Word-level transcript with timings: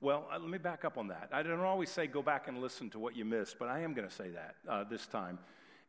well, 0.00 0.28
uh, 0.32 0.38
let 0.38 0.48
me 0.48 0.58
back 0.58 0.84
up 0.84 0.98
on 0.98 1.08
that. 1.08 1.30
I 1.32 1.42
don't 1.42 1.60
always 1.60 1.90
say 1.90 2.06
go 2.06 2.22
back 2.22 2.48
and 2.48 2.60
listen 2.60 2.90
to 2.90 2.98
what 2.98 3.16
you 3.16 3.24
missed, 3.24 3.58
but 3.58 3.68
I 3.68 3.80
am 3.80 3.94
going 3.94 4.08
to 4.08 4.14
say 4.14 4.30
that 4.30 4.54
uh, 4.68 4.84
this 4.84 5.06
time. 5.06 5.38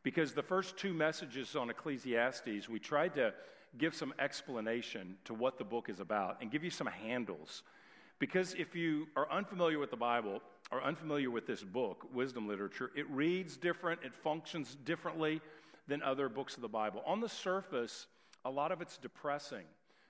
Because 0.02 0.32
the 0.32 0.42
first 0.42 0.76
two 0.76 0.92
messages 0.92 1.56
on 1.56 1.70
Ecclesiastes, 1.70 2.68
we 2.68 2.78
tried 2.78 3.14
to 3.14 3.32
give 3.78 3.94
some 3.94 4.12
explanation 4.18 5.16
to 5.24 5.34
what 5.34 5.58
the 5.58 5.64
book 5.64 5.88
is 5.88 6.00
about 6.00 6.38
and 6.40 6.50
give 6.50 6.62
you 6.62 6.70
some 6.70 6.86
handles. 6.86 7.62
Because 8.18 8.54
if 8.54 8.74
you 8.74 9.08
are 9.16 9.30
unfamiliar 9.30 9.78
with 9.78 9.90
the 9.90 9.96
Bible 9.96 10.40
or 10.70 10.82
unfamiliar 10.82 11.30
with 11.30 11.46
this 11.46 11.62
book, 11.62 12.06
wisdom 12.12 12.48
literature, 12.48 12.90
it 12.94 13.08
reads 13.10 13.56
different, 13.56 14.00
it 14.04 14.14
functions 14.14 14.76
differently 14.84 15.40
than 15.88 16.02
other 16.02 16.28
books 16.28 16.56
of 16.56 16.62
the 16.62 16.68
Bible. 16.68 17.02
On 17.06 17.20
the 17.20 17.28
surface, 17.28 18.06
a 18.44 18.50
lot 18.50 18.72
of 18.72 18.80
it's 18.80 18.96
depressing. 18.96 19.64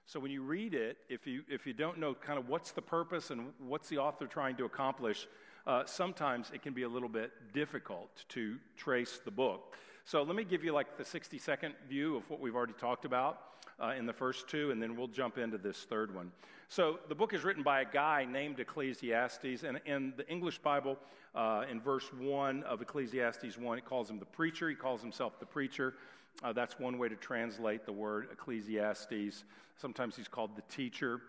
So 0.06 0.20
when 0.20 0.30
you 0.30 0.42
read 0.42 0.74
it, 0.74 0.98
if 1.08 1.26
you, 1.26 1.42
if 1.48 1.66
you 1.66 1.72
don't 1.72 1.98
know 1.98 2.14
kind 2.14 2.38
of 2.38 2.48
what's 2.48 2.72
the 2.72 2.82
purpose 2.82 3.30
and 3.30 3.52
what's 3.58 3.88
the 3.88 3.98
author 3.98 4.26
trying 4.26 4.56
to 4.56 4.64
accomplish, 4.64 5.26
uh, 5.66 5.84
sometimes 5.86 6.50
it 6.52 6.62
can 6.62 6.74
be 6.74 6.82
a 6.82 6.88
little 6.88 7.08
bit 7.08 7.32
difficult 7.54 8.24
to 8.28 8.56
trace 8.76 9.20
the 9.24 9.30
book. 9.30 9.74
So 10.04 10.22
let 10.22 10.36
me 10.36 10.44
give 10.44 10.62
you 10.62 10.72
like 10.72 10.98
the 10.98 11.04
60 11.04 11.38
second 11.38 11.74
view 11.88 12.16
of 12.16 12.28
what 12.28 12.38
we've 12.38 12.54
already 12.54 12.74
talked 12.74 13.06
about 13.06 13.40
uh, 13.82 13.94
in 13.98 14.04
the 14.04 14.12
first 14.12 14.48
two, 14.48 14.70
and 14.70 14.82
then 14.82 14.96
we'll 14.96 15.08
jump 15.08 15.38
into 15.38 15.56
this 15.56 15.78
third 15.84 16.14
one. 16.14 16.30
So 16.68 16.98
the 17.08 17.14
book 17.14 17.34
is 17.34 17.44
written 17.44 17.62
by 17.62 17.82
a 17.82 17.84
guy 17.84 18.24
named 18.24 18.58
Ecclesiastes, 18.58 19.62
and 19.62 19.80
in 19.86 20.14
the 20.16 20.28
English 20.28 20.58
Bible, 20.58 20.98
uh, 21.34 21.64
in 21.70 21.80
verse 21.80 22.12
1 22.12 22.62
of 22.62 22.80
Ecclesiastes 22.80 23.58
1, 23.58 23.78
it 23.78 23.84
calls 23.84 24.08
him 24.08 24.18
the 24.18 24.24
preacher. 24.24 24.68
He 24.68 24.74
calls 24.74 25.00
himself 25.00 25.38
the 25.38 25.46
preacher. 25.46 25.94
Uh, 26.42 26.52
that's 26.52 26.78
one 26.78 26.98
way 26.98 27.08
to 27.08 27.16
translate 27.16 27.86
the 27.86 27.92
word 27.92 28.28
Ecclesiastes. 28.32 29.44
Sometimes 29.76 30.16
he's 30.16 30.28
called 30.28 30.56
the 30.56 30.62
teacher. 30.62 31.20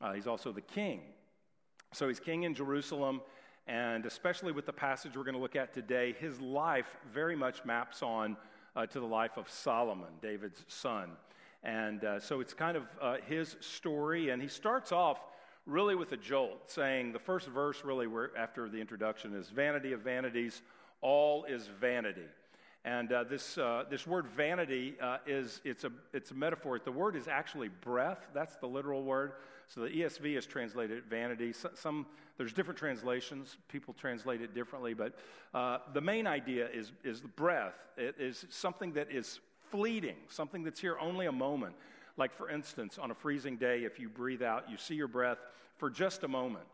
Uh, 0.00 0.12
he's 0.12 0.26
also 0.26 0.52
the 0.52 0.60
king. 0.60 1.00
So 1.92 2.08
he's 2.08 2.20
king 2.20 2.44
in 2.44 2.54
Jerusalem, 2.54 3.22
and 3.66 4.06
especially 4.06 4.52
with 4.52 4.66
the 4.66 4.72
passage 4.72 5.16
we're 5.16 5.24
going 5.24 5.34
to 5.34 5.40
look 5.40 5.56
at 5.56 5.74
today, 5.74 6.14
his 6.18 6.40
life 6.40 6.96
very 7.12 7.36
much 7.36 7.64
maps 7.64 8.02
on 8.02 8.36
uh, 8.74 8.86
to 8.86 9.00
the 9.00 9.06
life 9.06 9.36
of 9.36 9.48
Solomon, 9.48 10.08
David's 10.20 10.64
son. 10.68 11.10
And 11.66 12.04
uh, 12.04 12.20
so 12.20 12.40
it's 12.40 12.54
kind 12.54 12.76
of 12.76 12.84
uh, 13.02 13.16
his 13.26 13.56
story, 13.58 14.30
and 14.30 14.40
he 14.40 14.46
starts 14.46 14.92
off 14.92 15.18
really 15.66 15.96
with 15.96 16.12
a 16.12 16.16
jolt, 16.16 16.70
saying 16.70 17.12
the 17.12 17.18
first 17.18 17.48
verse, 17.48 17.84
really, 17.84 18.06
where, 18.06 18.30
after 18.38 18.68
the 18.68 18.80
introduction, 18.80 19.34
is 19.34 19.48
vanity 19.48 19.92
of 19.92 20.00
vanities, 20.00 20.62
all 21.00 21.44
is 21.44 21.68
vanity. 21.80 22.28
And 22.84 23.12
uh, 23.12 23.24
this, 23.24 23.58
uh, 23.58 23.82
this 23.90 24.06
word 24.06 24.28
vanity 24.28 24.94
uh, 25.02 25.18
is 25.26 25.60
it's 25.64 25.82
a, 25.82 25.90
it's 26.12 26.30
a 26.30 26.34
metaphor. 26.34 26.78
The 26.78 26.92
word 26.92 27.16
is 27.16 27.26
actually 27.26 27.66
breath. 27.66 28.28
That's 28.32 28.54
the 28.58 28.68
literal 28.68 29.02
word. 29.02 29.32
So 29.66 29.80
the 29.80 29.88
ESV 29.88 30.36
has 30.36 30.46
translated 30.46 31.02
vanity. 31.10 31.52
Some, 31.52 31.72
some 31.74 32.06
there's 32.38 32.52
different 32.52 32.78
translations. 32.78 33.56
People 33.66 33.92
translate 33.92 34.40
it 34.40 34.54
differently, 34.54 34.94
but 34.94 35.18
uh, 35.52 35.78
the 35.94 36.00
main 36.00 36.28
idea 36.28 36.68
is 36.72 36.92
is 37.02 37.20
the 37.20 37.28
breath. 37.28 37.74
It 37.96 38.14
is 38.20 38.46
something 38.50 38.92
that 38.92 39.10
is 39.10 39.40
fleeting, 39.70 40.16
something 40.28 40.62
that's 40.64 40.80
here 40.80 40.96
only 41.00 41.26
a 41.26 41.32
moment. 41.32 41.74
Like 42.16 42.34
for 42.34 42.50
instance, 42.50 42.98
on 42.98 43.10
a 43.10 43.14
freezing 43.14 43.56
day, 43.56 43.84
if 43.84 43.98
you 43.98 44.08
breathe 44.08 44.42
out, 44.42 44.70
you 44.70 44.76
see 44.76 44.94
your 44.94 45.08
breath 45.08 45.38
for 45.76 45.90
just 45.90 46.24
a 46.24 46.28
moment, 46.28 46.64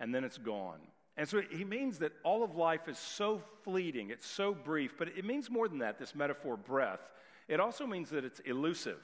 and 0.00 0.14
then 0.14 0.24
it's 0.24 0.38
gone. 0.38 0.78
And 1.16 1.28
so 1.28 1.42
he 1.50 1.64
means 1.64 1.98
that 1.98 2.12
all 2.24 2.42
of 2.42 2.56
life 2.56 2.88
is 2.88 2.98
so 2.98 3.40
fleeting, 3.62 4.10
it's 4.10 4.26
so 4.26 4.54
brief, 4.54 4.94
but 4.98 5.08
it 5.08 5.24
means 5.24 5.50
more 5.50 5.68
than 5.68 5.78
that, 5.78 5.98
this 5.98 6.14
metaphor, 6.14 6.56
breath. 6.56 7.00
It 7.48 7.60
also 7.60 7.86
means 7.86 8.10
that 8.10 8.24
it's 8.24 8.40
elusive. 8.40 8.98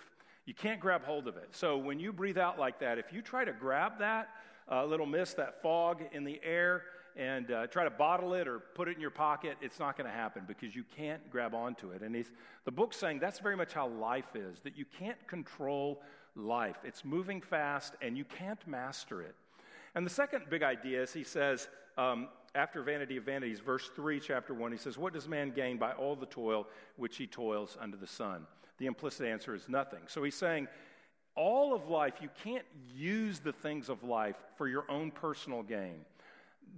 You 0.47 0.55
can't 0.55 0.81
grab 0.81 1.05
hold 1.05 1.29
of 1.29 1.37
it. 1.37 1.49
So 1.53 1.77
when 1.77 2.01
you 2.01 2.13
breathe 2.13 2.39
out 2.39 2.59
like 2.59 2.81
that, 2.81 2.99
if 2.99 3.13
you 3.13 3.23
try 3.23 3.45
to 3.45 3.53
grab 3.53 3.99
that 3.99 4.31
uh, 4.71 4.85
little 4.85 5.07
mist, 5.07 5.37
that 5.37 5.63
fog 5.63 6.03
in 6.13 6.25
the 6.25 6.41
air, 6.43 6.83
and 7.17 7.51
uh, 7.51 7.67
try 7.67 7.85
to 7.85 7.91
bottle 7.91 8.35
it 8.35 8.49
or 8.49 8.59
put 8.59 8.89
it 8.89 8.95
in 8.95 9.01
your 9.01 9.11
pocket, 9.11 9.57
it's 9.61 9.79
not 9.79 9.97
going 9.97 10.09
to 10.09 10.17
happen 10.17 10.45
because 10.47 10.75
you 10.75 10.85
can't 10.97 11.31
grab 11.31 11.55
onto 11.55 11.91
it. 11.91 12.03
And 12.03 12.15
he's, 12.15 12.31
the 12.65 12.71
book's 12.71 12.97
saying 12.97 13.19
that's 13.19 13.39
very 13.39 13.57
much 13.57 13.73
how 13.73 13.89
life 13.89 14.35
is, 14.35 14.61
that 14.61 14.77
you 14.77 14.85
can't 14.99 15.19
control 15.27 16.03
life. 16.35 16.77
It's 16.85 17.05
moving 17.05 17.41
fast 17.41 17.95
and 18.01 18.17
you 18.17 18.25
can't 18.25 18.65
master 18.67 19.23
it. 19.23 19.35
And 19.95 20.07
the 20.07 20.11
second 20.11 20.45
big 20.49 20.63
idea 20.63 21.03
is 21.03 21.13
he 21.13 21.25
says, 21.25 21.69
um, 21.99 22.29
after 22.55 22.83
Vanity 22.83 23.17
of 23.17 23.25
Vanities, 23.25 23.61
verse 23.61 23.91
3, 23.95 24.21
chapter 24.21 24.55
1, 24.55 24.73
he 24.73 24.79
says, 24.79 24.99
What 24.99 25.13
does 25.13 25.29
man 25.29 25.51
gain 25.51 25.77
by 25.79 25.93
all 25.93 26.17
the 26.17 26.27
toil 26.27 26.67
which 26.97 27.17
he 27.17 27.27
toils 27.27 27.77
under 27.81 27.97
the 27.97 28.07
sun? 28.07 28.47
The 28.79 28.87
implicit 28.87 29.27
answer 29.27 29.55
is 29.55 29.69
nothing. 29.69 30.01
So 30.07 30.23
he's 30.23 30.35
saying, 30.35 30.69
all 31.37 31.75
of 31.75 31.89
life, 31.89 32.15
you 32.21 32.29
can't 32.43 32.65
use 32.95 33.39
the 33.39 33.53
things 33.53 33.89
of 33.89 34.03
life 34.03 34.37
for 34.57 34.69
your 34.69 34.85
own 34.91 35.11
personal 35.11 35.63
gain. 35.63 36.05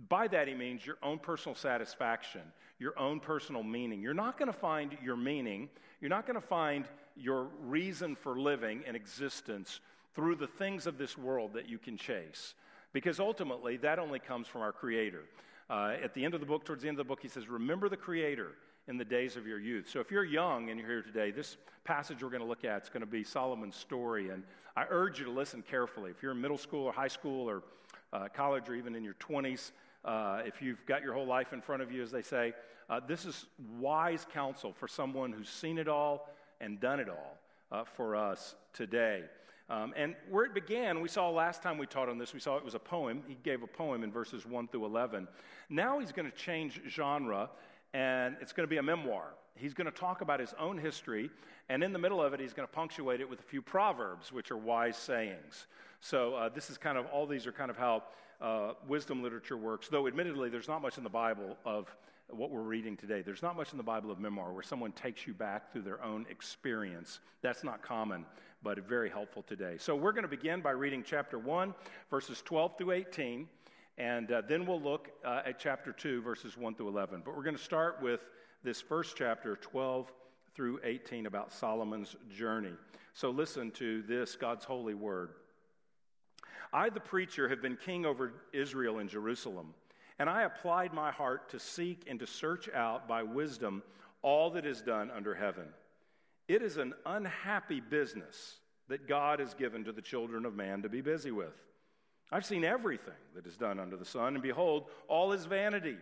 By 0.09 0.29
that, 0.29 0.49
he 0.49 0.55
means 0.55 0.85
your 0.85 0.99
own 1.03 1.19
personal 1.19 1.55
satisfaction, 1.55 2.43
your 2.79 2.99
own 2.99 3.21
personal 3.21 3.63
meaning. 3.63 4.01
You're 4.01 4.15
not 4.15 4.39
going 4.39 4.53
to 4.53 4.59
find 4.59 4.97
your 5.03 5.17
meaning, 5.17 5.69
you're 6.01 6.11
not 6.11 6.27
going 6.27 6.41
to 6.41 6.47
find 6.47 6.87
your 7.17 7.49
reason 7.61 8.17
for 8.17 8.39
living 8.39 8.83
and 8.87 8.97
existence 8.97 9.81
through 10.15 10.37
the 10.37 10.47
things 10.47 10.87
of 10.87 10.99
this 10.99 11.17
world 11.17 11.53
that 11.55 11.69
you 11.69 11.79
can 11.79 11.97
chase. 11.97 12.55
Because 12.93 13.21
ultimately, 13.21 13.77
that 13.79 13.99
only 13.99 14.19
comes 14.19 14.47
from 14.47 14.61
our 14.63 14.73
Creator. 14.73 15.23
Uh, 15.71 15.95
at 16.03 16.13
the 16.15 16.25
end 16.25 16.35
of 16.35 16.41
the 16.41 16.47
book, 16.47 16.65
towards 16.65 16.83
the 16.83 16.89
end 16.89 16.99
of 16.99 17.07
the 17.07 17.09
book, 17.09 17.21
he 17.23 17.29
says, 17.29 17.49
Remember 17.49 17.89
the 17.89 17.97
Creator 17.97 18.53
in 18.89 18.97
the 18.99 19.05
days 19.05 19.37
of 19.37 19.47
your 19.47 19.61
youth. 19.61 19.89
So 19.89 20.01
if 20.01 20.11
you're 20.11 20.25
young 20.25 20.69
and 20.71 20.79
you're 20.79 20.89
here 20.89 21.03
today, 21.03 21.31
this 21.31 21.57
passage 21.85 22.23
we're 22.23 22.31
going 22.31 22.43
to 22.43 22.49
look 22.49 22.65
at 22.65 22.83
is 22.83 22.89
going 22.89 23.01
to 23.01 23.07
be 23.07 23.25
Solomon's 23.25 23.77
story. 23.77 24.31
And 24.31 24.43
I 24.77 24.85
urge 24.91 25.19
you 25.19 25.25
to 25.25 25.31
listen 25.31 25.63
carefully. 25.63 26.11
If 26.11 26.23
you're 26.23 26.33
in 26.33 26.41
middle 26.41 26.59
school 26.59 26.85
or 26.85 26.93
high 26.93 27.09
school 27.09 27.49
or 27.49 27.63
uh, 28.13 28.29
college 28.35 28.69
or 28.69 28.75
even 28.75 28.95
in 28.95 29.05
your 29.05 29.15
20s, 29.15 29.73
uh, 30.05 30.43
if 30.45 30.61
you've 30.61 30.85
got 30.87 31.03
your 31.03 31.15
whole 31.15 31.27
life 31.27 31.53
in 31.53 31.61
front 31.61 31.83
of 31.83 31.93
you, 31.93 32.03
as 32.03 32.11
they 32.11 32.23
say, 32.23 32.53
uh, 32.91 33.01
this 33.07 33.25
is 33.25 33.47
wise 33.79 34.27
counsel 34.33 34.73
for 34.73 34.89
someone 34.89 35.33
who's 35.33 35.49
seen 35.49 35.79
it 35.79 35.89
all 35.89 36.29
and 36.61 36.81
done 36.81 37.01
it 37.01 37.09
all 37.09 37.39
uh, 37.71 37.85
for 37.85 38.17
us 38.17 38.55
today. 38.73 39.23
Um, 39.71 39.95
and 39.97 40.15
where 40.29 40.45
it 40.45 40.55
began, 40.55 41.01
we 41.01 41.09
saw 41.09 41.31
last 41.31 41.63
time 41.63 41.79
we 41.79 41.87
taught 41.87 42.09
on 42.09 42.19
this, 42.19 42.35
we 42.35 42.41
saw 42.41 42.57
it 42.57 42.65
was 42.65 42.75
a 42.75 42.79
poem. 42.81 43.23
He 43.27 43.39
gave 43.43 43.63
a 43.63 43.67
poem 43.67 44.03
in 44.03 44.13
verses 44.13 44.45
1 44.45 44.69
through 44.69 44.85
11. 44.85 45.29
Now 45.71 45.99
he's 45.99 46.13
going 46.13 46.31
to 46.31 46.37
change 46.37 46.81
genre, 46.89 47.49
and 47.95 48.37
it's 48.41 48.53
going 48.53 48.67
to 48.67 48.71
be 48.71 48.79
a 48.79 48.83
memoir. 48.83 49.29
He's 49.55 49.75
going 49.75 49.87
to 49.87 49.97
talk 49.97 50.21
about 50.21 50.41
his 50.41 50.55
own 50.59 50.77
history, 50.77 51.31
and 51.69 51.83
in 51.83 51.93
the 51.93 51.99
middle 51.99 52.23
of 52.23 52.35
it, 52.35 52.41
he's 52.41 52.53
going 52.53 52.69
to 52.69 52.73
punctuate 52.75 53.21
it 53.21 53.29
with 53.29 53.41
a 53.41 53.45
few 53.45 53.63
proverbs, 53.63 54.33
which 54.33 54.51
are 54.51 54.57
wise 54.57 54.97
sayings. 54.97 55.67
So, 56.05 56.35
uh, 56.35 56.49
this 56.49 56.69
is 56.69 56.79
kind 56.79 56.99
of, 56.99 57.07
all 57.13 57.29
these 57.29 57.47
are 57.47 57.53
kind 57.53 57.71
of 57.71 57.77
how 57.77 58.03
uh, 58.41 58.73
wisdom 58.89 59.23
literature 59.23 59.57
works, 59.57 59.87
though 59.87 60.09
admittedly, 60.09 60.49
there's 60.49 60.67
not 60.67 60.83
much 60.83 60.99
in 60.99 61.05
the 61.05 61.09
Bible 61.09 61.57
of 61.65 61.95
what 62.29 62.51
we're 62.51 62.61
reading 62.63 62.97
today. 62.97 63.23
There's 63.23 63.41
not 63.41 63.57
much 63.57 63.71
in 63.71 63.77
the 63.77 63.85
Bible 63.85 64.11
of 64.11 64.19
memoir 64.19 64.53
where 64.53 64.65
someone 64.65 64.91
takes 64.91 65.29
you 65.29 65.33
back 65.33 65.71
through 65.71 65.83
their 65.83 66.03
own 66.03 66.27
experience. 66.29 67.21
That's 67.41 67.63
not 67.63 67.83
common, 67.83 68.27
but 68.65 68.81
very 68.81 69.11
helpful 69.11 69.45
today. 69.45 69.77
So, 69.79 69.95
we're 69.95 70.11
going 70.11 70.25
to 70.25 70.29
begin 70.29 70.61
by 70.61 70.73
reading 70.73 71.05
chapter 71.07 71.39
1, 71.39 71.73
verses 72.11 72.43
12 72.43 72.79
through 72.79 72.91
18. 72.91 73.49
And 73.97 74.33
uh, 74.33 74.43
then 74.49 74.67
we'll 74.67 74.83
look 74.83 75.09
uh, 75.25 75.43
at 75.47 75.61
chapter 75.61 75.93
2, 75.93 76.21
verses 76.21 76.57
1 76.57 76.75
through 76.75 76.89
11. 76.89 77.23
But 77.25 77.37
we're 77.37 77.45
going 77.45 77.57
to 77.57 77.63
start 77.63 78.03
with 78.03 78.27
this 78.65 78.81
first 78.81 79.15
chapter, 79.17 79.55
12 79.55 80.13
through 80.57 80.81
18, 80.83 81.27
about 81.27 81.53
Solomon's 81.53 82.17
journey. 82.37 82.73
So 83.15 83.31
listen 83.31 83.71
to 83.73 84.03
this 84.03 84.35
God's 84.35 84.65
holy 84.65 84.95
word. 84.95 85.35
I, 86.73 86.89
the 86.89 87.01
preacher, 87.01 87.49
have 87.49 87.61
been 87.61 87.77
king 87.77 88.07
over 88.07 88.33
Israel 88.53 88.99
in 88.99 89.09
Jerusalem, 89.09 89.75
and 90.19 90.31
I 90.31 90.43
applied 90.43 90.95
my 90.95 91.11
heart 91.11 91.51
to 91.51 91.59
seek 91.59 92.05
and 92.09 92.19
to 92.21 92.27
search 92.27 92.69
out 92.71 93.07
by 93.07 93.23
wisdom 93.23 93.83
all 94.23 94.51
that 94.51 94.65
is 94.65 94.81
done 94.81 95.11
under 95.11 95.35
heaven. 95.35 95.67
It 96.49 96.63
is 96.63 96.77
an 96.77 96.95
unhappy 97.05 97.81
business 97.81 98.57
that 98.89 99.09
God 99.09 99.39
has 99.41 99.55
given 99.55 99.85
to 99.85 99.93
the 99.93 100.03
children 100.03 100.45
of 100.45 100.55
man 100.55 100.83
to 100.83 100.89
be 100.89 101.01
busy 101.01 101.31
with. 101.31 101.55
I've 102.31 102.45
seen 102.45 102.65
everything 102.65 103.15
that 103.35 103.47
is 103.47 103.57
done 103.57 103.79
under 103.79 103.97
the 103.97 104.05
sun, 104.05 104.35
and 104.35 104.43
behold, 104.43 104.87
all 105.09 105.33
is 105.33 105.45
vanity. 105.45 105.99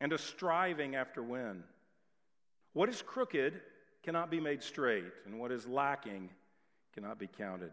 and 0.00 0.12
a 0.12 0.18
striving 0.18 0.94
after 0.94 1.22
wind. 1.22 1.62
What 2.72 2.88
is 2.88 3.02
crooked 3.02 3.60
cannot 4.02 4.30
be 4.30 4.40
made 4.40 4.62
straight, 4.62 5.12
and 5.26 5.38
what 5.38 5.52
is 5.52 5.66
lacking 5.66 6.30
cannot 6.94 7.18
be 7.18 7.26
counted. 7.26 7.72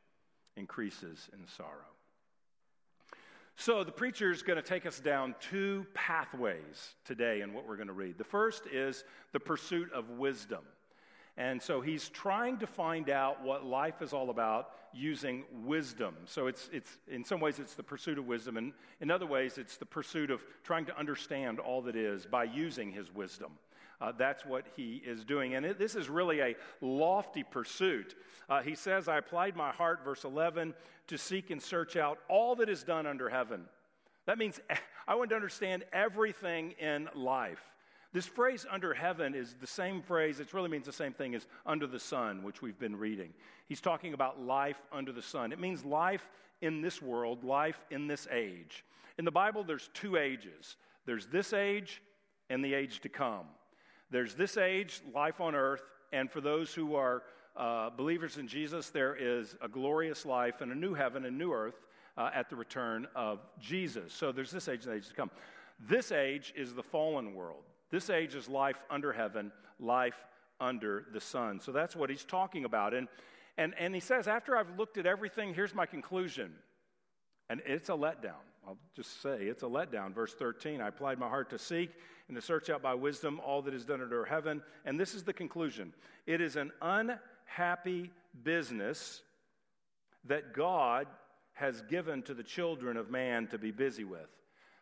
increases 0.55 1.29
in 1.33 1.47
sorrow. 1.47 1.69
So, 3.57 3.83
the 3.83 3.91
preacher 3.91 4.31
is 4.31 4.41
going 4.41 4.55
to 4.55 4.63
take 4.63 4.85
us 4.85 4.99
down 4.99 5.35
two 5.39 5.85
pathways 5.93 6.95
today 7.05 7.41
in 7.41 7.53
what 7.53 7.67
we're 7.67 7.75
going 7.75 7.87
to 7.87 7.93
read. 7.93 8.17
The 8.17 8.23
first 8.23 8.65
is 8.65 9.03
the 9.33 9.39
pursuit 9.39 9.91
of 9.93 10.09
wisdom. 10.09 10.61
And 11.37 11.61
so 11.61 11.79
he's 11.79 12.09
trying 12.09 12.57
to 12.57 12.67
find 12.67 13.09
out 13.09 13.43
what 13.43 13.65
life 13.65 14.01
is 14.01 14.13
all 14.13 14.29
about 14.29 14.71
using 14.93 15.43
wisdom. 15.63 16.15
So 16.25 16.47
it's, 16.47 16.69
it's 16.73 16.97
in 17.07 17.23
some 17.23 17.39
ways 17.39 17.57
it's 17.59 17.73
the 17.73 17.83
pursuit 17.83 18.17
of 18.17 18.27
wisdom, 18.27 18.57
and 18.57 18.73
in 18.99 19.09
other 19.09 19.25
ways 19.25 19.57
it's 19.57 19.77
the 19.77 19.85
pursuit 19.85 20.29
of 20.29 20.43
trying 20.63 20.85
to 20.85 20.99
understand 20.99 21.59
all 21.59 21.81
that 21.83 21.95
is 21.95 22.25
by 22.25 22.43
using 22.43 22.91
his 22.91 23.13
wisdom. 23.13 23.51
Uh, 24.01 24.11
that's 24.17 24.45
what 24.45 24.65
he 24.75 25.01
is 25.05 25.23
doing. 25.23 25.53
And 25.53 25.65
it, 25.65 25.77
this 25.77 25.95
is 25.95 26.09
really 26.09 26.39
a 26.39 26.55
lofty 26.81 27.43
pursuit. 27.43 28.15
Uh, 28.49 28.61
he 28.61 28.73
says, 28.73 29.07
I 29.07 29.17
applied 29.17 29.55
my 29.55 29.71
heart, 29.71 30.03
verse 30.03 30.23
11, 30.23 30.73
to 31.07 31.17
seek 31.17 31.51
and 31.51 31.61
search 31.61 31.95
out 31.95 32.17
all 32.27 32.55
that 32.55 32.69
is 32.69 32.83
done 32.83 33.05
under 33.05 33.29
heaven. 33.29 33.65
That 34.25 34.39
means 34.39 34.59
I 35.07 35.15
want 35.15 35.29
to 35.29 35.35
understand 35.35 35.83
everything 35.93 36.71
in 36.79 37.09
life. 37.13 37.61
This 38.13 38.25
phrase 38.25 38.65
under 38.69 38.93
heaven 38.93 39.35
is 39.35 39.55
the 39.61 39.67
same 39.67 40.01
phrase, 40.01 40.39
it 40.39 40.53
really 40.53 40.69
means 40.69 40.85
the 40.85 40.91
same 40.91 41.13
thing 41.13 41.33
as 41.33 41.47
under 41.65 41.87
the 41.87 41.99
sun, 41.99 42.43
which 42.43 42.61
we've 42.61 42.77
been 42.77 42.97
reading. 42.97 43.33
He's 43.67 43.79
talking 43.79 44.13
about 44.13 44.41
life 44.41 44.81
under 44.91 45.13
the 45.13 45.21
sun. 45.21 45.53
It 45.53 45.59
means 45.59 45.85
life 45.85 46.29
in 46.61 46.81
this 46.81 47.01
world, 47.01 47.43
life 47.45 47.79
in 47.89 48.07
this 48.07 48.27
age. 48.29 48.83
In 49.17 49.23
the 49.23 49.31
Bible, 49.31 49.63
there's 49.63 49.89
two 49.93 50.17
ages 50.17 50.75
there's 51.05 51.27
this 51.27 51.53
age 51.53 52.01
and 52.49 52.63
the 52.63 52.73
age 52.73 52.99
to 53.01 53.09
come. 53.09 53.45
There's 54.11 54.35
this 54.35 54.57
age, 54.57 55.01
life 55.13 55.39
on 55.39 55.55
earth, 55.55 55.83
and 56.11 56.29
for 56.29 56.41
those 56.41 56.73
who 56.73 56.95
are 56.95 57.23
uh, 57.55 57.89
believers 57.89 58.37
in 58.37 58.47
Jesus, 58.47 58.89
there 58.89 59.15
is 59.15 59.55
a 59.61 59.69
glorious 59.69 60.25
life 60.25 60.59
and 60.61 60.71
a 60.71 60.75
new 60.75 60.93
heaven 60.93 61.25
and 61.25 61.37
new 61.37 61.53
earth 61.53 61.85
uh, 62.17 62.29
at 62.33 62.49
the 62.49 62.55
return 62.55 63.07
of 63.15 63.39
Jesus. 63.59 64.13
So 64.13 64.31
there's 64.31 64.51
this 64.51 64.67
age 64.67 64.85
and 64.85 64.95
age 64.95 65.07
to 65.07 65.13
come. 65.13 65.31
This 65.79 66.11
age 66.11 66.53
is 66.55 66.73
the 66.73 66.83
fallen 66.83 67.33
world. 67.33 67.63
This 67.89 68.09
age 68.09 68.35
is 68.35 68.47
life 68.49 68.77
under 68.89 69.13
heaven, 69.13 69.51
life 69.79 70.15
under 70.59 71.05
the 71.13 71.19
sun. 71.21 71.59
So 71.59 71.71
that's 71.71 71.95
what 71.95 72.09
he's 72.09 72.25
talking 72.25 72.65
about. 72.65 72.93
And, 72.93 73.07
and, 73.57 73.73
and 73.79 73.95
he 73.95 74.01
says, 74.01 74.27
after 74.27 74.57
I've 74.57 74.77
looked 74.77 74.97
at 74.97 75.05
everything, 75.05 75.53
here's 75.53 75.73
my 75.73 75.85
conclusion. 75.85 76.51
And 77.49 77.61
it's 77.65 77.89
a 77.89 77.93
letdown. 77.93 78.43
I'll 78.65 78.77
just 78.95 79.21
say 79.21 79.43
it's 79.43 79.63
a 79.63 79.67
letdown. 79.67 80.13
Verse 80.13 80.33
13 80.33 80.81
I 80.81 80.87
applied 80.87 81.19
my 81.19 81.27
heart 81.27 81.49
to 81.51 81.59
seek 81.59 81.91
and 82.27 82.35
to 82.35 82.41
search 82.41 82.69
out 82.69 82.81
by 82.81 82.93
wisdom 82.93 83.41
all 83.43 83.61
that 83.63 83.73
is 83.73 83.85
done 83.85 84.01
under 84.01 84.23
heaven. 84.25 84.61
And 84.85 84.99
this 84.99 85.13
is 85.13 85.23
the 85.23 85.33
conclusion 85.33 85.93
it 86.25 86.41
is 86.41 86.55
an 86.55 86.71
unhappy 86.81 88.11
business 88.43 89.21
that 90.25 90.53
God 90.53 91.07
has 91.53 91.81
given 91.83 92.21
to 92.23 92.33
the 92.33 92.43
children 92.43 92.97
of 92.97 93.09
man 93.09 93.47
to 93.47 93.57
be 93.57 93.71
busy 93.71 94.03
with. 94.03 94.29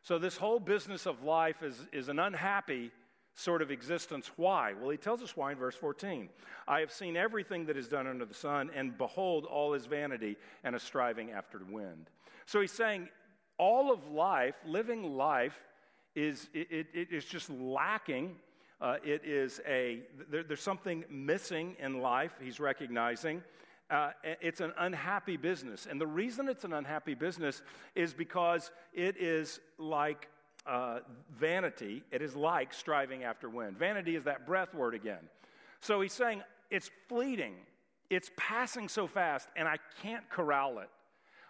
So, 0.02 0.18
this 0.18 0.38
whole 0.38 0.60
business 0.60 1.06
of 1.06 1.24
life 1.24 1.62
is, 1.64 1.76
is 1.92 2.10
an 2.10 2.20
unhappy 2.20 2.92
sort 3.36 3.62
of 3.62 3.72
existence. 3.72 4.32
Why? 4.36 4.74
Well, 4.74 4.90
he 4.90 4.98
tells 4.98 5.22
us 5.22 5.36
why 5.36 5.52
in 5.52 5.58
verse 5.58 5.76
14. 5.76 6.30
I 6.68 6.82
have 6.82 6.92
seen 6.92 7.16
everything 7.16 7.66
that 7.66 7.78
is 7.78 7.88
done 7.88 8.08
under 8.08 8.26
the 8.26 8.34
sun, 8.34 8.70
and 8.76 8.98
behold, 8.98 9.46
all 9.46 9.74
is 9.74 9.86
vanity 9.86 10.38
and 10.64 10.76
a 10.76 10.80
striving 10.80 11.32
after 11.32 11.62
wind. 11.70 12.10
So 12.46 12.62
he's 12.62 12.72
saying 12.72 13.10
all 13.60 13.94
of 13.94 14.10
life, 14.10 14.56
living 14.66 15.16
life, 15.16 15.60
is 16.16 16.50
it, 16.54 16.68
it, 16.72 16.88
it 16.94 17.08
is 17.12 17.26
just 17.26 17.50
lacking. 17.52 18.36
Uh, 18.82 18.96
it 19.04 19.22
is 19.26 19.62
a 19.68 20.00
there, 20.32 20.42
there's 20.42 20.62
something 20.62 21.04
missing 21.10 21.76
in 21.80 22.02
life. 22.02 22.32
He's 22.42 22.60
recognizing. 22.60 23.44
Uh, 23.92 24.12
it's 24.24 24.62
an 24.62 24.72
unhappy 24.78 25.36
business. 25.36 25.88
And 25.90 26.00
the 26.00 26.08
reason 26.08 26.48
it's 26.48 26.64
an 26.64 26.74
unhappy 26.74 27.16
business 27.16 27.64
is 27.96 28.14
because 28.14 28.72
it 28.94 29.18
is 29.18 29.60
like 29.80 30.28
uh, 30.68 31.00
vanity, 31.36 32.04
it 32.12 32.22
is 32.22 32.36
like 32.36 32.72
striving 32.72 33.24
after 33.24 33.50
wind. 33.50 33.78
Vanity 33.78 34.16
is 34.16 34.26
that 34.26 34.46
breath 34.46 34.74
word 34.76 34.94
again. 34.94 35.28
So 35.80 36.02
he's 36.02 36.14
saying 36.14 36.44
it's 36.70 36.92
fleeting, 37.08 37.56
it's 38.12 38.30
passing 38.38 38.88
so 38.88 39.08
fast, 39.08 39.50
and 39.56 39.68
I 39.68 39.78
can't 40.04 40.30
corral 40.30 40.80
it. 40.80 40.90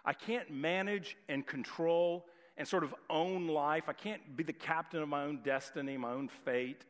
I 0.04 0.12
can't 0.12 0.50
manage 0.50 1.16
and 1.28 1.46
control 1.46 2.26
and 2.56 2.66
sort 2.66 2.84
of 2.84 2.94
own 3.08 3.48
life. 3.48 3.84
I 3.88 3.92
can't 3.92 4.36
be 4.36 4.44
the 4.44 4.52
captain 4.52 5.02
of 5.02 5.08
my 5.08 5.24
own 5.24 5.40
destiny, 5.42 5.96
my 5.96 6.12
own 6.12 6.28
fate. 6.44 6.84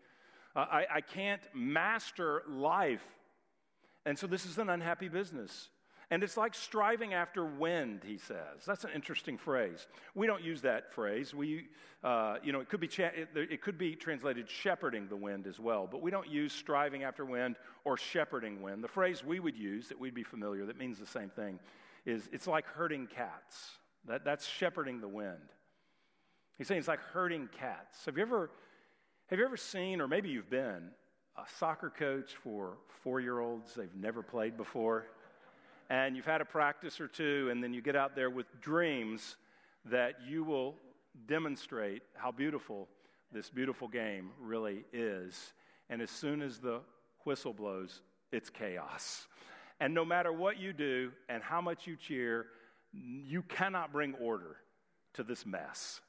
Uh, 0.56 0.66
I, 0.70 0.86
I 0.96 1.00
can't 1.00 1.42
master 1.54 2.42
life. 2.48 3.04
And 4.04 4.18
so 4.18 4.26
this 4.26 4.46
is 4.46 4.58
an 4.58 4.68
unhappy 4.68 5.08
business. 5.08 5.68
And 6.12 6.24
it's 6.24 6.36
like 6.36 6.54
striving 6.54 7.14
after 7.14 7.44
wind, 7.44 8.00
he 8.04 8.18
says. 8.18 8.64
That's 8.66 8.82
an 8.82 8.90
interesting 8.96 9.38
phrase. 9.38 9.86
We 10.16 10.26
don't 10.26 10.42
use 10.42 10.62
that 10.62 10.92
phrase. 10.92 11.32
We, 11.32 11.68
uh, 12.02 12.38
you 12.42 12.50
know, 12.50 12.58
it 12.58 12.68
could, 12.68 12.80
be 12.80 12.88
cha- 12.88 13.12
it, 13.14 13.28
it 13.34 13.62
could 13.62 13.78
be 13.78 13.94
translated 13.94 14.50
shepherding 14.50 15.06
the 15.06 15.14
wind 15.14 15.46
as 15.46 15.60
well, 15.60 15.88
but 15.88 16.02
we 16.02 16.10
don't 16.10 16.28
use 16.28 16.52
striving 16.52 17.04
after 17.04 17.24
wind 17.24 17.56
or 17.84 17.96
shepherding 17.96 18.60
wind. 18.60 18.82
The 18.82 18.88
phrase 18.88 19.22
we 19.24 19.38
would 19.38 19.56
use 19.56 19.86
that 19.86 20.00
we'd 20.00 20.14
be 20.14 20.24
familiar 20.24 20.66
that 20.66 20.78
means 20.78 20.98
the 20.98 21.06
same 21.06 21.28
thing 21.28 21.60
is 22.06 22.29
it's 22.32 22.47
like 22.47 22.67
herding 22.67 23.06
cats. 23.06 23.70
That, 24.06 24.25
that's 24.25 24.47
shepherding 24.47 25.00
the 25.00 25.08
wind. 25.08 25.52
He's 26.56 26.67
saying 26.67 26.79
it's 26.79 26.88
like 26.88 27.00
herding 27.00 27.49
cats. 27.58 28.05
Have 28.06 28.17
you 28.17 28.23
ever, 28.23 28.50
have 29.27 29.39
you 29.39 29.44
ever 29.44 29.56
seen, 29.56 30.01
or 30.01 30.08
maybe 30.08 30.29
you've 30.29 30.51
been, 30.51 30.91
a 31.36 31.43
soccer 31.58 31.91
coach 31.91 32.34
for 32.43 32.79
four 33.03 33.20
year 33.20 33.41
olds 33.41 33.74
they've 33.74 33.94
never 33.94 34.22
played 34.22 34.56
before? 34.56 35.06
and 35.91 36.17
you've 36.17 36.24
had 36.24 36.41
a 36.41 36.44
practice 36.44 37.01
or 37.01 37.08
two, 37.08 37.48
and 37.51 37.63
then 37.63 37.74
you 37.74 37.82
get 37.82 37.96
out 37.96 38.15
there 38.15 38.31
with 38.31 38.46
dreams 38.60 39.36
that 39.84 40.15
you 40.27 40.44
will 40.44 40.77
demonstrate 41.27 42.03
how 42.15 42.31
beautiful 42.31 42.89
this 43.32 43.51
beautiful 43.51 43.89
game 43.89 44.31
really 44.41 44.84
is. 44.93 45.53
And 45.91 46.01
as 46.01 46.10
soon 46.10 46.43
as 46.43 46.58
the 46.58 46.81
whistle 47.24 47.53
blows, 47.53 48.03
it's 48.31 48.48
chaos. 48.48 49.27
And 49.81 49.94
no 49.94 50.05
matter 50.05 50.32
what 50.32 50.58
you 50.58 50.72
do 50.72 51.10
and 51.29 51.43
how 51.43 51.60
much 51.60 51.87
you 51.87 51.96
cheer, 51.96 52.46
you 52.93 53.43
cannot 53.43 53.93
bring 53.93 54.15
order 54.15 54.56
to 55.15 55.25
this 55.25 55.46
mess. 55.46 56.01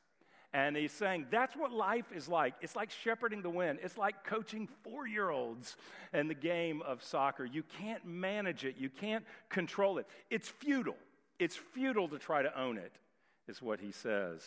And 0.54 0.76
he's 0.76 0.92
saying 0.92 1.28
that's 1.32 1.56
what 1.56 1.72
life 1.72 2.12
is 2.14 2.28
like. 2.28 2.56
It's 2.62 2.76
like 2.76 2.92
shepherding 2.92 3.42
the 3.42 3.50
wind. 3.50 3.80
It's 3.82 3.98
like 3.98 4.26
coaching 4.26 4.68
four 4.84 5.08
year 5.08 5.30
olds 5.30 5.78
in 6.14 6.28
the 6.28 6.34
game 6.34 6.82
of 6.82 7.02
soccer. 7.02 7.46
You 7.46 7.64
can't 7.80 8.06
manage 8.06 8.66
it, 8.66 8.76
you 8.78 8.90
can't 8.90 9.24
control 9.50 9.98
it. 9.98 10.08
It's 10.30 10.50
futile. 10.50 10.98
It's 11.40 11.56
futile 11.56 12.10
to 12.10 12.20
try 12.20 12.44
to 12.44 12.60
own 12.60 12.78
it, 12.78 12.92
is 13.48 13.62
what 13.62 13.80
he 13.80 13.92
says. 13.92 14.46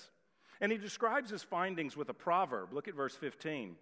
And 0.61 0.71
he 0.71 0.79
describes 0.79 1.31
his 1.31 1.43
findings 1.43 1.97
with 1.97 2.09
a 2.11 2.15
proverb. 2.15 2.73
Look 2.73 2.87
at 2.87 2.95
verse 2.95 3.17
15. 3.17 3.75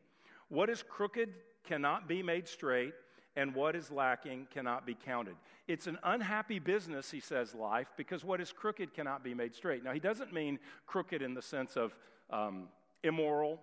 What 0.49 0.71
is 0.71 0.83
crooked 0.83 1.29
cannot 1.65 2.09
be 2.09 2.23
made 2.23 2.49
straight, 2.49 2.95
and 3.37 3.55
what 3.55 3.75
is 3.75 3.91
lacking 3.91 4.47
cannot 4.53 4.87
be 4.87 4.95
counted. 4.95 5.37
It's 5.67 5.87
an 5.87 5.99
unhappy 6.05 6.59
business, 6.59 7.11
he 7.11 7.21
says, 7.21 7.55
life, 7.55 7.89
because 7.97 8.25
what 8.25 8.41
is 8.41 8.53
crooked 8.53 8.95
cannot 8.95 9.25
be 9.25 9.35
made 9.35 9.55
straight. 9.55 9.83
Now, 9.83 9.93
he 9.93 10.01
doesn't 10.01 10.33
mean 10.33 10.59
crooked 10.87 11.23
in 11.23 11.35
the 11.35 11.43
sense 11.43 11.77
of 11.77 11.97
um, 12.31 12.69
immoral 13.03 13.61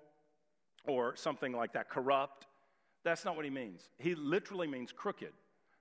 or 0.87 1.15
something 1.15 1.53
like 1.53 1.73
that, 1.73 1.89
corrupt. 1.89 2.47
That's 3.03 3.25
not 3.25 3.35
what 3.35 3.45
he 3.45 3.51
means. 3.51 3.89
He 3.97 4.15
literally 4.15 4.67
means 4.67 4.91
crooked. 4.91 5.33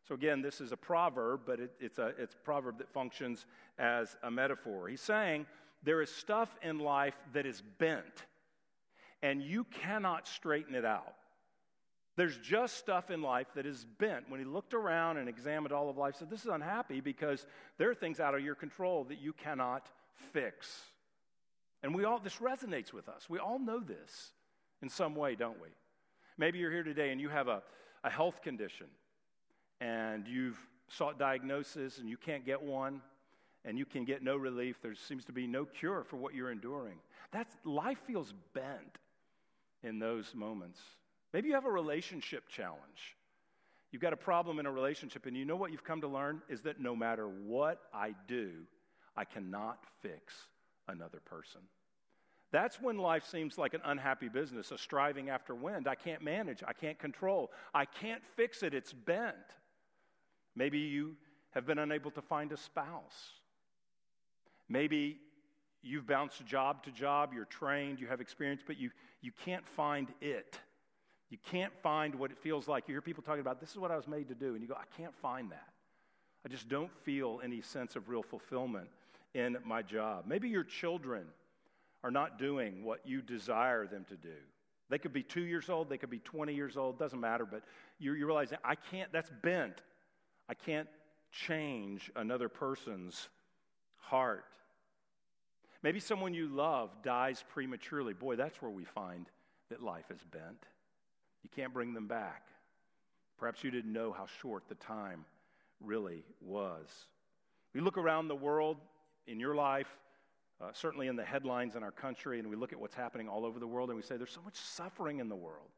So, 0.06 0.14
again, 0.14 0.42
this 0.42 0.60
is 0.60 0.72
a 0.72 0.76
proverb, 0.76 1.40
but 1.46 1.60
it, 1.60 1.72
it's, 1.80 1.98
a, 1.98 2.12
it's 2.18 2.34
a 2.34 2.38
proverb 2.38 2.78
that 2.78 2.88
functions 2.88 3.46
as 3.78 4.16
a 4.22 4.30
metaphor. 4.30 4.88
He's 4.88 5.00
saying 5.00 5.46
there 5.82 6.02
is 6.02 6.10
stuff 6.10 6.56
in 6.62 6.78
life 6.78 7.16
that 7.32 7.46
is 7.46 7.62
bent, 7.78 8.26
and 9.22 9.42
you 9.42 9.64
cannot 9.64 10.26
straighten 10.26 10.74
it 10.74 10.84
out. 10.84 11.14
There's 12.18 12.36
just 12.38 12.76
stuff 12.76 13.12
in 13.12 13.22
life 13.22 13.46
that 13.54 13.64
is 13.64 13.86
bent. 14.00 14.28
When 14.28 14.40
he 14.40 14.44
looked 14.44 14.74
around 14.74 15.18
and 15.18 15.28
examined 15.28 15.72
all 15.72 15.88
of 15.88 15.96
life, 15.96 16.16
said, 16.16 16.28
This 16.28 16.40
is 16.40 16.50
unhappy 16.50 17.00
because 17.00 17.46
there 17.76 17.88
are 17.90 17.94
things 17.94 18.18
out 18.18 18.34
of 18.34 18.40
your 18.40 18.56
control 18.56 19.04
that 19.04 19.20
you 19.20 19.32
cannot 19.32 19.88
fix. 20.32 20.80
And 21.84 21.94
we 21.94 22.02
all, 22.02 22.18
this 22.18 22.38
resonates 22.38 22.92
with 22.92 23.08
us. 23.08 23.30
We 23.30 23.38
all 23.38 23.60
know 23.60 23.78
this. 23.78 24.32
in 24.82 24.88
some 24.88 25.14
way, 25.14 25.36
don't 25.36 25.62
we? 25.62 25.68
Maybe 26.36 26.58
you're 26.58 26.72
here 26.72 26.82
today 26.82 27.12
and 27.12 27.20
you 27.20 27.28
have 27.28 27.46
a, 27.46 27.62
a 28.02 28.10
health 28.10 28.42
condition 28.42 28.88
and 29.80 30.26
you've 30.26 30.58
sought 30.88 31.20
diagnosis 31.20 31.98
and 31.98 32.08
you 32.08 32.16
can't 32.16 32.44
get 32.44 32.60
one 32.60 33.00
and 33.64 33.78
you 33.78 33.84
can 33.84 34.04
get 34.04 34.24
no 34.24 34.36
relief. 34.36 34.82
There 34.82 34.96
seems 34.96 35.24
to 35.26 35.32
be 35.32 35.46
no 35.46 35.64
cure 35.64 36.02
for 36.02 36.16
what 36.16 36.34
you're 36.34 36.50
enduring. 36.50 36.98
That's, 37.30 37.54
life 37.64 37.98
feels 38.08 38.34
bent 38.54 38.98
in 39.84 40.00
those 40.00 40.34
moments. 40.34 40.80
Maybe 41.32 41.48
you 41.48 41.54
have 41.54 41.66
a 41.66 41.70
relationship 41.70 42.48
challenge. 42.48 43.16
You've 43.90 44.02
got 44.02 44.12
a 44.12 44.18
problem 44.18 44.58
in 44.58 44.66
a 44.66 44.70
relationship, 44.70 45.26
and 45.26 45.36
you 45.36 45.44
know 45.44 45.56
what 45.56 45.72
you've 45.72 45.84
come 45.84 46.00
to 46.02 46.08
learn 46.08 46.42
is 46.48 46.62
that 46.62 46.80
no 46.80 46.94
matter 46.94 47.26
what 47.26 47.80
I 47.92 48.14
do, 48.26 48.50
I 49.16 49.24
cannot 49.24 49.78
fix 50.02 50.34
another 50.88 51.20
person. 51.24 51.60
That's 52.50 52.80
when 52.80 52.96
life 52.96 53.26
seems 53.26 53.58
like 53.58 53.74
an 53.74 53.82
unhappy 53.84 54.28
business, 54.28 54.70
a 54.70 54.78
striving 54.78 55.28
after 55.28 55.54
wind. 55.54 55.86
I 55.86 55.94
can't 55.94 56.22
manage, 56.22 56.62
I 56.66 56.72
can't 56.72 56.98
control, 56.98 57.50
I 57.74 57.84
can't 57.84 58.22
fix 58.36 58.62
it, 58.62 58.72
it's 58.72 58.92
bent. 58.92 59.36
Maybe 60.56 60.78
you 60.78 61.16
have 61.50 61.66
been 61.66 61.78
unable 61.78 62.10
to 62.12 62.22
find 62.22 62.52
a 62.52 62.56
spouse. 62.56 63.40
Maybe 64.68 65.18
you've 65.82 66.06
bounced 66.06 66.44
job 66.46 66.84
to 66.84 66.90
job, 66.90 67.32
you're 67.34 67.44
trained, 67.44 68.00
you 68.00 68.06
have 68.06 68.20
experience, 68.20 68.62
but 68.66 68.78
you, 68.78 68.90
you 69.20 69.32
can't 69.44 69.66
find 69.66 70.08
it. 70.20 70.58
You 71.30 71.38
can't 71.50 71.72
find 71.82 72.14
what 72.14 72.30
it 72.30 72.38
feels 72.38 72.68
like. 72.68 72.88
You 72.88 72.94
hear 72.94 73.02
people 73.02 73.22
talking 73.22 73.40
about, 73.40 73.60
this 73.60 73.70
is 73.70 73.76
what 73.76 73.90
I 73.90 73.96
was 73.96 74.08
made 74.08 74.28
to 74.28 74.34
do, 74.34 74.54
and 74.54 74.62
you 74.62 74.68
go, 74.68 74.74
I 74.74 74.96
can't 74.96 75.14
find 75.16 75.50
that. 75.50 75.68
I 76.44 76.48
just 76.48 76.68
don't 76.68 76.90
feel 77.04 77.40
any 77.44 77.60
sense 77.60 77.96
of 77.96 78.08
real 78.08 78.22
fulfillment 78.22 78.88
in 79.34 79.58
my 79.64 79.82
job. 79.82 80.24
Maybe 80.26 80.48
your 80.48 80.64
children 80.64 81.24
are 82.02 82.10
not 82.10 82.38
doing 82.38 82.84
what 82.84 83.00
you 83.04 83.20
desire 83.20 83.86
them 83.86 84.06
to 84.08 84.16
do. 84.16 84.34
They 84.88 84.98
could 84.98 85.12
be 85.12 85.22
two 85.22 85.42
years 85.42 85.68
old, 85.68 85.90
they 85.90 85.98
could 85.98 86.10
be 86.10 86.20
20 86.20 86.54
years 86.54 86.76
old, 86.76 86.98
doesn't 86.98 87.20
matter, 87.20 87.44
but 87.44 87.62
you're, 87.98 88.16
you're 88.16 88.26
realizing, 88.26 88.58
I 88.64 88.74
can't, 88.74 89.12
that's 89.12 89.30
bent. 89.42 89.82
I 90.48 90.54
can't 90.54 90.88
change 91.30 92.10
another 92.16 92.48
person's 92.48 93.28
heart. 93.98 94.46
Maybe 95.82 96.00
someone 96.00 96.32
you 96.32 96.48
love 96.48 96.90
dies 97.02 97.44
prematurely. 97.52 98.14
Boy, 98.14 98.36
that's 98.36 98.62
where 98.62 98.70
we 98.70 98.84
find 98.84 99.28
that 99.68 99.82
life 99.82 100.10
is 100.10 100.20
bent. 100.32 100.64
You 101.42 101.50
can't 101.54 101.72
bring 101.72 101.94
them 101.94 102.06
back. 102.06 102.44
Perhaps 103.38 103.62
you 103.62 103.70
didn't 103.70 103.92
know 103.92 104.12
how 104.12 104.26
short 104.40 104.64
the 104.68 104.74
time 104.74 105.24
really 105.80 106.24
was. 106.40 106.86
We 107.74 107.80
look 107.80 107.98
around 107.98 108.28
the 108.28 108.36
world 108.36 108.78
in 109.26 109.38
your 109.38 109.54
life, 109.54 109.88
uh, 110.60 110.70
certainly 110.72 111.06
in 111.06 111.16
the 111.16 111.24
headlines 111.24 111.76
in 111.76 111.82
our 111.82 111.92
country, 111.92 112.40
and 112.40 112.48
we 112.48 112.56
look 112.56 112.72
at 112.72 112.80
what's 112.80 112.94
happening 112.94 113.28
all 113.28 113.44
over 113.44 113.60
the 113.60 113.66
world, 113.66 113.90
and 113.90 113.96
we 113.96 114.02
say 114.02 114.16
there's 114.16 114.32
so 114.32 114.42
much 114.42 114.56
suffering 114.56 115.20
in 115.20 115.28
the 115.28 115.36
world. 115.36 115.68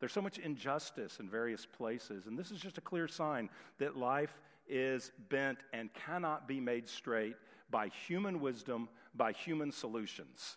There's 0.00 0.12
so 0.12 0.22
much 0.22 0.38
injustice 0.38 1.20
in 1.20 1.28
various 1.28 1.66
places, 1.66 2.26
and 2.26 2.38
this 2.38 2.50
is 2.50 2.58
just 2.58 2.78
a 2.78 2.80
clear 2.80 3.06
sign 3.06 3.50
that 3.78 3.96
life 3.96 4.40
is 4.66 5.12
bent 5.28 5.58
and 5.72 5.92
cannot 5.92 6.48
be 6.48 6.58
made 6.58 6.88
straight 6.88 7.36
by 7.70 7.88
human 7.88 8.40
wisdom, 8.40 8.88
by 9.14 9.32
human 9.32 9.70
solutions. 9.70 10.56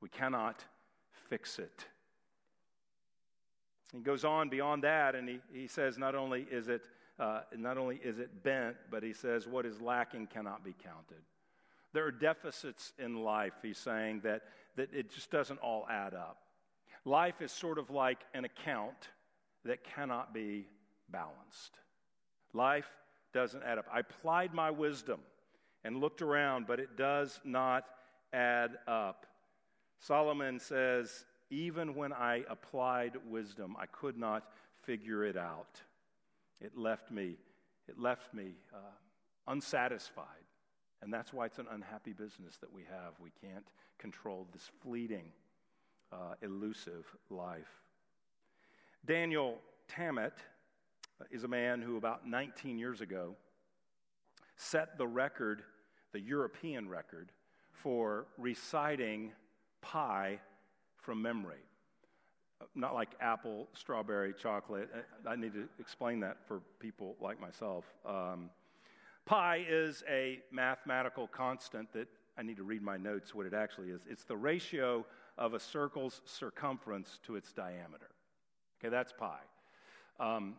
We 0.00 0.08
cannot 0.08 0.64
fix 1.28 1.58
it. 1.58 1.86
He 3.94 4.00
goes 4.00 4.24
on 4.24 4.48
beyond 4.48 4.82
that, 4.82 5.14
and 5.14 5.28
he, 5.28 5.38
he 5.52 5.68
says 5.68 5.96
not 5.96 6.14
only 6.14 6.46
is 6.50 6.68
it 6.68 6.82
uh, 7.18 7.42
not 7.56 7.78
only 7.78 8.00
is 8.02 8.18
it 8.18 8.42
bent, 8.42 8.76
but 8.90 9.02
he 9.02 9.12
says 9.12 9.46
what 9.46 9.64
is 9.64 9.80
lacking 9.80 10.26
cannot 10.26 10.64
be 10.64 10.74
counted. 10.82 11.22
There 11.92 12.04
are 12.04 12.10
deficits 12.10 12.92
in 12.98 13.22
life, 13.22 13.52
he's 13.62 13.78
saying, 13.78 14.22
that, 14.24 14.42
that 14.74 14.92
it 14.92 15.12
just 15.12 15.30
doesn't 15.30 15.60
all 15.60 15.86
add 15.88 16.12
up. 16.12 16.38
Life 17.04 17.40
is 17.40 17.52
sort 17.52 17.78
of 17.78 17.88
like 17.90 18.18
an 18.34 18.44
account 18.44 19.10
that 19.64 19.84
cannot 19.84 20.34
be 20.34 20.66
balanced. 21.08 21.78
Life 22.52 22.88
doesn't 23.32 23.62
add 23.62 23.78
up. 23.78 23.86
I 23.92 24.00
applied 24.00 24.52
my 24.52 24.72
wisdom 24.72 25.20
and 25.84 25.98
looked 25.98 26.20
around, 26.20 26.66
but 26.66 26.80
it 26.80 26.96
does 26.96 27.38
not 27.44 27.84
add 28.32 28.78
up. 28.88 29.26
Solomon 30.00 30.58
says, 30.58 31.26
even 31.50 31.94
when 31.94 32.12
I 32.12 32.44
applied 32.48 33.12
wisdom, 33.28 33.76
I 33.78 33.86
could 33.86 34.18
not 34.18 34.44
figure 34.84 35.24
it 35.24 35.36
out. 35.36 35.80
It 36.60 36.76
left 36.76 37.10
me, 37.10 37.36
it 37.88 37.98
left 37.98 38.32
me 38.34 38.54
uh, 38.72 38.78
unsatisfied. 39.46 40.26
And 41.02 41.12
that's 41.12 41.32
why 41.32 41.46
it's 41.46 41.58
an 41.58 41.66
unhappy 41.70 42.12
business 42.12 42.56
that 42.60 42.72
we 42.72 42.82
have. 42.82 43.12
We 43.20 43.30
can't 43.42 43.66
control 43.98 44.46
this 44.52 44.70
fleeting, 44.82 45.32
uh, 46.12 46.34
elusive 46.40 47.04
life. 47.28 47.82
Daniel 49.04 49.58
Tammet 49.86 50.32
is 51.30 51.44
a 51.44 51.48
man 51.48 51.82
who, 51.82 51.98
about 51.98 52.26
19 52.26 52.78
years 52.78 53.02
ago, 53.02 53.34
set 54.56 54.96
the 54.96 55.06
record, 55.06 55.62
the 56.12 56.20
European 56.20 56.88
record, 56.88 57.30
for 57.72 58.26
reciting 58.38 59.32
pi 59.82 60.38
from 61.04 61.20
memory. 61.20 61.58
Not 62.74 62.94
like 62.94 63.10
apple, 63.20 63.68
strawberry, 63.74 64.32
chocolate. 64.32 64.88
I 65.26 65.36
need 65.36 65.52
to 65.52 65.68
explain 65.78 66.20
that 66.20 66.38
for 66.48 66.60
people 66.80 67.14
like 67.20 67.40
myself. 67.40 67.84
Um, 68.06 68.48
pi 69.26 69.64
is 69.68 70.02
a 70.08 70.40
mathematical 70.50 71.26
constant 71.26 71.92
that 71.92 72.08
I 72.38 72.42
need 72.42 72.56
to 72.56 72.62
read 72.62 72.82
my 72.82 72.96
notes 72.96 73.34
what 73.34 73.46
it 73.46 73.54
actually 73.54 73.90
is. 73.90 74.00
It's 74.08 74.24
the 74.24 74.36
ratio 74.36 75.04
of 75.36 75.54
a 75.54 75.60
circle's 75.60 76.22
circumference 76.24 77.20
to 77.26 77.36
its 77.36 77.52
diameter. 77.52 78.08
Okay, 78.80 78.88
that's 78.88 79.12
pi. 79.12 79.38
Um, 80.18 80.54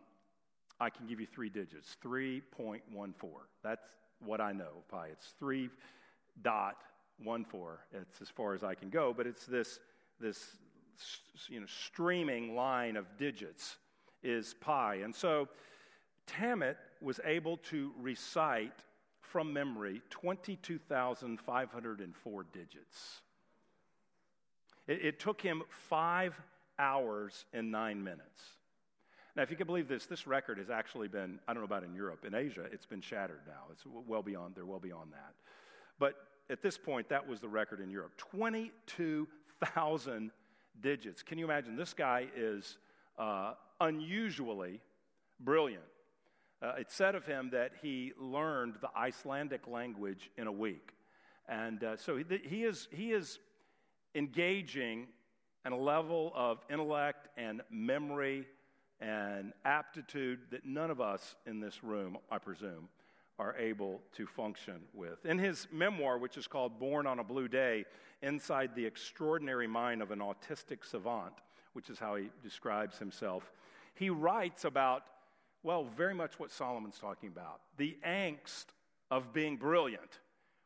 I 0.78 0.90
can 0.90 1.06
give 1.06 1.18
you 1.18 1.26
three 1.26 1.48
digits 1.48 1.96
3.14. 2.04 2.82
That's 3.64 3.86
what 4.24 4.40
I 4.40 4.52
know 4.52 4.84
pi. 4.88 5.08
It's 5.08 5.34
3.14. 5.42 6.72
It's 7.92 8.20
as 8.20 8.28
far 8.28 8.54
as 8.54 8.62
I 8.62 8.74
can 8.74 8.90
go, 8.90 9.12
but 9.16 9.26
it's 9.26 9.46
this 9.46 9.80
this 10.20 10.56
you 11.48 11.60
know, 11.60 11.66
streaming 11.66 12.54
line 12.54 12.96
of 12.96 13.06
digits 13.18 13.76
is 14.22 14.54
pi. 14.60 14.96
And 14.96 15.14
so 15.14 15.48
Tammet 16.26 16.76
was 17.00 17.20
able 17.24 17.56
to 17.58 17.92
recite 18.00 18.72
from 19.20 19.52
memory 19.52 20.00
22,504 20.10 22.46
digits. 22.52 23.20
It, 24.86 25.04
it, 25.04 25.20
took 25.20 25.40
him 25.40 25.62
five 25.68 26.40
hours 26.78 27.44
and 27.52 27.72
nine 27.72 28.02
minutes. 28.02 28.40
Now, 29.34 29.42
if 29.42 29.50
you 29.50 29.56
can 29.56 29.66
believe 29.66 29.88
this, 29.88 30.06
this 30.06 30.26
record 30.26 30.56
has 30.58 30.70
actually 30.70 31.08
been, 31.08 31.38
I 31.46 31.52
don't 31.52 31.60
know 31.60 31.66
about 31.66 31.84
in 31.84 31.94
Europe, 31.94 32.24
in 32.24 32.34
Asia, 32.34 32.64
it's 32.72 32.86
been 32.86 33.02
shattered 33.02 33.42
now. 33.46 33.64
It's 33.72 33.84
well 33.84 34.22
beyond, 34.22 34.54
they're 34.54 34.64
well 34.64 34.78
beyond 34.78 35.12
that. 35.12 35.34
But 35.98 36.14
at 36.48 36.62
this 36.62 36.78
point, 36.78 37.08
that 37.08 37.28
was 37.28 37.40
the 37.40 37.48
record 37.48 37.80
in 37.80 37.90
Europe 37.90 38.16
22,000. 38.16 39.26
2,000 39.64 40.30
digits. 40.80 41.22
Can 41.22 41.38
you 41.38 41.44
imagine? 41.44 41.76
This 41.76 41.94
guy 41.94 42.26
is 42.36 42.78
uh, 43.18 43.54
unusually 43.80 44.80
brilliant. 45.40 45.84
Uh, 46.62 46.72
said 46.88 47.14
of 47.14 47.26
him 47.26 47.50
that 47.52 47.72
he 47.82 48.12
learned 48.18 48.76
the 48.80 48.88
Icelandic 48.96 49.66
language 49.66 50.30
in 50.38 50.46
a 50.46 50.52
week. 50.52 50.92
And 51.48 51.84
uh, 51.84 51.96
so 51.96 52.16
he, 52.16 52.24
he, 52.44 52.64
is, 52.64 52.88
he 52.90 53.12
is 53.12 53.38
engaging 54.14 55.06
in 55.64 55.72
a 55.72 55.78
level 55.78 56.32
of 56.34 56.58
intellect 56.70 57.28
and 57.36 57.60
memory 57.70 58.46
and 59.00 59.52
aptitude 59.64 60.38
that 60.50 60.64
none 60.64 60.90
of 60.90 61.00
us 61.00 61.34
in 61.46 61.60
this 61.60 61.84
room, 61.84 62.16
I 62.30 62.38
presume, 62.38 62.88
are 63.38 63.54
able 63.58 64.00
to 64.14 64.26
function 64.26 64.80
with. 64.94 65.24
In 65.26 65.38
his 65.38 65.68
memoir, 65.70 66.18
which 66.18 66.36
is 66.36 66.46
called 66.46 66.78
Born 66.78 67.06
on 67.06 67.18
a 67.18 67.24
Blue 67.24 67.48
Day, 67.48 67.84
Inside 68.22 68.74
the 68.74 68.86
Extraordinary 68.86 69.66
Mind 69.66 70.00
of 70.00 70.10
an 70.10 70.20
Autistic 70.20 70.84
Savant, 70.84 71.34
which 71.74 71.90
is 71.90 71.98
how 71.98 72.16
he 72.16 72.30
describes 72.42 72.98
himself, 72.98 73.52
he 73.94 74.08
writes 74.08 74.64
about, 74.64 75.02
well, 75.62 75.84
very 75.96 76.14
much 76.14 76.38
what 76.38 76.50
Solomon's 76.50 76.98
talking 76.98 77.28
about 77.28 77.60
the 77.76 77.96
angst 78.06 78.66
of 79.10 79.32
being 79.32 79.56
brilliant, 79.56 80.20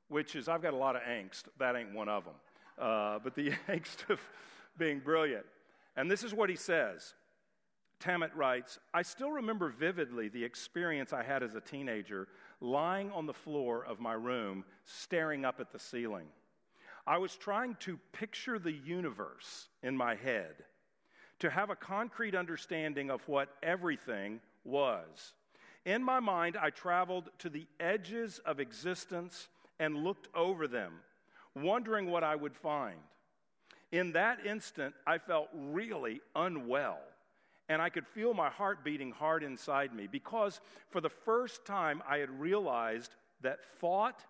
which 0.09 0.37
is, 0.37 0.49
I've 0.49 0.63
got 0.63 0.75
a 0.75 0.77
lot 0.77 0.97
of 0.97 1.03
angst. 1.03 1.45
That 1.59 1.77
ain't 1.77 1.93
one 1.93 2.09
of 2.09 2.25
them. 2.25 2.35
Uh, 2.79 3.19
but 3.23 3.35
the 3.35 3.51
angst 3.69 4.09
of 4.09 4.21
being 4.79 5.01
brilliant. 5.01 5.45
And 5.97 6.11
this 6.11 6.23
is 6.23 6.33
what 6.33 6.51
he 6.51 6.57
says. 6.57 7.15
Tammet 7.99 8.35
writes, 8.35 8.79
I 8.95 9.03
still 9.03 9.31
remember 9.31 9.69
vividly 9.69 10.29
the 10.29 10.43
experience 10.43 11.13
I 11.13 11.23
had 11.23 11.43
as 11.43 11.55
a 11.55 11.61
teenager 11.61 12.29
lying 12.61 13.11
on 13.13 13.27
the 13.27 13.33
floor 13.33 13.85
of 13.85 14.01
my 14.01 14.13
room, 14.13 14.65
staring 14.85 15.45
up 15.45 15.61
at 15.61 15.73
the 15.73 15.79
ceiling. 15.79 16.27
I 17.07 17.19
was 17.19 17.37
trying 17.37 17.77
to 17.81 17.99
picture 18.13 18.59
the 18.59 18.73
universe 18.73 19.69
in 19.83 19.97
my 19.97 20.15
head, 20.15 20.55
to 21.39 21.51
have 21.51 21.71
a 21.71 21.77
concrete 21.77 22.35
understanding 22.35 23.11
of 23.11 23.27
what 23.27 23.49
everything 23.63 24.41
was. 24.65 25.33
In 25.87 26.03
my 26.03 26.21
mind, 26.21 26.59
I 26.61 26.71
traveled 26.71 27.31
to 27.39 27.49
the 27.49 27.67
edges 27.81 28.39
of 28.45 28.61
existence 28.61 29.49
and 29.79 30.05
looked 30.05 30.29
over 30.35 30.69
them, 30.69 30.93
wondering 31.55 32.11
what 32.11 32.23
I 32.23 32.37
would 32.37 32.55
find. 32.55 32.99
In 33.91 34.13
that 34.13 34.45
instant, 34.45 34.95
I 35.07 35.19
felt 35.19 35.49
really 35.55 36.21
unwell, 36.37 36.99
and 37.71 37.81
I 37.81 37.89
could 37.89 38.05
feel 38.05 38.35
my 38.35 38.51
heart 38.51 38.83
beating 38.83 39.13
hard 39.13 39.45
inside 39.45 39.95
me 39.95 40.09
because 40.09 40.61
for 40.91 41.01
the 41.01 41.09
first 41.09 41.65
time 41.65 42.03
I 42.07 42.19
had 42.19 42.41
realized 42.41 43.15
that 43.43 43.61
thought 43.79 44.25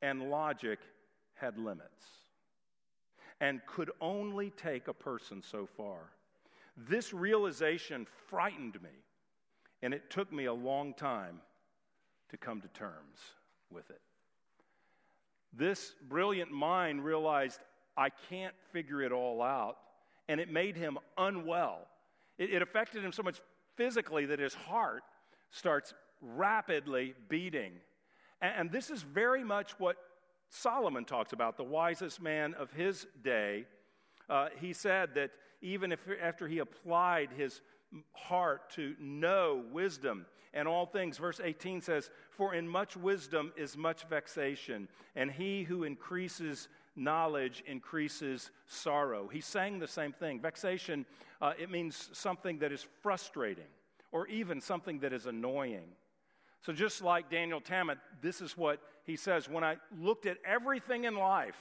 and 0.00 0.30
logic 0.30 0.78
had 1.34 1.58
limits 1.58 2.06
and 3.38 3.60
could 3.66 3.90
only 4.00 4.48
take 4.48 4.88
a 4.88 4.94
person 4.94 5.42
so 5.42 5.68
far. 5.76 5.98
This 6.88 7.12
realization 7.12 8.06
frightened 8.28 8.82
me, 8.82 8.88
and 9.82 9.92
it 9.92 10.08
took 10.08 10.32
me 10.32 10.46
a 10.46 10.54
long 10.54 10.94
time 10.94 11.42
to 12.30 12.38
come 12.38 12.62
to 12.62 12.68
terms 12.68 13.20
with 13.70 13.90
it. 13.90 14.00
This 15.52 15.92
brilliant 16.08 16.50
mind 16.50 17.04
realized 17.04 17.60
I 17.94 18.08
can't 18.30 18.54
figure 18.72 19.02
it 19.02 19.12
all 19.12 19.42
out, 19.42 19.76
and 20.28 20.40
it 20.40 20.50
made 20.50 20.76
him 20.78 20.96
unwell. 21.18 21.88
It, 22.38 22.52
it 22.52 22.62
affected 22.62 23.04
him 23.04 23.12
so 23.12 23.22
much 23.22 23.40
physically 23.76 24.26
that 24.26 24.38
his 24.38 24.54
heart 24.54 25.02
starts 25.50 25.94
rapidly 26.20 27.14
beating. 27.28 27.72
And, 28.40 28.52
and 28.56 28.72
this 28.72 28.90
is 28.90 29.02
very 29.02 29.44
much 29.44 29.78
what 29.78 29.96
Solomon 30.48 31.04
talks 31.04 31.32
about, 31.32 31.56
the 31.56 31.64
wisest 31.64 32.20
man 32.20 32.54
of 32.54 32.70
his 32.72 33.06
day. 33.22 33.66
Uh, 34.28 34.48
he 34.60 34.72
said 34.72 35.14
that 35.14 35.30
even 35.60 35.92
if 35.92 36.00
after 36.22 36.46
he 36.46 36.58
applied 36.58 37.30
his 37.36 37.60
heart 38.12 38.70
to 38.70 38.94
know 39.00 39.64
wisdom 39.72 40.26
and 40.52 40.66
all 40.68 40.86
things, 40.86 41.18
verse 41.18 41.40
18 41.42 41.80
says, 41.80 42.10
For 42.30 42.54
in 42.54 42.68
much 42.68 42.96
wisdom 42.96 43.52
is 43.56 43.76
much 43.76 44.04
vexation, 44.04 44.88
and 45.14 45.30
he 45.30 45.64
who 45.64 45.84
increases 45.84 46.68
knowledge 46.96 47.62
increases 47.66 48.50
sorrow. 48.66 49.28
He's 49.28 49.46
saying 49.46 49.78
the 49.78 49.88
same 49.88 50.12
thing. 50.12 50.40
Vexation, 50.40 51.06
uh, 51.40 51.52
it 51.58 51.70
means 51.70 52.08
something 52.12 52.58
that 52.58 52.72
is 52.72 52.86
frustrating 53.02 53.64
or 54.12 54.26
even 54.28 54.60
something 54.60 55.00
that 55.00 55.12
is 55.12 55.26
annoying. 55.26 55.88
So, 56.62 56.72
just 56.72 57.02
like 57.02 57.30
Daniel 57.30 57.60
Tammet, 57.60 57.98
this 58.22 58.40
is 58.40 58.56
what 58.56 58.80
he 59.04 59.16
says 59.16 59.48
When 59.48 59.62
I 59.62 59.76
looked 60.00 60.26
at 60.26 60.38
everything 60.44 61.04
in 61.04 61.14
life, 61.14 61.56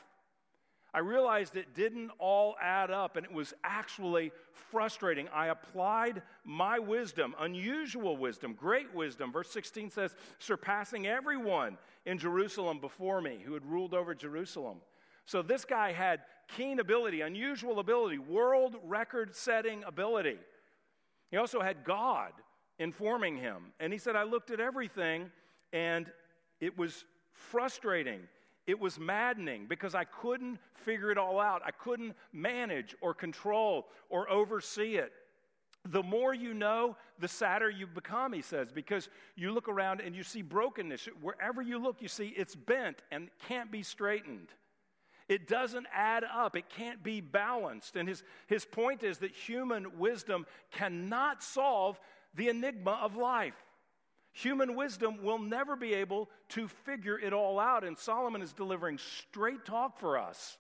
I 0.96 1.00
realized 1.00 1.58
it 1.58 1.76
didn't 1.76 2.12
all 2.20 2.56
add 2.62 2.90
up 2.90 3.18
and 3.18 3.26
it 3.26 3.32
was 3.34 3.54
actually 3.66 4.32
frustrating. 4.72 5.28
I 5.34 5.48
applied 5.48 6.22
my 6.46 6.80
wisdom, 6.80 7.36
unusual 7.38 8.16
wisdom, 8.16 8.54
great 8.54 8.94
wisdom. 8.96 9.34
Verse 9.34 9.50
16 9.50 9.90
says, 9.90 10.16
surpassing 10.40 11.06
everyone 11.06 11.78
in 12.06 12.18
Jerusalem 12.18 12.80
before 12.80 13.20
me 13.20 13.40
who 13.44 13.54
had 13.54 13.66
ruled 13.66 13.94
over 13.94 14.16
Jerusalem. 14.16 14.78
So 15.26 15.42
this 15.42 15.66
guy 15.66 15.92
had 15.92 16.22
keen 16.56 16.80
ability, 16.80 17.22
unusual 17.22 17.80
ability, 17.80 18.18
world 18.18 18.76
record 18.84 19.36
setting 19.36 19.84
ability. 19.84 20.38
He 21.32 21.38
also 21.38 21.62
had 21.62 21.84
God 21.84 22.32
informing 22.78 23.38
him. 23.38 23.74
And 23.80 23.92
he 23.92 24.00
said, 24.00 24.16
I 24.16 24.24
looked 24.24 24.52
at 24.52 24.60
everything 24.60 25.32
and 25.74 26.12
it 26.60 26.78
was 26.78 27.06
frustrating. 27.34 28.22
It 28.68 28.80
was 28.80 29.00
maddening 29.00 29.66
because 29.68 29.96
I 29.96 30.06
couldn't 30.06 30.60
figure 30.74 31.12
it 31.12 31.18
all 31.18 31.40
out. 31.40 31.62
I 31.66 31.72
couldn't 31.72 32.16
manage 32.32 32.96
or 33.02 33.14
control 33.14 33.88
or 34.10 34.30
oversee 34.30 34.96
it. 34.96 35.12
The 35.88 36.02
more 36.02 36.34
you 36.34 36.56
know, 36.56 36.98
the 37.20 37.28
sadder 37.28 37.70
you 37.70 37.86
become, 37.86 38.34
he 38.34 38.42
says, 38.42 38.72
because 38.72 39.08
you 39.36 39.52
look 39.52 39.70
around 39.70 40.02
and 40.02 40.16
you 40.16 40.24
see 40.24 40.42
brokenness. 40.42 41.08
Wherever 41.22 41.62
you 41.62 41.78
look, 41.78 42.02
you 42.02 42.08
see 42.08 42.34
it's 42.36 42.56
bent 42.56 43.04
and 43.12 43.30
can't 43.48 43.72
be 43.72 43.84
straightened. 43.84 44.48
It 45.28 45.48
doesn't 45.48 45.88
add 45.94 46.24
up. 46.24 46.56
It 46.56 46.70
can't 46.70 47.02
be 47.02 47.20
balanced. 47.20 47.96
And 47.96 48.08
his, 48.08 48.24
his 48.48 48.64
point 48.64 49.04
is 49.04 49.20
that 49.20 49.32
human 49.32 49.98
wisdom 49.98 50.46
cannot 50.72 51.42
solve 51.42 52.00
the 52.36 52.50
enigma 52.50 53.00
of 53.02 53.16
life. 53.16 53.56
Human 54.34 54.76
wisdom 54.76 55.24
will 55.24 55.40
never 55.40 55.76
be 55.76 55.94
able 55.94 56.30
to 56.50 56.68
figure 56.68 57.18
it 57.18 57.34
all 57.34 57.60
out. 57.60 57.84
And 57.84 57.98
Solomon 57.98 58.42
is 58.42 58.54
delivering 58.54 58.98
straight 58.98 59.66
talk 59.66 59.98
for 59.98 60.18
us, 60.18 60.58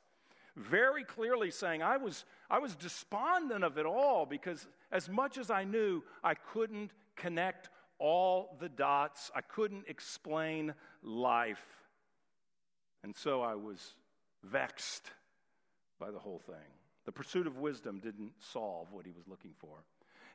very 0.56 1.04
clearly 1.04 1.52
saying, 1.52 1.84
I 1.84 1.98
was, 1.98 2.24
I 2.50 2.60
was 2.60 2.76
despondent 2.76 3.64
of 3.64 3.78
it 3.78 3.86
all 3.86 4.26
because 4.26 4.66
as 4.92 5.10
much 5.10 5.38
as 5.38 5.52
I 5.52 5.66
knew, 5.66 6.02
I 6.24 6.36
couldn't 6.36 6.92
connect 7.18 7.70
all 8.00 8.58
the 8.60 8.70
dots, 8.70 9.30
I 9.36 9.42
couldn't 9.42 9.86
explain 9.88 10.74
life. 11.04 11.66
And 13.04 13.16
so 13.16 13.42
I 13.42 13.56
was 13.56 13.96
vexed 14.52 15.12
by 16.00 16.12
the 16.12 16.20
whole 16.20 16.40
thing. 16.40 16.56
The 17.06 17.12
pursuit 17.12 17.48
of 17.48 17.58
wisdom 17.58 18.00
didn't 18.00 18.32
solve 18.40 18.92
what 18.92 19.06
he 19.06 19.12
was 19.12 19.28
looking 19.28 19.54
for. 19.60 19.84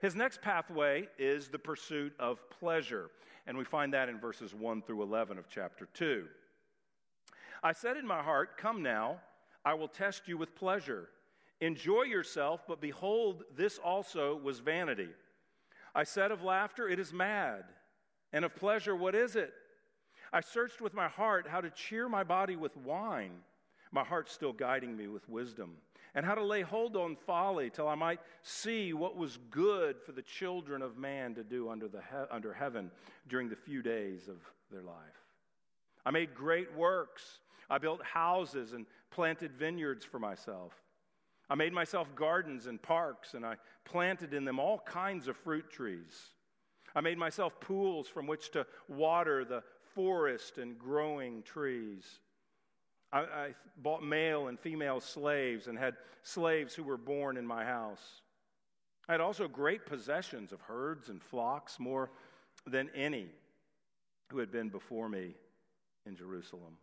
His 0.00 0.14
next 0.14 0.40
pathway 0.40 1.08
is 1.18 1.48
the 1.48 1.58
pursuit 1.58 2.14
of 2.18 2.38
pleasure, 2.48 3.10
and 3.46 3.58
we 3.58 3.64
find 3.64 3.92
that 3.92 4.08
in 4.08 4.18
verses 4.18 4.54
1 4.54 4.82
through 4.82 5.02
11 5.02 5.36
of 5.36 5.48
chapter 5.48 5.88
2. 5.94 6.24
I 7.62 7.72
said 7.72 7.96
in 7.96 8.06
my 8.06 8.22
heart, 8.22 8.56
Come 8.56 8.82
now, 8.82 9.20
I 9.64 9.74
will 9.74 9.88
test 9.88 10.26
you 10.26 10.38
with 10.38 10.54
pleasure. 10.54 11.08
Enjoy 11.60 12.02
yourself, 12.02 12.62
but 12.66 12.80
behold, 12.80 13.44
this 13.54 13.78
also 13.78 14.36
was 14.36 14.60
vanity. 14.60 15.10
I 15.94 16.04
said 16.04 16.30
of 16.30 16.42
laughter, 16.42 16.88
It 16.88 16.98
is 16.98 17.12
mad, 17.12 17.64
and 18.32 18.44
of 18.44 18.54
pleasure, 18.56 18.96
What 18.96 19.14
is 19.14 19.36
it? 19.36 19.52
I 20.32 20.40
searched 20.40 20.80
with 20.80 20.94
my 20.94 21.08
heart 21.08 21.46
how 21.48 21.60
to 21.60 21.70
cheer 21.70 22.08
my 22.08 22.22
body 22.22 22.56
with 22.56 22.76
wine 22.76 23.32
my 23.92 24.04
heart 24.04 24.30
still 24.30 24.52
guiding 24.52 24.96
me 24.96 25.08
with 25.08 25.28
wisdom, 25.28 25.76
and 26.14 26.26
how 26.26 26.34
to 26.34 26.44
lay 26.44 26.62
hold 26.62 26.96
on 26.96 27.16
folly 27.16 27.70
till 27.70 27.88
I 27.88 27.94
might 27.94 28.20
see 28.42 28.92
what 28.92 29.16
was 29.16 29.38
good 29.50 30.00
for 30.00 30.12
the 30.12 30.22
children 30.22 30.82
of 30.82 30.96
man 30.96 31.34
to 31.34 31.44
do 31.44 31.68
under, 31.70 31.88
the 31.88 32.00
he- 32.00 32.30
under 32.30 32.52
heaven 32.52 32.90
during 33.28 33.48
the 33.48 33.56
few 33.56 33.82
days 33.82 34.28
of 34.28 34.36
their 34.70 34.82
life. 34.82 34.96
I 36.04 36.10
made 36.10 36.34
great 36.34 36.74
works. 36.74 37.40
I 37.68 37.78
built 37.78 38.02
houses 38.02 38.72
and 38.72 38.86
planted 39.10 39.52
vineyards 39.52 40.04
for 40.04 40.18
myself. 40.18 40.72
I 41.48 41.54
made 41.56 41.72
myself 41.72 42.14
gardens 42.14 42.66
and 42.66 42.80
parks, 42.80 43.34
and 43.34 43.44
I 43.44 43.56
planted 43.84 44.34
in 44.34 44.44
them 44.44 44.58
all 44.58 44.78
kinds 44.78 45.28
of 45.28 45.36
fruit 45.36 45.70
trees. 45.70 46.30
I 46.94 47.00
made 47.00 47.18
myself 47.18 47.60
pools 47.60 48.08
from 48.08 48.26
which 48.26 48.50
to 48.52 48.66
water 48.88 49.44
the 49.44 49.62
forest 49.94 50.58
and 50.58 50.78
growing 50.78 51.42
trees. 51.42 52.20
I, 53.12 53.20
I 53.20 53.54
bought 53.76 54.02
male 54.02 54.48
and 54.48 54.58
female 54.58 55.00
slaves 55.00 55.66
and 55.66 55.78
had 55.78 55.96
slaves 56.22 56.74
who 56.74 56.84
were 56.84 56.96
born 56.96 57.36
in 57.36 57.46
my 57.46 57.64
house. 57.64 58.22
I 59.08 59.12
had 59.12 59.20
also 59.20 59.48
great 59.48 59.86
possessions 59.86 60.52
of 60.52 60.60
herds 60.60 61.08
and 61.08 61.20
flocks, 61.20 61.80
more 61.80 62.10
than 62.66 62.90
any 62.94 63.26
who 64.30 64.38
had 64.38 64.52
been 64.52 64.68
before 64.68 65.08
me 65.08 65.34
in 66.06 66.14
Jerusalem. 66.14 66.76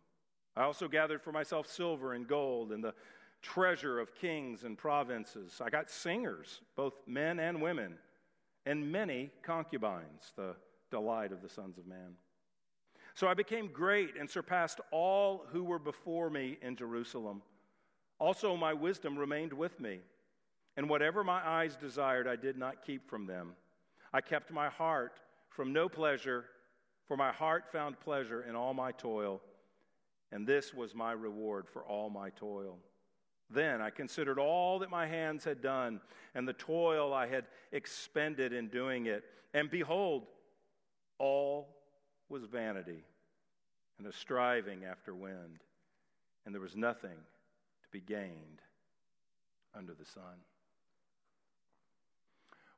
I 0.56 0.64
also 0.64 0.88
gathered 0.88 1.22
for 1.22 1.32
myself 1.32 1.66
silver 1.66 2.12
and 2.12 2.26
gold 2.26 2.72
and 2.72 2.82
the 2.82 2.94
treasure 3.40 4.00
of 4.00 4.14
kings 4.14 4.64
and 4.64 4.76
provinces. 4.76 5.60
I 5.64 5.70
got 5.70 5.90
singers, 5.90 6.60
both 6.76 6.94
men 7.06 7.38
and 7.38 7.62
women, 7.62 7.94
and 8.66 8.90
many 8.90 9.30
concubines, 9.42 10.32
the 10.36 10.56
delight 10.90 11.32
of 11.32 11.40
the 11.40 11.48
sons 11.48 11.78
of 11.78 11.86
man. 11.86 12.14
So 13.18 13.26
I 13.26 13.34
became 13.34 13.66
great 13.72 14.14
and 14.16 14.30
surpassed 14.30 14.80
all 14.92 15.44
who 15.50 15.64
were 15.64 15.80
before 15.80 16.30
me 16.30 16.56
in 16.62 16.76
Jerusalem. 16.76 17.42
Also, 18.20 18.56
my 18.56 18.72
wisdom 18.72 19.18
remained 19.18 19.52
with 19.52 19.80
me, 19.80 19.98
and 20.76 20.88
whatever 20.88 21.24
my 21.24 21.44
eyes 21.44 21.74
desired, 21.74 22.28
I 22.28 22.36
did 22.36 22.56
not 22.56 22.86
keep 22.86 23.10
from 23.10 23.26
them. 23.26 23.54
I 24.12 24.20
kept 24.20 24.52
my 24.52 24.68
heart 24.68 25.18
from 25.48 25.72
no 25.72 25.88
pleasure, 25.88 26.44
for 27.08 27.16
my 27.16 27.32
heart 27.32 27.64
found 27.72 27.98
pleasure 27.98 28.44
in 28.48 28.54
all 28.54 28.72
my 28.72 28.92
toil, 28.92 29.40
and 30.30 30.46
this 30.46 30.72
was 30.72 30.94
my 30.94 31.10
reward 31.10 31.66
for 31.68 31.82
all 31.82 32.10
my 32.10 32.30
toil. 32.30 32.78
Then 33.50 33.82
I 33.82 33.90
considered 33.90 34.38
all 34.38 34.78
that 34.78 34.90
my 34.90 35.08
hands 35.08 35.42
had 35.42 35.60
done 35.60 36.00
and 36.36 36.46
the 36.46 36.52
toil 36.52 37.12
I 37.12 37.26
had 37.26 37.46
expended 37.72 38.52
in 38.52 38.68
doing 38.68 39.06
it, 39.06 39.24
and 39.54 39.68
behold, 39.68 40.28
all 41.18 41.77
was 42.28 42.44
vanity 42.44 43.04
and 43.98 44.06
a 44.06 44.12
striving 44.12 44.84
after 44.84 45.14
wind, 45.14 45.62
and 46.44 46.54
there 46.54 46.62
was 46.62 46.76
nothing 46.76 47.10
to 47.82 47.88
be 47.90 48.00
gained 48.00 48.62
under 49.74 49.92
the 49.94 50.04
sun. 50.04 50.22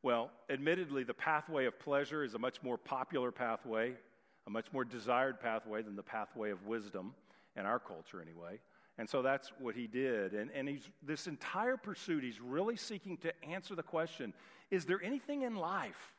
Well, 0.03 0.31
admittedly, 0.49 1.05
the 1.05 1.15
pathway 1.15 1.67
of 1.67 1.79
pleasure 1.79 2.25
is 2.25 2.35
a 2.35 2.39
much 2.39 2.63
more 2.63 2.79
popular 2.79 3.31
pathway, 3.31 3.93
a 4.47 4.51
much 4.51 4.67
more 4.73 4.85
desired 4.85 5.41
pathway 5.41 5.83
than 5.83 5.95
the 5.95 6.03
pathway 6.03 6.51
of 6.51 6.67
wisdom 6.67 7.15
in 7.57 7.67
our 7.67 7.79
culture, 7.79 8.23
anyway. 8.23 8.61
And 8.97 9.09
so 9.09 9.21
that's 9.21 9.53
what 9.59 9.75
he 9.75 9.87
did. 9.87 10.33
And, 10.33 10.51
and 10.53 10.69
he's, 10.69 10.89
this 11.03 11.27
entire 11.27 11.77
pursuit, 11.77 12.25
he's 12.25 12.41
really 12.41 12.77
seeking 12.77 13.19
to 13.19 13.33
answer 13.45 13.75
the 13.75 13.83
question 13.83 14.33
is 14.71 14.85
there 14.85 15.03
anything 15.03 15.43
in 15.43 15.57
life 15.57 16.15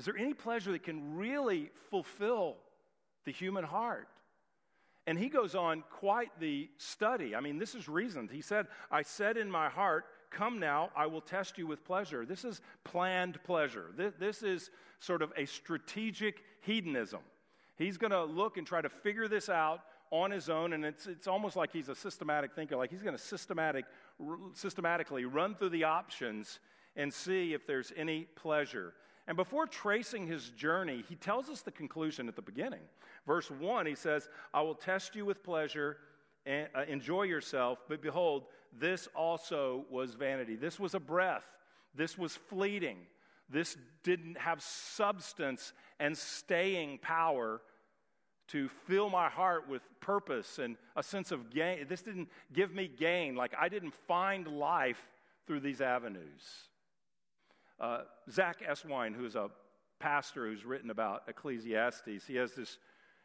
is 0.00 0.06
there 0.06 0.16
any 0.16 0.32
pleasure 0.32 0.72
that 0.72 0.82
can 0.82 1.14
really 1.14 1.68
fulfill 1.90 2.56
the 3.26 3.32
human 3.32 3.64
heart? 3.64 4.08
And 5.06 5.18
he 5.18 5.28
goes 5.28 5.54
on 5.54 5.84
quite 5.90 6.30
the 6.40 6.70
study. 6.78 7.36
I 7.36 7.40
mean, 7.40 7.58
this 7.58 7.74
is 7.74 7.86
reasoned. 7.86 8.30
He 8.30 8.40
said, 8.40 8.66
I 8.90 9.02
said 9.02 9.36
in 9.36 9.50
my 9.50 9.68
heart, 9.68 10.06
Come 10.30 10.58
now, 10.58 10.88
I 10.96 11.04
will 11.04 11.20
test 11.20 11.58
you 11.58 11.66
with 11.66 11.84
pleasure. 11.84 12.24
This 12.24 12.46
is 12.46 12.62
planned 12.82 13.42
pleasure. 13.44 13.90
This, 13.94 14.14
this 14.18 14.42
is 14.42 14.70
sort 15.00 15.20
of 15.20 15.34
a 15.36 15.44
strategic 15.44 16.44
hedonism. 16.62 17.20
He's 17.76 17.98
going 17.98 18.12
to 18.12 18.24
look 18.24 18.56
and 18.56 18.66
try 18.66 18.80
to 18.80 18.88
figure 18.88 19.28
this 19.28 19.50
out 19.50 19.80
on 20.10 20.30
his 20.30 20.48
own, 20.48 20.72
and 20.72 20.82
it's, 20.82 21.06
it's 21.08 21.26
almost 21.26 21.56
like 21.56 21.72
he's 21.74 21.90
a 21.90 21.94
systematic 21.94 22.54
thinker. 22.54 22.76
Like 22.76 22.90
he's 22.90 23.02
going 23.02 23.16
to 23.16 23.22
systematic, 23.22 23.84
systematically 24.54 25.26
run 25.26 25.56
through 25.56 25.70
the 25.70 25.84
options 25.84 26.58
and 26.96 27.12
see 27.12 27.52
if 27.52 27.66
there's 27.66 27.92
any 27.98 28.22
pleasure. 28.36 28.94
And 29.30 29.36
before 29.36 29.68
tracing 29.68 30.26
his 30.26 30.50
journey, 30.50 31.04
he 31.08 31.14
tells 31.14 31.48
us 31.48 31.60
the 31.60 31.70
conclusion 31.70 32.26
at 32.26 32.34
the 32.34 32.42
beginning. 32.42 32.80
Verse 33.28 33.48
1, 33.48 33.86
he 33.86 33.94
says, 33.94 34.28
I 34.52 34.60
will 34.62 34.74
test 34.74 35.14
you 35.14 35.24
with 35.24 35.44
pleasure, 35.44 35.98
and, 36.46 36.68
uh, 36.74 36.82
enjoy 36.88 37.22
yourself, 37.22 37.78
but 37.88 38.02
behold, 38.02 38.46
this 38.76 39.06
also 39.14 39.84
was 39.88 40.14
vanity. 40.14 40.56
This 40.56 40.80
was 40.80 40.94
a 40.94 40.98
breath, 40.98 41.44
this 41.94 42.18
was 42.18 42.34
fleeting. 42.34 43.06
This 43.48 43.76
didn't 44.02 44.36
have 44.36 44.62
substance 44.62 45.74
and 46.00 46.18
staying 46.18 46.98
power 46.98 47.60
to 48.48 48.68
fill 48.88 49.10
my 49.10 49.28
heart 49.28 49.68
with 49.68 49.82
purpose 50.00 50.58
and 50.58 50.76
a 50.96 51.04
sense 51.04 51.30
of 51.30 51.50
gain. 51.50 51.86
This 51.88 52.02
didn't 52.02 52.28
give 52.52 52.74
me 52.74 52.88
gain. 52.88 53.36
Like 53.36 53.54
I 53.58 53.68
didn't 53.68 53.94
find 54.08 54.46
life 54.48 55.02
through 55.46 55.60
these 55.60 55.80
avenues. 55.80 56.68
Uh, 57.80 58.02
Zach 58.30 58.62
Eswine, 58.68 59.14
who 59.14 59.24
is 59.24 59.36
a 59.36 59.48
pastor 59.98 60.46
who's 60.46 60.64
written 60.64 60.90
about 60.90 61.22
Ecclesiastes, 61.28 62.26
he 62.26 62.36
has 62.36 62.52
this, 62.52 62.78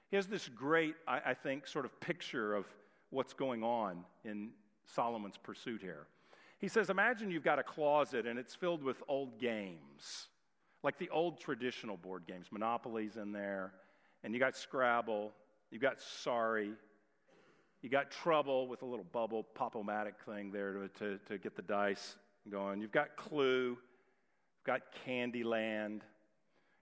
he 0.10 0.16
has 0.16 0.28
this 0.28 0.48
great, 0.48 0.96
I, 1.08 1.22
I 1.28 1.34
think, 1.34 1.68
sort 1.68 1.86
of 1.86 2.00
picture 2.00 2.56
of 2.56 2.66
what's 3.10 3.34
going 3.34 3.64
on 3.64 4.06
in 4.24 4.52
Solomon's 4.86 5.38
pursuit 5.38 5.82
here. 5.82 6.08
He 6.58 6.70
says, 6.70 6.90
Imagine 6.90 7.32
you've 7.32 7.44
got 7.44 7.60
a 7.60 7.64
closet 7.64 8.26
and 8.26 8.40
it's 8.40 8.56
filled 8.56 8.82
with 8.82 9.04
old 9.10 9.40
games, 9.40 10.28
like 10.84 10.98
the 10.98 11.10
old 11.10 11.40
traditional 11.40 11.98
board 11.98 12.24
games. 12.26 12.48
Monopoly's 12.52 13.18
in 13.18 13.34
there, 13.34 13.74
and 14.24 14.34
you 14.34 14.40
got 14.40 14.56
Scrabble, 14.56 15.34
you 15.70 15.80
got 15.80 16.00
Sorry, 16.00 16.72
you 17.82 17.90
got 17.90 18.10
Trouble 18.10 18.68
with 18.68 18.84
a 18.84 18.86
little 18.86 19.06
bubble 19.12 19.44
pop-o-matic 19.44 20.14
thing 20.26 20.52
there 20.52 20.74
to, 20.74 20.88
to, 21.00 21.20
to 21.28 21.38
get 21.38 21.56
the 21.58 21.62
dice 21.62 22.16
going. 22.50 22.80
You've 22.80 22.92
got 22.92 23.16
Clue, 23.18 23.78
got 24.66 24.82
Candyland, 25.06 26.02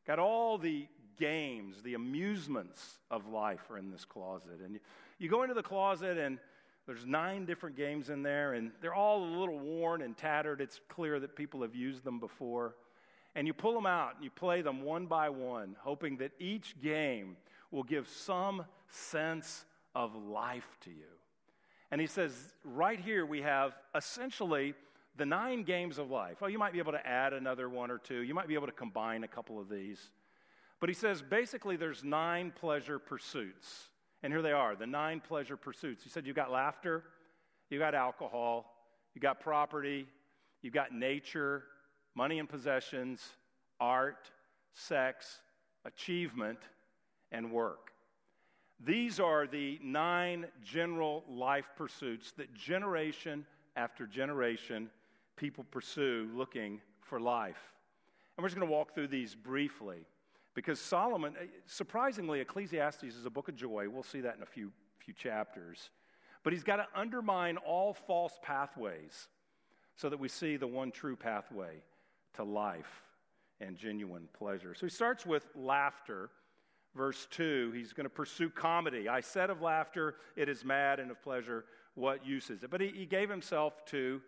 got 0.07 0.19
all 0.19 0.57
the 0.57 0.87
games, 1.19 1.81
the 1.83 1.93
amusements 1.93 2.97
of 3.11 3.27
life 3.27 3.69
are 3.69 3.77
in 3.77 3.91
this 3.91 4.05
closet. 4.05 4.59
And 4.63 4.75
you, 4.75 4.79
you 5.19 5.29
go 5.29 5.43
into 5.43 5.53
the 5.53 5.63
closet, 5.63 6.17
and 6.17 6.39
there's 6.87 7.05
nine 7.05 7.45
different 7.45 7.75
games 7.77 8.09
in 8.09 8.23
there, 8.23 8.53
and 8.53 8.71
they're 8.81 8.93
all 8.93 9.23
a 9.23 9.31
little 9.39 9.59
worn 9.59 10.01
and 10.01 10.17
tattered. 10.17 10.59
It's 10.61 10.79
clear 10.89 11.19
that 11.19 11.35
people 11.35 11.61
have 11.61 11.75
used 11.75 12.03
them 12.03 12.19
before. 12.19 12.75
And 13.35 13.47
you 13.47 13.53
pull 13.53 13.73
them 13.73 13.85
out, 13.85 14.15
and 14.15 14.23
you 14.23 14.29
play 14.29 14.61
them 14.61 14.83
one 14.83 15.05
by 15.05 15.29
one, 15.29 15.75
hoping 15.79 16.17
that 16.17 16.31
each 16.39 16.79
game 16.81 17.37
will 17.71 17.83
give 17.83 18.07
some 18.07 18.65
sense 18.89 19.65
of 19.95 20.15
life 20.15 20.77
to 20.81 20.89
you. 20.89 21.05
And 21.91 22.01
he 22.01 22.07
says, 22.07 22.33
right 22.63 22.99
here 22.99 23.25
we 23.25 23.41
have 23.41 23.75
essentially 23.95 24.73
the 25.15 25.25
nine 25.25 25.63
games 25.63 25.97
of 25.97 26.09
life. 26.09 26.41
Well, 26.41 26.49
you 26.49 26.57
might 26.57 26.73
be 26.73 26.79
able 26.79 26.93
to 26.93 27.07
add 27.07 27.33
another 27.33 27.69
one 27.69 27.91
or 27.91 27.99
two. 27.99 28.21
You 28.23 28.33
might 28.33 28.47
be 28.47 28.55
able 28.55 28.67
to 28.67 28.73
combine 28.73 29.23
a 29.23 29.27
couple 29.27 29.59
of 29.59 29.69
these. 29.69 29.99
But 30.79 30.89
he 30.89 30.95
says 30.95 31.21
basically 31.21 31.77
there's 31.77 32.03
nine 32.03 32.51
pleasure 32.53 32.99
pursuits. 32.99 33.89
And 34.23 34.33
here 34.33 34.41
they 34.41 34.51
are 34.51 34.75
the 34.75 34.87
nine 34.87 35.21
pleasure 35.25 35.57
pursuits. 35.57 36.03
He 36.03 36.09
said 36.09 36.25
you've 36.25 36.35
got 36.35 36.51
laughter, 36.51 37.03
you've 37.69 37.81
got 37.81 37.93
alcohol, 37.93 38.73
you've 39.13 39.21
got 39.21 39.39
property, 39.39 40.07
you've 40.61 40.73
got 40.73 40.93
nature, 40.93 41.63
money 42.15 42.39
and 42.39 42.49
possessions, 42.49 43.21
art, 43.79 44.31
sex, 44.73 45.39
achievement, 45.85 46.59
and 47.31 47.51
work. 47.51 47.91
These 48.83 49.19
are 49.19 49.47
the 49.47 49.79
nine 49.83 50.47
general 50.63 51.23
life 51.29 51.69
pursuits 51.77 52.31
that 52.33 52.53
generation 52.53 53.45
after 53.75 54.05
generation 54.05 54.89
people 55.35 55.65
pursue 55.71 56.29
looking 56.33 56.81
for 57.01 57.19
life. 57.19 57.73
And 58.35 58.43
we're 58.43 58.49
just 58.49 58.57
going 58.57 58.67
to 58.67 58.73
walk 58.73 58.93
through 58.93 59.07
these 59.07 59.35
briefly 59.35 60.05
because 60.55 60.79
Solomon, 60.79 61.35
eh, 61.39 61.45
surprisingly, 61.65 62.39
Ecclesiastes 62.39 63.03
is 63.03 63.25
a 63.25 63.29
book 63.29 63.47
of 63.47 63.55
joy. 63.55 63.87
We'll 63.89 64.03
see 64.03 64.21
that 64.21 64.35
in 64.35 64.43
a 64.43 64.47
few, 64.47 64.71
few 64.99 65.13
chapters. 65.13 65.89
But 66.43 66.53
he's 66.53 66.63
got 66.63 66.77
to 66.77 66.87
undermine 66.95 67.57
all 67.57 67.93
false 67.93 68.39
pathways 68.41 69.27
so 69.95 70.09
that 70.09 70.19
we 70.19 70.27
see 70.27 70.57
the 70.57 70.67
one 70.67 70.91
true 70.91 71.15
pathway 71.15 71.83
to 72.35 72.43
life 72.43 73.03
and 73.61 73.77
genuine 73.77 74.27
pleasure. 74.33 74.73
So 74.73 74.85
he 74.85 74.89
starts 74.89 75.25
with 75.25 75.47
laughter. 75.55 76.29
Verse 76.95 77.27
2, 77.31 77.71
he's 77.75 77.91
going 77.91 78.03
to 78.03 78.09
pursue 78.09 78.49
comedy. 78.49 79.09
I 79.09 79.21
said 79.21 79.49
of 79.49 79.61
laughter, 79.61 80.15
it 80.35 80.47
is 80.47 80.63
mad, 80.63 80.99
and 80.99 81.09
of 81.09 81.19
pleasure, 81.23 81.65
what 81.95 82.23
use 82.23 82.51
is 82.51 82.63
it? 82.63 82.69
But 82.69 82.81
he, 82.81 82.89
he 82.89 83.05
gave 83.07 83.31
himself 83.31 83.83
to 83.85 84.21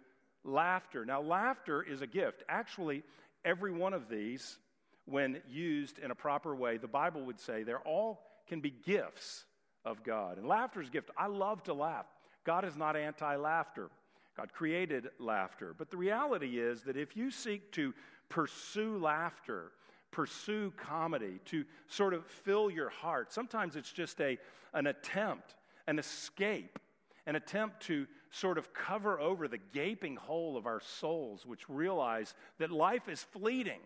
laughter. 0.45 1.05
Now, 1.05 1.21
laughter 1.21 1.83
is 1.83 2.01
a 2.01 2.07
gift. 2.07 2.43
Actually, 2.47 3.03
every 3.43 3.71
one 3.71 3.93
of 3.93 4.09
these, 4.09 4.57
when 5.05 5.41
used 5.49 5.99
in 5.99 6.11
a 6.11 6.15
proper 6.15 6.55
way, 6.55 6.77
the 6.77 6.87
Bible 6.87 7.21
would 7.25 7.39
say 7.39 7.63
they're 7.63 7.79
all 7.79 8.21
can 8.47 8.61
be 8.61 8.69
gifts 8.69 9.45
of 9.83 10.03
God. 10.03 10.37
And 10.37 10.47
laughter 10.47 10.81
is 10.81 10.87
a 10.87 10.91
gift. 10.91 11.09
I 11.17 11.27
love 11.27 11.63
to 11.63 11.73
laugh. 11.73 12.05
God 12.43 12.63
is 12.63 12.77
not 12.77 12.95
anti 12.95 13.35
laughter, 13.35 13.89
God 14.37 14.53
created 14.53 15.09
laughter. 15.19 15.73
But 15.77 15.89
the 15.89 15.97
reality 15.97 16.59
is 16.59 16.83
that 16.83 16.97
if 16.97 17.17
you 17.17 17.31
seek 17.31 17.71
to 17.73 17.93
pursue 18.29 18.97
laughter, 18.97 19.71
pursue 20.11 20.71
comedy, 20.77 21.39
to 21.45 21.65
sort 21.87 22.13
of 22.13 22.25
fill 22.25 22.69
your 22.69 22.89
heart, 22.89 23.33
sometimes 23.33 23.75
it's 23.75 23.91
just 23.91 24.21
a, 24.21 24.37
an 24.73 24.87
attempt, 24.87 25.55
an 25.87 25.97
escape 25.97 26.79
an 27.27 27.35
attempt 27.35 27.81
to 27.81 28.07
sort 28.35 28.57
of 28.57 28.73
cover 28.73 29.17
over 29.17 29.47
the 29.47 29.57
gaping 29.57 30.17
hole 30.17 30.57
of 30.57 30.65
our 30.65 30.81
souls, 30.81 31.45
which 31.45 31.69
realize 31.69 32.33
that 32.57 32.69
life 32.69 33.07
is 33.07 33.23
fleeting 33.23 33.79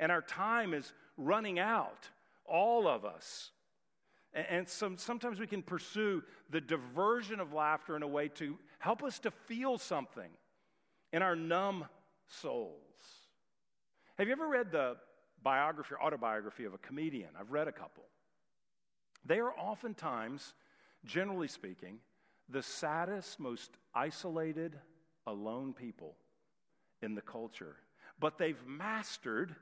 and 0.00 0.10
our 0.10 0.22
time 0.22 0.72
is 0.72 0.94
running 1.18 1.58
out, 1.58 2.08
all 2.46 2.88
of 2.88 3.04
us. 3.04 3.50
And 4.32 4.66
some, 4.66 4.96
sometimes 4.96 5.38
we 5.38 5.46
can 5.46 5.62
pursue 5.62 6.22
the 6.48 6.62
diversion 6.62 7.40
of 7.40 7.52
laughter 7.52 7.94
in 7.94 8.02
a 8.02 8.06
way 8.06 8.28
to 8.36 8.56
help 8.78 9.02
us 9.02 9.18
to 9.20 9.30
feel 9.30 9.76
something 9.76 10.30
in 11.12 11.20
our 11.20 11.36
numb 11.36 11.84
souls. 12.26 12.72
Have 14.16 14.28
you 14.28 14.32
ever 14.32 14.48
read 14.48 14.72
the 14.72 14.96
biography 15.42 15.94
or 15.94 16.02
autobiography 16.02 16.64
of 16.64 16.72
a 16.72 16.78
comedian? 16.78 17.30
I've 17.38 17.52
read 17.52 17.68
a 17.68 17.72
couple. 17.72 18.04
They 19.26 19.40
are 19.40 19.52
oftentimes, 19.58 20.54
generally 21.04 21.48
speaking, 21.48 21.98
the 22.48 22.62
saddest, 22.62 23.38
most 23.38 23.70
isolated, 23.94 24.78
alone 25.26 25.72
people 25.72 26.14
in 27.02 27.14
the 27.14 27.20
culture. 27.20 27.76
But 28.18 28.38
they've 28.38 28.66
mastered 28.66 29.54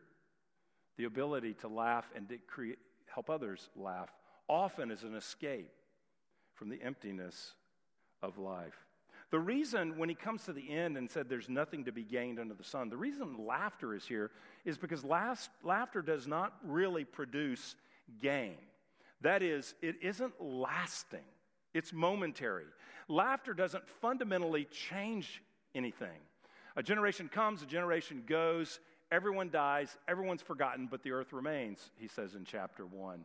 the 0.97 1.05
ability 1.05 1.55
to 1.55 1.69
laugh 1.69 2.11
and 2.15 2.29
to 2.29 2.39
create, 2.39 2.79
help 3.13 3.29
others 3.29 3.69
laugh, 3.77 4.11
often 4.49 4.91
as 4.91 5.03
an 5.03 5.15
escape 5.15 5.71
from 6.55 6.69
the 6.69 6.81
emptiness 6.83 7.53
of 8.23 8.39
life. 8.39 8.87
The 9.31 9.41
reason, 9.41 9.99
when 9.99 10.09
he 10.09 10.15
comes 10.15 10.45
to 10.45 10.53
the 10.53 10.71
end 10.71 10.97
and 10.97 11.11
said 11.11 11.29
there's 11.29 11.49
nothing 11.49 11.85
to 11.85 11.93
be 11.93 12.05
gained 12.05 12.39
under 12.39 12.55
the 12.55 12.65
sun, 12.65 12.89
the 12.89 12.97
reason 12.97 13.45
laughter 13.45 13.95
is 13.95 14.07
here 14.07 14.31
is 14.65 14.79
because 14.79 15.05
last, 15.05 15.51
laughter 15.65 16.01
does 16.01 16.29
not 16.29 16.55
really 16.65 17.05
produce 17.05 17.75
gain. 18.23 18.57
That 19.23 19.43
is, 19.43 19.75
it 19.83 19.97
isn't 20.01 20.41
lasting. 20.41 21.25
It's 21.77 21.93
momentary. 21.93 22.65
Laughter 23.07 23.53
doesn't 23.53 23.87
fundamentally 24.01 24.65
change 24.65 25.43
anything. 25.75 26.21
A 26.75 26.83
generation 26.83 27.29
comes, 27.29 27.61
a 27.61 27.67
generation 27.67 28.23
goes, 28.27 28.81
everyone 29.13 29.51
dies, 29.51 29.99
everyone's 30.09 30.41
forgotten, 30.41 30.89
but 30.91 31.03
the 31.03 31.13
earth 31.13 31.35
remains, 31.35 31.91
he 31.99 32.09
says 32.09 32.35
in 32.35 32.47
chapter 32.47 32.87
1. 32.87 33.23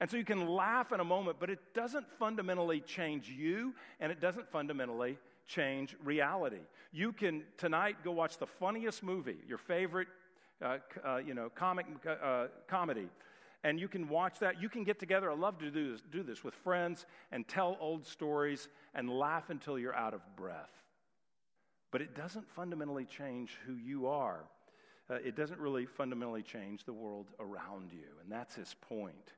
And 0.00 0.10
so 0.10 0.16
you 0.16 0.24
can 0.24 0.48
laugh 0.48 0.92
in 0.92 1.00
a 1.00 1.04
moment, 1.04 1.36
but 1.38 1.50
it 1.50 1.58
doesn't 1.74 2.06
fundamentally 2.18 2.80
change 2.80 3.28
you, 3.28 3.74
and 4.00 4.10
it 4.10 4.18
doesn't 4.18 4.50
fundamentally 4.50 5.18
change 5.46 5.94
reality. 6.02 6.64
You 6.92 7.12
can 7.12 7.42
tonight 7.58 7.96
go 8.02 8.12
watch 8.12 8.38
the 8.38 8.46
funniest 8.46 9.02
movie, 9.02 9.36
your 9.46 9.58
favorite, 9.58 10.08
uh, 10.62 10.78
uh, 11.06 11.16
you 11.18 11.34
know, 11.34 11.50
comic 11.54 11.84
uh, 12.06 12.46
comedy 12.66 13.10
and 13.62 13.78
you 13.78 13.88
can 13.88 14.08
watch 14.08 14.38
that. 14.38 14.60
You 14.60 14.68
can 14.68 14.84
get 14.84 14.98
together. 14.98 15.30
I 15.30 15.34
love 15.34 15.58
to 15.58 15.70
do 15.70 15.92
this, 15.92 16.02
do 16.10 16.22
this 16.22 16.42
with 16.42 16.54
friends 16.54 17.06
and 17.30 17.46
tell 17.46 17.76
old 17.80 18.06
stories 18.06 18.68
and 18.94 19.10
laugh 19.10 19.50
until 19.50 19.78
you're 19.78 19.94
out 19.94 20.14
of 20.14 20.20
breath. 20.36 20.70
But 21.90 22.00
it 22.00 22.14
doesn't 22.14 22.48
fundamentally 22.50 23.04
change 23.04 23.58
who 23.66 23.74
you 23.74 24.06
are. 24.06 24.44
Uh, 25.10 25.14
it 25.14 25.34
doesn't 25.34 25.58
really 25.58 25.86
fundamentally 25.86 26.42
change 26.42 26.84
the 26.84 26.92
world 26.92 27.26
around 27.40 27.92
you. 27.92 28.06
And 28.22 28.30
that's 28.30 28.54
his 28.54 28.74
point. 28.88 29.32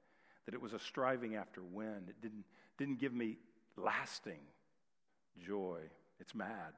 that 0.44 0.54
it 0.54 0.60
was 0.60 0.72
a 0.72 0.78
striving 0.78 1.36
after 1.36 1.62
wind. 1.62 2.08
It 2.08 2.20
didn't, 2.20 2.44
didn't 2.78 2.98
give 2.98 3.12
me 3.12 3.38
lasting 3.76 4.40
joy. 5.44 5.78
It's 6.20 6.34
mad. 6.34 6.74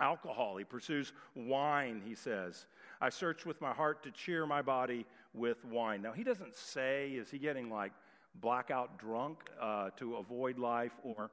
Alcohol, 0.00 0.56
he 0.56 0.64
pursues 0.64 1.12
wine, 1.34 2.02
he 2.04 2.14
says. 2.14 2.66
I 3.00 3.08
search 3.08 3.44
with 3.44 3.60
my 3.60 3.72
heart 3.72 4.02
to 4.04 4.10
cheer 4.10 4.46
my 4.46 4.62
body 4.62 5.06
with 5.34 5.64
wine. 5.64 6.02
Now, 6.02 6.12
he 6.12 6.24
doesn't 6.24 6.54
say, 6.54 7.10
is 7.10 7.30
he 7.30 7.38
getting 7.38 7.70
like 7.70 7.92
blackout 8.36 8.98
drunk 8.98 9.38
uh, 9.60 9.90
to 9.96 10.16
avoid 10.16 10.58
life? 10.58 10.92
Or 11.02 11.30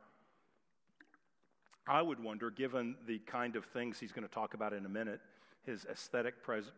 I 1.88 2.02
would 2.02 2.24
wonder, 2.24 2.50
given 2.50 2.96
the 3.06 3.20
kind 3.20 3.56
of 3.56 3.66
things 3.66 4.00
he's 4.00 4.12
going 4.12 4.28
to 4.28 4.34
talk 4.34 4.54
about 4.56 4.74
in 4.74 4.86
a 4.86 4.90
minute, 4.90 5.22
his 5.64 5.86
aesthetic 5.86 6.36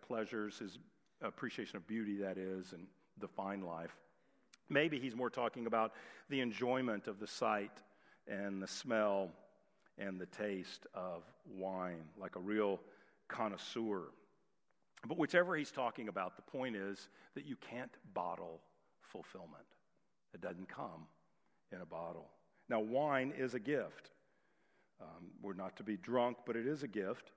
pleasures, 0.08 0.60
his 0.60 0.80
appreciation 1.22 1.78
of 1.78 1.88
beauty, 1.88 2.18
that 2.18 2.38
is, 2.38 2.74
and 2.74 2.88
the 3.20 3.28
fine 3.28 3.62
life. 3.62 3.96
Maybe 4.70 5.00
he's 5.00 5.16
more 5.16 5.30
talking 5.30 5.66
about 5.66 5.94
the 6.30 6.42
enjoyment 6.42 7.08
of 7.08 7.20
the 7.20 7.28
sight 7.28 7.72
and 8.28 8.62
the 8.62 8.68
smell 8.68 9.30
and 9.98 10.20
the 10.20 10.26
taste 10.28 10.86
of 10.94 11.24
wine, 11.48 12.04
like 12.20 12.36
a 12.36 12.40
real 12.40 12.80
connoisseur. 13.28 14.04
But 15.08 15.18
whichever 15.18 15.56
he's 15.56 15.72
talking 15.72 16.08
about, 16.08 16.36
the 16.36 16.42
point 16.44 16.76
is 16.76 17.10
that 17.36 17.46
you 17.46 17.56
can't 17.56 17.96
bottle 18.14 18.62
fulfillment. 19.02 19.66
It 20.34 20.42
doesn't 20.42 20.70
come 20.70 21.08
in 21.72 21.82
a 21.82 21.86
bottle. 21.86 22.30
Now, 22.70 22.80
wine 22.80 23.34
is 23.38 23.54
a 23.54 23.60
gift. 23.60 24.12
Um, 25.02 25.28
we're 25.42 25.54
not 25.54 25.76
to 25.78 25.84
be 25.84 25.98
drunk, 25.98 26.38
but 26.46 26.56
it 26.56 26.68
is 26.68 26.84
a 26.84 26.88
gift, 26.88 27.32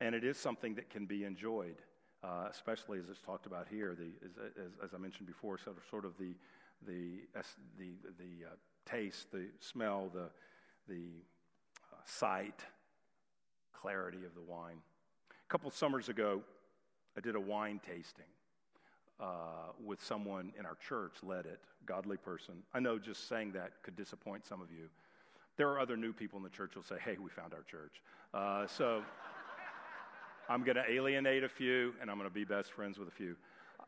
and 0.00 0.14
it 0.14 0.24
is 0.24 0.38
something 0.38 0.74
that 0.76 0.90
can 0.90 1.06
be 1.06 1.24
enjoyed, 1.24 1.76
uh, 2.24 2.48
especially 2.50 2.98
as 2.98 3.08
it's 3.10 3.20
talked 3.20 3.46
about 3.46 3.66
here. 3.70 3.94
The, 3.94 4.10
as, 4.24 4.52
as, 4.56 4.72
as, 4.84 4.94
I 4.94 4.98
mentioned 4.98 5.26
before, 5.26 5.58
sort 5.58 5.76
of, 5.76 5.82
sort 5.90 6.04
of 6.04 6.16
the, 6.18 6.34
the, 6.86 7.20
the, 7.78 7.90
the 8.18 8.46
uh, 8.46 8.54
taste, 8.90 9.30
the 9.30 9.46
smell, 9.60 10.10
the, 10.12 10.30
the 10.88 11.22
sight, 12.06 12.64
clarity 13.72 14.24
of 14.24 14.34
the 14.34 14.40
wine. 14.40 14.78
A 15.30 15.48
couple 15.48 15.70
summers 15.70 16.08
ago, 16.08 16.42
I 17.16 17.20
did 17.20 17.36
a 17.36 17.40
wine 17.40 17.80
tasting. 17.86 18.26
Uh, 19.18 19.72
with 19.82 20.02
someone 20.04 20.52
in 20.58 20.66
our 20.66 20.76
church 20.86 21.14
led 21.22 21.46
it, 21.46 21.58
godly 21.86 22.18
person. 22.18 22.54
I 22.74 22.80
know 22.80 22.98
just 22.98 23.28
saying 23.28 23.52
that 23.52 23.70
could 23.82 23.96
disappoint 23.96 24.44
some 24.44 24.60
of 24.60 24.70
you. 24.70 24.90
There 25.56 25.70
are 25.70 25.80
other 25.80 25.96
new 25.96 26.12
people 26.12 26.36
in 26.36 26.42
the 26.42 26.50
church 26.50 26.72
who'll 26.74 26.82
say, 26.82 26.96
hey, 27.02 27.16
we 27.18 27.30
found 27.30 27.54
our 27.54 27.62
church. 27.62 28.02
Uh, 28.34 28.66
so 28.66 29.02
I'm 30.50 30.64
going 30.64 30.76
to 30.76 30.84
alienate 30.86 31.44
a 31.44 31.48
few 31.48 31.94
and 31.98 32.10
I'm 32.10 32.18
going 32.18 32.28
to 32.28 32.34
be 32.34 32.44
best 32.44 32.72
friends 32.72 32.98
with 32.98 33.08
a 33.08 33.12
few. 33.12 33.36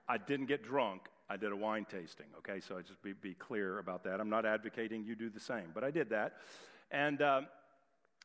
I 0.09 0.17
didn't 0.17 0.47
get 0.47 0.65
drunk. 0.65 1.03
I 1.29 1.37
did 1.37 1.53
a 1.53 1.57
wine 1.57 1.85
tasting, 1.91 2.27
okay? 2.39 2.59
So 2.59 2.79
I 2.79 2.81
just 2.81 3.03
be, 3.03 3.13
be 3.13 3.35
clear 3.35 3.81
about 3.81 4.05
that. 4.05 4.21
I'm 4.21 4.31
not 4.31 4.47
advocating 4.47 5.05
you 5.05 5.15
do 5.15 5.29
the 5.29 5.41
same, 5.41 5.73
but 5.75 5.85
I 5.85 5.91
did 5.91 6.09
that. 6.09 6.37
And 6.91 7.21
um, 7.21 7.49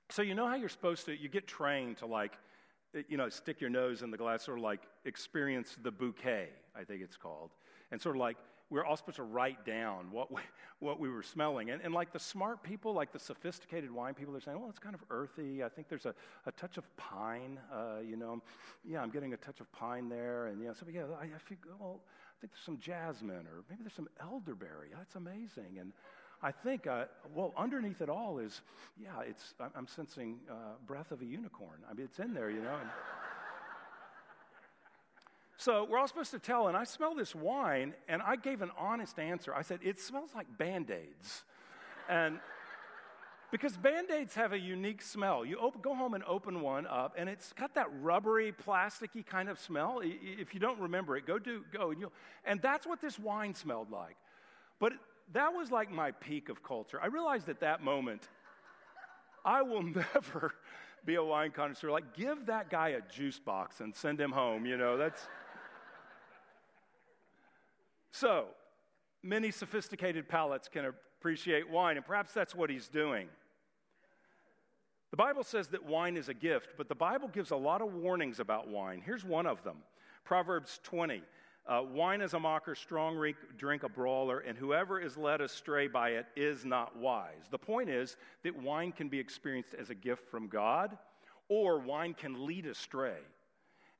so 0.09 0.21
you 0.21 0.35
know 0.35 0.47
how 0.47 0.55
you're 0.55 0.69
supposed 0.69 1.05
to, 1.05 1.17
you 1.17 1.29
get 1.29 1.47
trained 1.47 1.97
to 1.97 2.05
like, 2.05 2.33
you 3.07 3.17
know, 3.17 3.29
stick 3.29 3.59
your 3.59 3.69
nose 3.69 4.01
in 4.01 4.11
the 4.11 4.17
glass, 4.17 4.43
sort 4.43 4.59
of 4.59 4.63
like 4.63 4.81
experience 5.05 5.77
the 5.81 5.91
bouquet, 5.91 6.49
I 6.75 6.83
think 6.83 7.01
it's 7.01 7.17
called. 7.17 7.51
And 7.91 8.01
sort 8.01 8.15
of 8.15 8.19
like, 8.19 8.37
we're 8.69 8.85
all 8.85 8.97
supposed 8.97 9.17
to 9.17 9.23
write 9.23 9.65
down 9.65 10.11
what 10.11 10.31
we, 10.31 10.41
what 10.79 10.99
we 10.99 11.09
were 11.09 11.21
smelling. 11.21 11.69
And, 11.69 11.81
and 11.81 11.93
like 11.93 12.11
the 12.11 12.19
smart 12.19 12.63
people, 12.63 12.93
like 12.93 13.11
the 13.11 13.19
sophisticated 13.19 13.91
wine 13.91 14.13
people, 14.13 14.33
they're 14.33 14.41
saying, 14.41 14.59
well, 14.59 14.69
it's 14.69 14.79
kind 14.79 14.95
of 14.95 15.01
earthy. 15.11 15.63
I 15.63 15.69
think 15.69 15.89
there's 15.89 16.05
a, 16.05 16.15
a 16.47 16.51
touch 16.53 16.77
of 16.77 16.97
pine, 16.97 17.59
uh, 17.71 17.99
you 18.03 18.15
know. 18.15 18.41
Yeah, 18.83 19.01
I'm 19.01 19.11
getting 19.11 19.33
a 19.33 19.37
touch 19.37 19.59
of 19.59 19.71
pine 19.73 20.09
there. 20.09 20.47
And, 20.47 20.61
yeah, 20.63 20.73
so, 20.73 20.85
yeah, 20.91 21.03
I, 21.19 21.25
I 21.25 21.39
feel, 21.39 21.57
well, 21.79 22.01
I 22.03 22.41
think 22.41 22.53
there's 22.53 22.65
some 22.65 22.79
jasmine 22.79 23.45
or 23.47 23.63
maybe 23.69 23.83
there's 23.83 23.93
some 23.93 24.09
elderberry. 24.19 24.89
That's 24.97 25.15
amazing. 25.15 25.77
And 25.79 25.93
I 26.43 26.51
think, 26.51 26.87
uh, 26.87 27.05
well, 27.33 27.53
underneath 27.55 28.01
it 28.01 28.09
all 28.09 28.37
is, 28.37 28.61
yeah, 29.01 29.11
it's, 29.25 29.53
I'm 29.75 29.87
sensing 29.87 30.39
uh, 30.51 30.75
breath 30.85 31.11
of 31.11 31.21
a 31.21 31.25
unicorn. 31.25 31.79
I 31.89 31.93
mean, 31.93 32.05
it's 32.05 32.19
in 32.19 32.33
there, 32.33 32.49
you 32.49 32.61
know. 32.61 32.75
And, 32.81 32.89
so 35.57 35.87
we're 35.89 35.97
all 35.97 36.07
supposed 36.07 36.31
to 36.31 36.39
tell, 36.39 36.67
and 36.67 36.75
I 36.75 36.83
smell 36.83 37.15
this 37.15 37.33
wine, 37.33 37.93
and 38.09 38.21
I 38.21 38.35
gave 38.35 38.61
an 38.61 38.71
honest 38.77 39.19
answer. 39.19 39.55
I 39.55 39.61
said, 39.61 39.79
It 39.83 40.01
smells 40.01 40.31
like 40.35 40.57
band 40.57 40.91
aids. 40.91 41.45
And 42.09 42.39
because 43.49 43.77
band 43.77 44.11
aids 44.11 44.35
have 44.35 44.51
a 44.51 44.59
unique 44.59 45.01
smell. 45.01 45.45
You 45.45 45.57
open, 45.59 45.79
go 45.81 45.95
home 45.95 46.13
and 46.13 46.25
open 46.25 46.59
one 46.59 46.87
up, 46.87 47.15
and 47.17 47.29
it's 47.29 47.53
got 47.53 47.75
that 47.75 47.87
rubbery, 48.01 48.51
plasticky 48.51 49.25
kind 49.25 49.47
of 49.47 49.59
smell. 49.59 50.01
If 50.03 50.53
you 50.53 50.59
don't 50.59 50.81
remember 50.81 51.15
it, 51.15 51.25
go 51.25 51.39
do, 51.39 51.63
go. 51.71 51.91
And, 51.91 52.01
you'll. 52.01 52.11
and 52.43 52.61
that's 52.61 52.85
what 52.85 52.99
this 52.99 53.17
wine 53.17 53.53
smelled 53.53 53.91
like. 53.91 54.17
But 54.79 54.93
that 55.31 55.53
was 55.53 55.71
like 55.71 55.91
my 55.91 56.11
peak 56.11 56.49
of 56.49 56.61
culture. 56.61 56.99
I 57.01 57.07
realized 57.07 57.49
at 57.49 57.61
that 57.61 57.83
moment, 57.83 58.27
I 59.45 59.61
will 59.61 59.83
never 60.13 60.53
be 61.05 61.15
a 61.15 61.23
wine 61.23 61.51
connoisseur. 61.51 61.91
Like, 61.91 62.15
give 62.15 62.45
that 62.47 62.69
guy 62.69 62.89
a 62.89 63.01
juice 63.01 63.39
box 63.39 63.79
and 63.79 63.95
send 63.95 64.19
him 64.19 64.31
home. 64.31 64.65
You 64.65 64.77
know, 64.77 64.97
that's. 64.97 65.21
So, 68.15 68.45
many 69.23 69.49
sophisticated 69.49 70.29
palates 70.29 70.67
can 70.67 70.85
appreciate 70.85 71.67
wine, 71.67 71.97
and 71.97 72.05
perhaps 72.05 72.31
that's 72.31 72.53
what 72.53 72.69
he's 72.69 72.87
doing. 72.87 73.27
The 75.09 75.17
Bible 75.17 75.43
says 75.43 75.69
that 75.69 75.85
wine 75.85 76.17
is 76.17 76.29
a 76.29 76.33
gift, 76.33 76.73
but 76.77 76.89
the 76.89 76.95
Bible 76.95 77.27
gives 77.27 77.51
a 77.51 77.55
lot 77.55 77.81
of 77.81 77.93
warnings 77.93 78.39
about 78.39 78.67
wine. 78.67 79.01
Here's 79.03 79.23
one 79.23 79.47
of 79.47 79.63
them 79.63 79.77
Proverbs 80.25 80.79
20. 80.83 81.23
Uh, 81.65 81.81
wine 81.93 82.21
is 82.21 82.33
a 82.33 82.39
mocker, 82.39 82.75
strong 82.75 83.33
drink 83.57 83.83
a 83.83 83.89
brawler, 83.89 84.39
and 84.39 84.57
whoever 84.57 84.99
is 84.99 85.15
led 85.15 85.39
astray 85.39 85.87
by 85.87 86.09
it 86.09 86.25
is 86.35 86.65
not 86.65 86.97
wise. 86.97 87.47
The 87.51 87.57
point 87.57 87.89
is 87.89 88.17
that 88.43 88.61
wine 88.61 88.91
can 88.91 89.07
be 89.07 89.19
experienced 89.19 89.73
as 89.73 89.89
a 89.89 89.95
gift 89.95 90.29
from 90.29 90.47
God, 90.47 90.97
or 91.47 91.79
wine 91.79 92.15
can 92.15 92.45
lead 92.45 92.65
astray. 92.65 93.19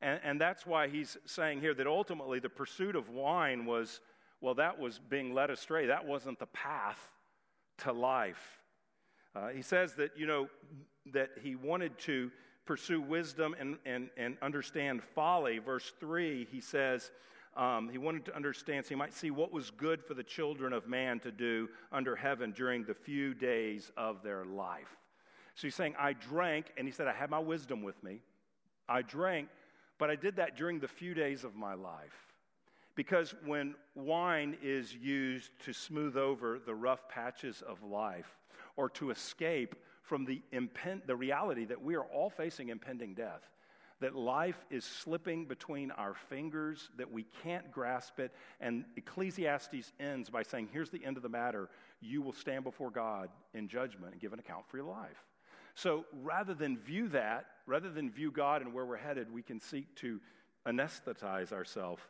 And, 0.01 0.19
and 0.23 0.41
that's 0.41 0.65
why 0.65 0.89
he's 0.89 1.17
saying 1.25 1.61
here 1.61 1.73
that 1.73 1.87
ultimately 1.87 2.39
the 2.39 2.49
pursuit 2.49 2.97
of 2.97 3.07
wine 3.07 3.65
was, 3.65 4.01
well, 4.41 4.55
that 4.55 4.77
was 4.77 4.99
being 4.99 5.33
led 5.33 5.49
astray. 5.49 5.85
That 5.85 6.05
wasn't 6.05 6.39
the 6.39 6.47
path 6.47 6.99
to 7.79 7.93
life. 7.93 8.59
Uh, 9.33 9.47
he 9.49 9.61
says 9.61 9.93
that, 9.95 10.11
you 10.17 10.27
know, 10.27 10.49
that 11.13 11.29
he 11.41 11.55
wanted 11.55 11.97
to 11.99 12.29
pursue 12.65 13.01
wisdom 13.01 13.55
and, 13.57 13.77
and, 13.85 14.09
and 14.17 14.37
understand 14.41 15.01
folly. 15.15 15.59
Verse 15.59 15.93
3, 15.99 16.47
he 16.51 16.59
says, 16.59 17.11
um, 17.55 17.89
he 17.89 17.97
wanted 17.97 18.25
to 18.25 18.35
understand 18.35 18.85
so 18.85 18.89
he 18.89 18.95
might 18.95 19.13
see 19.13 19.31
what 19.31 19.51
was 19.51 19.71
good 19.71 20.03
for 20.03 20.13
the 20.13 20.23
children 20.23 20.73
of 20.73 20.87
man 20.87 21.19
to 21.21 21.31
do 21.31 21.69
under 21.91 22.15
heaven 22.15 22.51
during 22.51 22.83
the 22.83 22.93
few 22.93 23.33
days 23.33 23.91
of 23.95 24.23
their 24.23 24.45
life. 24.45 24.97
So 25.55 25.67
he's 25.67 25.75
saying, 25.75 25.95
I 25.99 26.13
drank, 26.13 26.73
and 26.77 26.87
he 26.87 26.91
said, 26.91 27.07
I 27.07 27.13
had 27.13 27.29
my 27.29 27.39
wisdom 27.39 27.83
with 27.83 28.01
me. 28.03 28.21
I 28.89 29.03
drank 29.03 29.49
but 30.03 30.09
I 30.09 30.15
did 30.15 30.35
that 30.37 30.57
during 30.57 30.79
the 30.79 30.87
few 30.87 31.13
days 31.13 31.43
of 31.43 31.55
my 31.55 31.75
life. 31.75 32.33
Because 32.95 33.33
when 33.45 33.75
wine 33.95 34.57
is 34.61 34.93
used 34.93 35.51
to 35.65 35.73
smooth 35.73 36.17
over 36.17 36.59
the 36.59 36.75
rough 36.75 37.07
patches 37.09 37.63
of 37.65 37.81
life 37.83 38.37
or 38.75 38.89
to 38.89 39.11
escape 39.11 39.75
from 40.01 40.25
the, 40.25 40.41
impend- 40.51 41.03
the 41.07 41.15
reality 41.15 41.65
that 41.65 41.81
we 41.81 41.95
are 41.95 42.03
all 42.03 42.29
facing 42.29 42.69
impending 42.69 43.13
death, 43.13 43.41
that 44.03 44.15
life 44.15 44.65
is 44.69 44.83
slipping 44.83 45.45
between 45.45 45.89
our 45.91 46.13
fingers, 46.13 46.89
that 46.97 47.09
we 47.09 47.25
can't 47.41 47.71
grasp 47.71 48.19
it. 48.19 48.33
And 48.59 48.83
Ecclesiastes 48.97 49.93
ends 49.97 50.29
by 50.29 50.43
saying, 50.43 50.67
Here's 50.73 50.89
the 50.89 51.03
end 51.05 51.15
of 51.15 51.23
the 51.23 51.29
matter. 51.29 51.69
You 52.01 52.21
will 52.21 52.33
stand 52.33 52.65
before 52.65 52.91
God 52.91 53.29
in 53.53 53.69
judgment 53.69 54.11
and 54.11 54.21
give 54.21 54.33
an 54.33 54.39
account 54.39 54.67
for 54.67 54.75
your 54.75 54.87
life. 54.87 55.23
So 55.75 56.03
rather 56.21 56.53
than 56.53 56.77
view 56.77 57.07
that, 57.09 57.45
rather 57.65 57.89
than 57.89 58.11
view 58.11 58.29
God 58.29 58.61
and 58.61 58.73
where 58.73 58.85
we're 58.85 58.97
headed, 58.97 59.31
we 59.31 59.41
can 59.41 59.61
seek 59.61 59.95
to 59.95 60.19
anesthetize 60.67 61.53
ourselves 61.53 62.03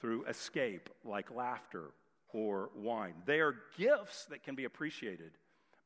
through 0.00 0.24
escape, 0.24 0.90
like 1.04 1.30
laughter 1.30 1.90
or 2.32 2.70
wine. 2.74 3.14
They 3.24 3.38
are 3.38 3.54
gifts 3.78 4.24
that 4.30 4.42
can 4.42 4.56
be 4.56 4.64
appreciated, 4.64 5.30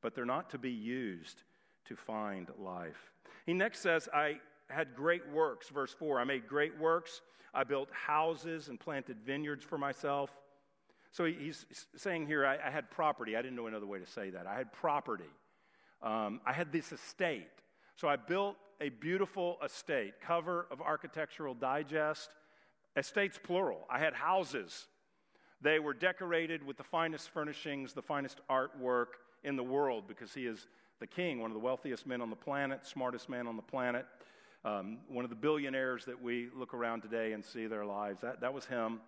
but 0.00 0.14
they're 0.14 0.24
not 0.24 0.48
to 0.50 0.58
be 0.58 0.72
used 0.72 1.42
to 1.84 1.96
find 1.96 2.48
life. 2.58 3.12
He 3.44 3.52
next 3.52 3.80
says, 3.80 4.08
I 4.14 4.40
had 4.70 4.94
great 4.94 5.28
works, 5.28 5.68
verse 5.68 5.92
4. 5.92 6.20
I 6.20 6.24
made 6.24 6.46
great 6.46 6.78
works. 6.78 7.22
I 7.52 7.64
built 7.64 7.88
houses 7.92 8.68
and 8.68 8.78
planted 8.78 9.18
vineyards 9.24 9.64
for 9.64 9.78
myself. 9.78 10.30
So 11.12 11.24
he's 11.24 11.66
saying 11.96 12.26
here, 12.26 12.46
I, 12.46 12.58
I 12.64 12.70
had 12.70 12.90
property. 12.90 13.36
I 13.36 13.42
didn't 13.42 13.56
know 13.56 13.66
another 13.66 13.86
way 13.86 13.98
to 13.98 14.06
say 14.06 14.30
that. 14.30 14.46
I 14.46 14.54
had 14.54 14.72
property. 14.72 15.24
Um, 16.02 16.40
I 16.46 16.52
had 16.52 16.72
this 16.72 16.92
estate. 16.92 17.48
So 17.96 18.08
I 18.08 18.16
built 18.16 18.56
a 18.80 18.88
beautiful 18.88 19.58
estate, 19.64 20.14
cover 20.20 20.66
of 20.70 20.80
Architectural 20.80 21.54
Digest, 21.54 22.30
estates 22.96 23.38
plural. 23.42 23.86
I 23.90 23.98
had 23.98 24.14
houses. 24.14 24.86
They 25.60 25.78
were 25.78 25.92
decorated 25.92 26.64
with 26.64 26.76
the 26.76 26.84
finest 26.84 27.28
furnishings, 27.30 27.92
the 27.92 28.02
finest 28.02 28.40
artwork 28.48 29.18
in 29.44 29.56
the 29.56 29.62
world 29.62 30.04
because 30.08 30.32
he 30.32 30.46
is 30.46 30.68
the 31.00 31.06
king, 31.06 31.40
one 31.40 31.50
of 31.50 31.54
the 31.54 31.60
wealthiest 31.60 32.06
men 32.06 32.20
on 32.20 32.30
the 32.30 32.36
planet, 32.36 32.86
smartest 32.86 33.28
man 33.28 33.46
on 33.46 33.56
the 33.56 33.62
planet, 33.62 34.06
um, 34.64 34.98
one 35.08 35.24
of 35.24 35.30
the 35.30 35.36
billionaires 35.36 36.04
that 36.04 36.20
we 36.20 36.48
look 36.54 36.74
around 36.74 37.02
today 37.02 37.32
and 37.32 37.44
see 37.44 37.66
their 37.66 37.84
lives. 37.84 38.20
That, 38.20 38.40
that 38.40 38.52
was 38.52 38.66
him. 38.66 39.00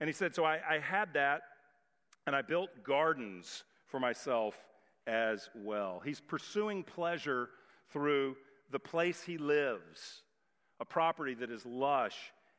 And 0.00 0.08
he 0.08 0.12
said, 0.12 0.34
So 0.34 0.44
I, 0.44 0.60
I 0.68 0.78
had 0.78 1.14
that. 1.14 1.42
and 2.26 2.34
I 2.34 2.42
built 2.42 2.70
gardens 2.84 3.64
for 3.86 4.00
myself 4.00 4.54
as 5.06 5.48
well. 5.54 6.02
He's 6.04 6.20
pursuing 6.20 6.82
pleasure 6.82 7.48
through 7.90 8.36
the 8.70 8.78
place 8.78 9.22
he 9.22 9.38
lives, 9.38 10.22
a 10.80 10.84
property 10.84 11.34
that 11.34 11.50
is 11.50 11.64
lush 11.64 12.16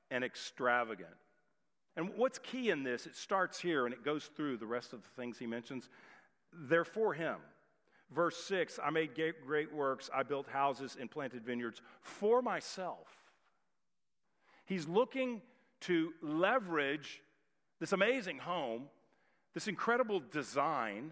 and 0.09 0.23
extravagant. 0.23 1.09
And 1.95 2.11
what's 2.15 2.39
key 2.39 2.69
in 2.69 2.83
this, 2.83 3.05
it 3.05 3.15
starts 3.15 3.59
here 3.59 3.85
and 3.85 3.93
it 3.93 4.03
goes 4.03 4.29
through 4.35 4.57
the 4.57 4.65
rest 4.65 4.93
of 4.93 5.01
the 5.03 5.21
things 5.21 5.37
he 5.37 5.45
mentions. 5.45 5.89
They're 6.51 6.85
for 6.85 7.13
him. 7.13 7.37
Verse 8.11 8.37
6 8.43 8.79
I 8.83 8.89
made 8.89 9.11
great 9.45 9.73
works, 9.73 10.09
I 10.13 10.23
built 10.23 10.47
houses 10.47 10.97
and 10.99 11.09
planted 11.09 11.43
vineyards 11.43 11.81
for 12.01 12.41
myself. 12.41 13.07
He's 14.65 14.87
looking 14.87 15.41
to 15.81 16.13
leverage 16.21 17.21
this 17.79 17.93
amazing 17.93 18.39
home, 18.39 18.83
this 19.53 19.67
incredible 19.67 20.21
design. 20.31 21.11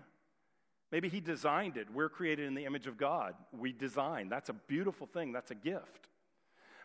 Maybe 0.91 1.09
he 1.09 1.19
designed 1.19 1.77
it. 1.77 1.87
We're 1.93 2.09
created 2.09 2.47
in 2.47 2.53
the 2.53 2.65
image 2.65 2.87
of 2.87 2.97
God. 2.97 3.33
We 3.51 3.73
design. 3.73 4.29
That's 4.29 4.49
a 4.49 4.53
beautiful 4.53 5.07
thing, 5.07 5.31
that's 5.31 5.51
a 5.51 5.55
gift. 5.55 6.07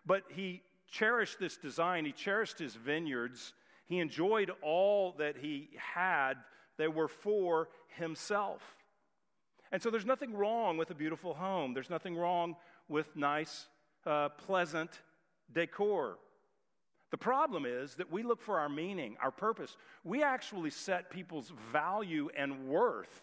But 0.04 0.24
he 0.30 0.62
cherished 0.90 1.38
this 1.38 1.56
design, 1.56 2.04
he 2.04 2.12
cherished 2.12 2.58
his 2.58 2.74
vineyards, 2.74 3.54
he 3.86 3.98
enjoyed 3.98 4.50
all 4.62 5.12
that 5.18 5.36
he 5.36 5.70
had. 5.76 6.34
They 6.78 6.88
were 6.88 7.08
for 7.08 7.68
himself. 7.98 8.62
And 9.72 9.80
so 9.80 9.90
there's 9.90 10.06
nothing 10.06 10.34
wrong 10.34 10.76
with 10.76 10.90
a 10.90 10.94
beautiful 10.94 11.32
home. 11.32 11.72
There's 11.72 11.90
nothing 11.90 12.14
wrong 12.14 12.56
with 12.88 13.16
nice, 13.16 13.66
uh, 14.06 14.28
pleasant 14.28 14.90
decor. 15.52 16.18
The 17.10 17.16
problem 17.16 17.64
is 17.66 17.94
that 17.94 18.12
we 18.12 18.22
look 18.22 18.42
for 18.42 18.60
our 18.60 18.68
meaning, 18.68 19.16
our 19.20 19.30
purpose. 19.30 19.76
We 20.04 20.22
actually 20.22 20.70
set 20.70 21.10
people's 21.10 21.50
value 21.72 22.28
and 22.36 22.68
worth 22.68 23.22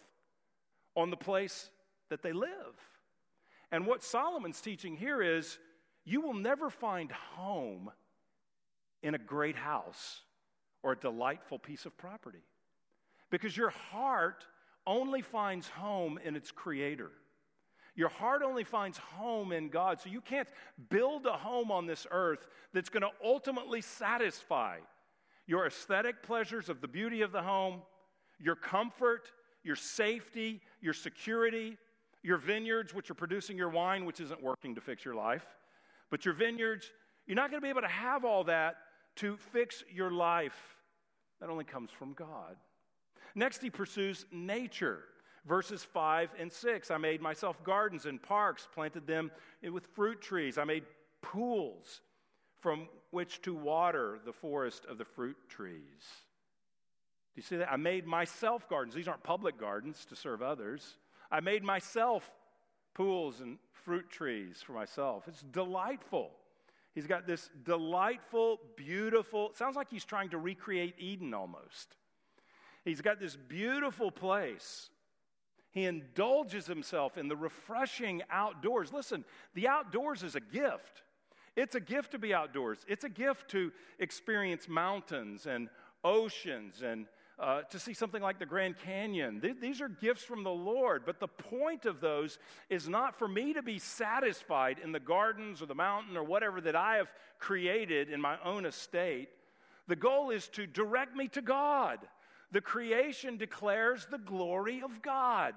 on 0.96 1.10
the 1.10 1.16
place 1.16 1.70
that 2.08 2.22
they 2.22 2.32
live. 2.32 2.74
And 3.70 3.86
what 3.86 4.02
Solomon's 4.02 4.60
teaching 4.60 4.96
here 4.96 5.22
is 5.22 5.58
you 6.04 6.20
will 6.20 6.34
never 6.34 6.68
find 6.68 7.12
home 7.12 7.90
in 9.02 9.14
a 9.14 9.18
great 9.18 9.56
house 9.56 10.22
or 10.82 10.92
a 10.92 10.96
delightful 10.96 11.58
piece 11.58 11.86
of 11.86 11.96
property 11.96 12.42
because 13.30 13.56
your 13.56 13.70
heart 13.70 14.46
only 14.86 15.22
finds 15.22 15.68
home 15.68 16.18
in 16.24 16.36
its 16.36 16.50
creator. 16.50 17.10
Your 17.94 18.08
heart 18.08 18.42
only 18.42 18.64
finds 18.64 18.98
home 18.98 19.52
in 19.52 19.68
God. 19.68 20.00
So 20.00 20.08
you 20.08 20.20
can't 20.20 20.48
build 20.88 21.26
a 21.26 21.32
home 21.32 21.70
on 21.70 21.86
this 21.86 22.06
earth 22.10 22.46
that's 22.72 22.88
going 22.88 23.02
to 23.02 23.10
ultimately 23.22 23.80
satisfy 23.80 24.78
your 25.46 25.66
aesthetic 25.66 26.22
pleasures 26.22 26.68
of 26.68 26.80
the 26.80 26.88
beauty 26.88 27.22
of 27.22 27.32
the 27.32 27.42
home, 27.42 27.82
your 28.38 28.54
comfort, 28.54 29.32
your 29.64 29.76
safety, 29.76 30.62
your 30.80 30.94
security, 30.94 31.76
your 32.22 32.38
vineyards, 32.38 32.94
which 32.94 33.10
are 33.10 33.14
producing 33.14 33.56
your 33.56 33.68
wine, 33.68 34.04
which 34.04 34.20
isn't 34.20 34.42
working 34.42 34.74
to 34.74 34.80
fix 34.80 35.04
your 35.04 35.14
life. 35.14 35.44
But 36.10 36.24
your 36.24 36.34
vineyards, 36.34 36.90
you're 37.26 37.36
not 37.36 37.50
going 37.50 37.60
to 37.60 37.64
be 37.64 37.70
able 37.70 37.82
to 37.82 37.88
have 37.88 38.24
all 38.24 38.44
that 38.44 38.76
to 39.16 39.36
fix 39.36 39.82
your 39.92 40.10
life. 40.10 40.76
That 41.40 41.50
only 41.50 41.64
comes 41.64 41.90
from 41.90 42.12
God. 42.12 42.56
Next, 43.34 43.62
he 43.62 43.70
pursues 43.70 44.26
nature. 44.32 45.04
Verses 45.46 45.82
5 45.82 46.30
and 46.38 46.52
6 46.52 46.90
I 46.90 46.98
made 46.98 47.22
myself 47.22 47.62
gardens 47.64 48.06
and 48.06 48.22
parks, 48.22 48.68
planted 48.74 49.06
them 49.06 49.30
with 49.62 49.86
fruit 49.94 50.20
trees. 50.20 50.58
I 50.58 50.64
made 50.64 50.84
pools 51.22 52.02
from 52.60 52.88
which 53.10 53.40
to 53.42 53.54
water 53.54 54.18
the 54.24 54.32
forest 54.32 54.84
of 54.84 54.98
the 54.98 55.04
fruit 55.04 55.36
trees. 55.48 55.80
Do 57.34 57.36
you 57.36 57.42
see 57.42 57.56
that? 57.56 57.72
I 57.72 57.76
made 57.76 58.06
myself 58.06 58.68
gardens. 58.68 58.94
These 58.94 59.08
aren't 59.08 59.22
public 59.22 59.58
gardens 59.58 60.04
to 60.06 60.16
serve 60.16 60.42
others. 60.42 60.96
I 61.30 61.40
made 61.40 61.62
myself 61.62 62.30
pools 62.94 63.40
and 63.40 63.58
fruit 63.72 64.10
trees 64.10 64.62
for 64.62 64.72
myself. 64.72 65.24
It's 65.26 65.42
delightful. 65.42 66.32
He's 66.94 67.06
got 67.06 67.26
this 67.26 67.48
delightful, 67.64 68.60
beautiful, 68.76 69.52
sounds 69.54 69.76
like 69.76 69.88
he's 69.90 70.04
trying 70.04 70.30
to 70.30 70.38
recreate 70.38 70.96
Eden 70.98 71.32
almost. 71.32 71.96
He's 72.84 73.00
got 73.00 73.20
this 73.20 73.36
beautiful 73.36 74.10
place. 74.10 74.90
He 75.70 75.84
indulges 75.84 76.66
himself 76.66 77.16
in 77.16 77.28
the 77.28 77.36
refreshing 77.36 78.22
outdoors. 78.30 78.92
Listen, 78.92 79.24
the 79.54 79.68
outdoors 79.68 80.22
is 80.22 80.34
a 80.34 80.40
gift. 80.40 81.02
It's 81.56 81.74
a 81.74 81.80
gift 81.80 82.12
to 82.12 82.18
be 82.18 82.34
outdoors. 82.34 82.78
It's 82.88 83.04
a 83.04 83.08
gift 83.08 83.50
to 83.50 83.70
experience 83.98 84.68
mountains 84.68 85.46
and 85.46 85.68
oceans 86.02 86.82
and 86.82 87.06
uh, 87.38 87.62
to 87.62 87.78
see 87.78 87.94
something 87.94 88.22
like 88.22 88.38
the 88.38 88.46
Grand 88.46 88.76
Canyon. 88.84 89.40
Th- 89.40 89.56
these 89.60 89.80
are 89.80 89.88
gifts 89.88 90.22
from 90.22 90.44
the 90.44 90.50
Lord, 90.50 91.04
but 91.06 91.20
the 91.20 91.28
point 91.28 91.86
of 91.86 92.00
those 92.00 92.38
is 92.68 92.88
not 92.88 93.18
for 93.18 93.26
me 93.26 93.54
to 93.54 93.62
be 93.62 93.78
satisfied 93.78 94.78
in 94.82 94.92
the 94.92 95.00
gardens 95.00 95.62
or 95.62 95.66
the 95.66 95.74
mountain 95.74 96.16
or 96.16 96.24
whatever 96.24 96.60
that 96.60 96.76
I 96.76 96.96
have 96.96 97.10
created 97.38 98.10
in 98.10 98.20
my 98.20 98.36
own 98.44 98.66
estate. 98.66 99.30
The 99.88 99.96
goal 99.96 100.30
is 100.30 100.48
to 100.48 100.66
direct 100.66 101.16
me 101.16 101.28
to 101.28 101.40
God. 101.40 101.98
The 102.52 102.60
creation 102.60 103.36
declares 103.36 104.06
the 104.10 104.18
glory 104.18 104.82
of 104.82 105.02
God. 105.02 105.54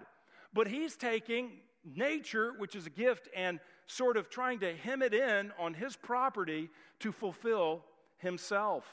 But 0.53 0.67
he's 0.67 0.95
taking 0.95 1.51
nature, 1.83 2.53
which 2.57 2.75
is 2.75 2.85
a 2.85 2.91
gift, 2.91 3.27
and 3.35 3.59
sort 3.87 4.17
of 4.17 4.29
trying 4.29 4.59
to 4.59 4.75
hem 4.75 5.01
it 5.01 5.13
in 5.13 5.51
on 5.59 5.73
his 5.73 5.95
property 5.95 6.69
to 6.99 7.11
fulfill 7.11 7.83
himself. 8.17 8.85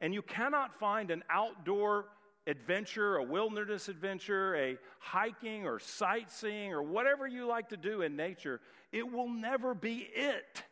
And 0.00 0.12
you 0.12 0.22
cannot 0.22 0.78
find 0.78 1.10
an 1.10 1.22
outdoor 1.30 2.06
adventure, 2.46 3.16
a 3.16 3.22
wilderness 3.22 3.88
adventure, 3.88 4.56
a 4.56 4.78
hiking 4.98 5.66
or 5.66 5.78
sightseeing 5.78 6.72
or 6.72 6.82
whatever 6.82 7.26
you 7.26 7.46
like 7.46 7.68
to 7.70 7.76
do 7.76 8.02
in 8.02 8.16
nature. 8.16 8.60
It 8.92 9.10
will 9.10 9.28
never 9.28 9.74
be 9.74 10.08
it 10.14 10.62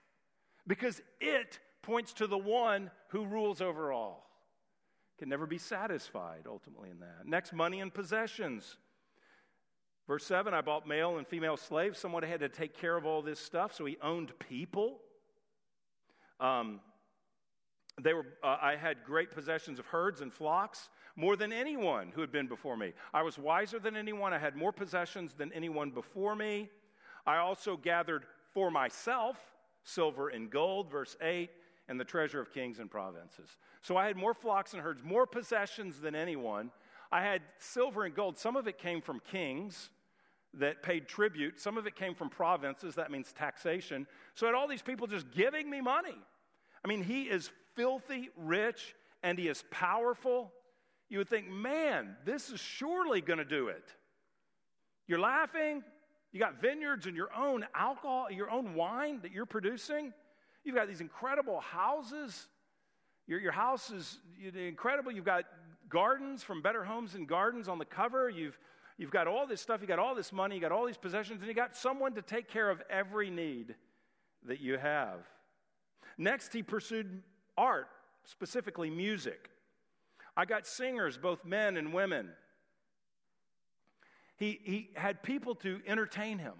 because 0.66 1.02
it 1.20 1.58
points 1.82 2.12
to 2.14 2.26
the 2.26 2.38
one 2.38 2.90
who 3.08 3.26
rules 3.26 3.60
over 3.60 3.92
all 3.92 4.24
can 5.18 5.28
never 5.28 5.46
be 5.46 5.58
satisfied 5.58 6.44
ultimately 6.46 6.90
in 6.90 7.00
that. 7.00 7.26
Next, 7.26 7.52
money 7.52 7.80
and 7.80 7.92
possessions. 7.92 8.76
Verse 10.06 10.24
7 10.26 10.52
I 10.52 10.60
bought 10.60 10.86
male 10.86 11.18
and 11.18 11.26
female 11.26 11.56
slaves. 11.56 11.98
Someone 11.98 12.22
had 12.22 12.40
to 12.40 12.48
take 12.48 12.76
care 12.76 12.96
of 12.96 13.06
all 13.06 13.22
this 13.22 13.40
stuff, 13.40 13.74
so 13.74 13.84
he 13.84 13.96
owned 14.02 14.32
people. 14.38 15.00
Um, 16.40 16.80
they 18.00 18.12
were, 18.12 18.26
uh, 18.42 18.56
I 18.60 18.76
had 18.76 19.04
great 19.04 19.30
possessions 19.30 19.78
of 19.78 19.86
herds 19.86 20.20
and 20.20 20.32
flocks, 20.32 20.88
more 21.16 21.36
than 21.36 21.52
anyone 21.52 22.10
who 22.12 22.20
had 22.20 22.32
been 22.32 22.48
before 22.48 22.76
me. 22.76 22.92
I 23.12 23.22
was 23.22 23.38
wiser 23.38 23.78
than 23.78 23.96
anyone. 23.96 24.32
I 24.32 24.38
had 24.38 24.56
more 24.56 24.72
possessions 24.72 25.32
than 25.32 25.52
anyone 25.52 25.90
before 25.90 26.34
me. 26.34 26.70
I 27.24 27.36
also 27.36 27.76
gathered 27.76 28.26
for 28.52 28.70
myself 28.70 29.36
silver 29.84 30.30
and 30.30 30.50
gold, 30.50 30.90
verse 30.90 31.16
8, 31.20 31.50
and 31.88 32.00
the 32.00 32.04
treasure 32.04 32.40
of 32.40 32.52
kings 32.52 32.78
and 32.78 32.90
provinces. 32.90 33.56
So 33.82 33.96
I 33.96 34.06
had 34.06 34.16
more 34.16 34.34
flocks 34.34 34.72
and 34.72 34.82
herds, 34.82 35.02
more 35.02 35.26
possessions 35.26 36.00
than 36.00 36.14
anyone. 36.14 36.70
I 37.12 37.22
had 37.22 37.42
silver 37.58 38.04
and 38.04 38.14
gold. 38.14 38.38
Some 38.38 38.56
of 38.56 38.66
it 38.66 38.78
came 38.78 39.00
from 39.00 39.20
kings 39.20 39.90
that 40.54 40.82
paid 40.82 41.08
tribute, 41.08 41.60
some 41.60 41.76
of 41.76 41.86
it 41.86 41.96
came 41.96 42.14
from 42.14 42.30
provinces, 42.30 42.94
that 42.94 43.10
means 43.10 43.32
taxation. 43.32 44.06
So 44.34 44.46
I 44.46 44.50
had 44.50 44.54
all 44.54 44.68
these 44.68 44.82
people 44.82 45.06
just 45.06 45.30
giving 45.32 45.68
me 45.68 45.80
money. 45.80 46.16
I 46.84 46.88
mean, 46.88 47.02
he 47.02 47.22
is 47.22 47.50
filthy 47.74 48.30
rich 48.36 48.94
and 49.22 49.38
he 49.38 49.48
is 49.48 49.64
powerful. 49.70 50.52
You 51.08 51.18
would 51.18 51.28
think, 51.28 51.48
man, 51.48 52.16
this 52.24 52.50
is 52.50 52.60
surely 52.60 53.20
going 53.20 53.38
to 53.38 53.44
do 53.44 53.68
it. 53.68 53.84
You're 55.06 55.20
laughing. 55.20 55.82
You 56.32 56.40
got 56.40 56.60
vineyards 56.60 57.06
and 57.06 57.16
your 57.16 57.34
own 57.34 57.66
alcohol, 57.74 58.30
your 58.30 58.50
own 58.50 58.74
wine 58.74 59.20
that 59.22 59.32
you're 59.32 59.46
producing. 59.46 60.12
You've 60.64 60.74
got 60.74 60.88
these 60.88 61.00
incredible 61.00 61.60
houses. 61.60 62.48
Your, 63.26 63.38
your 63.38 63.52
house 63.52 63.90
is 63.90 64.18
incredible. 64.54 65.12
You've 65.12 65.24
got 65.24 65.44
gardens 65.88 66.42
from 66.42 66.62
Better 66.62 66.84
Homes 66.84 67.14
and 67.14 67.28
Gardens 67.28 67.68
on 67.68 67.78
the 67.78 67.84
cover. 67.84 68.28
You've, 68.28 68.58
you've 68.96 69.10
got 69.10 69.26
all 69.26 69.46
this 69.46 69.60
stuff. 69.60 69.80
You've 69.80 69.88
got 69.88 69.98
all 69.98 70.14
this 70.14 70.32
money. 70.32 70.56
You've 70.56 70.62
got 70.62 70.72
all 70.72 70.86
these 70.86 70.96
possessions. 70.96 71.40
And 71.40 71.46
you've 71.46 71.56
got 71.56 71.76
someone 71.76 72.14
to 72.14 72.22
take 72.22 72.48
care 72.48 72.70
of 72.70 72.82
every 72.90 73.30
need 73.30 73.74
that 74.46 74.60
you 74.60 74.78
have. 74.78 75.20
Next, 76.16 76.52
he 76.52 76.62
pursued 76.62 77.22
art, 77.56 77.88
specifically 78.24 78.90
music. 78.90 79.50
I 80.36 80.44
got 80.44 80.66
singers, 80.66 81.16
both 81.16 81.44
men 81.44 81.76
and 81.76 81.92
women. 81.92 82.30
He, 84.36 84.60
he 84.64 84.90
had 84.94 85.22
people 85.22 85.54
to 85.56 85.80
entertain 85.86 86.38
him. 86.38 86.54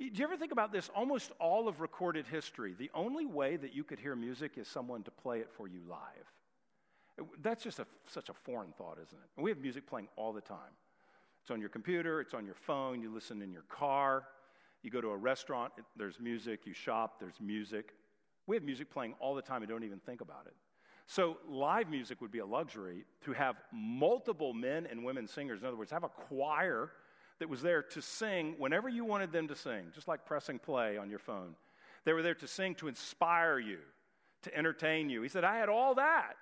Do 0.00 0.06
you 0.14 0.24
ever 0.24 0.38
think 0.38 0.50
about 0.50 0.72
this? 0.72 0.88
Almost 0.94 1.30
all 1.38 1.68
of 1.68 1.82
recorded 1.82 2.26
history, 2.26 2.74
the 2.78 2.90
only 2.94 3.26
way 3.26 3.56
that 3.56 3.74
you 3.74 3.84
could 3.84 3.98
hear 3.98 4.16
music 4.16 4.52
is 4.56 4.66
someone 4.66 5.02
to 5.02 5.10
play 5.10 5.40
it 5.40 5.50
for 5.52 5.68
you 5.68 5.80
live. 5.86 7.28
That's 7.42 7.62
just 7.62 7.80
a, 7.80 7.86
such 8.06 8.30
a 8.30 8.32
foreign 8.32 8.72
thought, 8.78 8.94
isn't 8.94 9.18
it? 9.18 9.42
We 9.42 9.50
have 9.50 9.58
music 9.58 9.86
playing 9.86 10.08
all 10.16 10.32
the 10.32 10.40
time. 10.40 10.72
It's 11.42 11.50
on 11.50 11.60
your 11.60 11.68
computer, 11.68 12.22
it's 12.22 12.32
on 12.32 12.46
your 12.46 12.54
phone, 12.54 13.02
you 13.02 13.12
listen 13.12 13.42
in 13.42 13.52
your 13.52 13.64
car, 13.68 14.24
you 14.82 14.90
go 14.90 15.02
to 15.02 15.08
a 15.08 15.16
restaurant, 15.16 15.74
there's 15.96 16.18
music, 16.18 16.60
you 16.64 16.72
shop, 16.72 17.20
there's 17.20 17.38
music. 17.38 17.92
We 18.46 18.56
have 18.56 18.62
music 18.62 18.90
playing 18.90 19.14
all 19.20 19.34
the 19.34 19.42
time 19.42 19.60
and 19.60 19.68
don't 19.68 19.84
even 19.84 20.00
think 20.00 20.22
about 20.22 20.46
it. 20.46 20.54
So, 21.06 21.38
live 21.46 21.90
music 21.90 22.22
would 22.22 22.30
be 22.30 22.38
a 22.38 22.46
luxury 22.46 23.04
to 23.24 23.32
have 23.32 23.56
multiple 23.70 24.54
men 24.54 24.86
and 24.90 25.04
women 25.04 25.26
singers. 25.26 25.60
In 25.60 25.66
other 25.66 25.76
words, 25.76 25.90
have 25.90 26.04
a 26.04 26.08
choir 26.08 26.90
that 27.40 27.48
was 27.48 27.62
there 27.62 27.82
to 27.82 28.00
sing 28.00 28.54
whenever 28.58 28.88
you 28.88 29.04
wanted 29.04 29.32
them 29.32 29.48
to 29.48 29.56
sing, 29.56 29.86
just 29.94 30.06
like 30.06 30.24
pressing 30.24 30.58
play 30.58 30.96
on 30.96 31.10
your 31.10 31.18
phone. 31.18 31.56
They 32.04 32.12
were 32.12 32.22
there 32.22 32.34
to 32.34 32.46
sing 32.46 32.76
to 32.76 32.88
inspire 32.88 33.58
you, 33.58 33.78
to 34.42 34.56
entertain 34.56 35.10
you. 35.10 35.22
He 35.22 35.28
said, 35.28 35.42
I 35.44 35.56
had 35.56 35.68
all 35.68 35.94
that. 35.96 36.34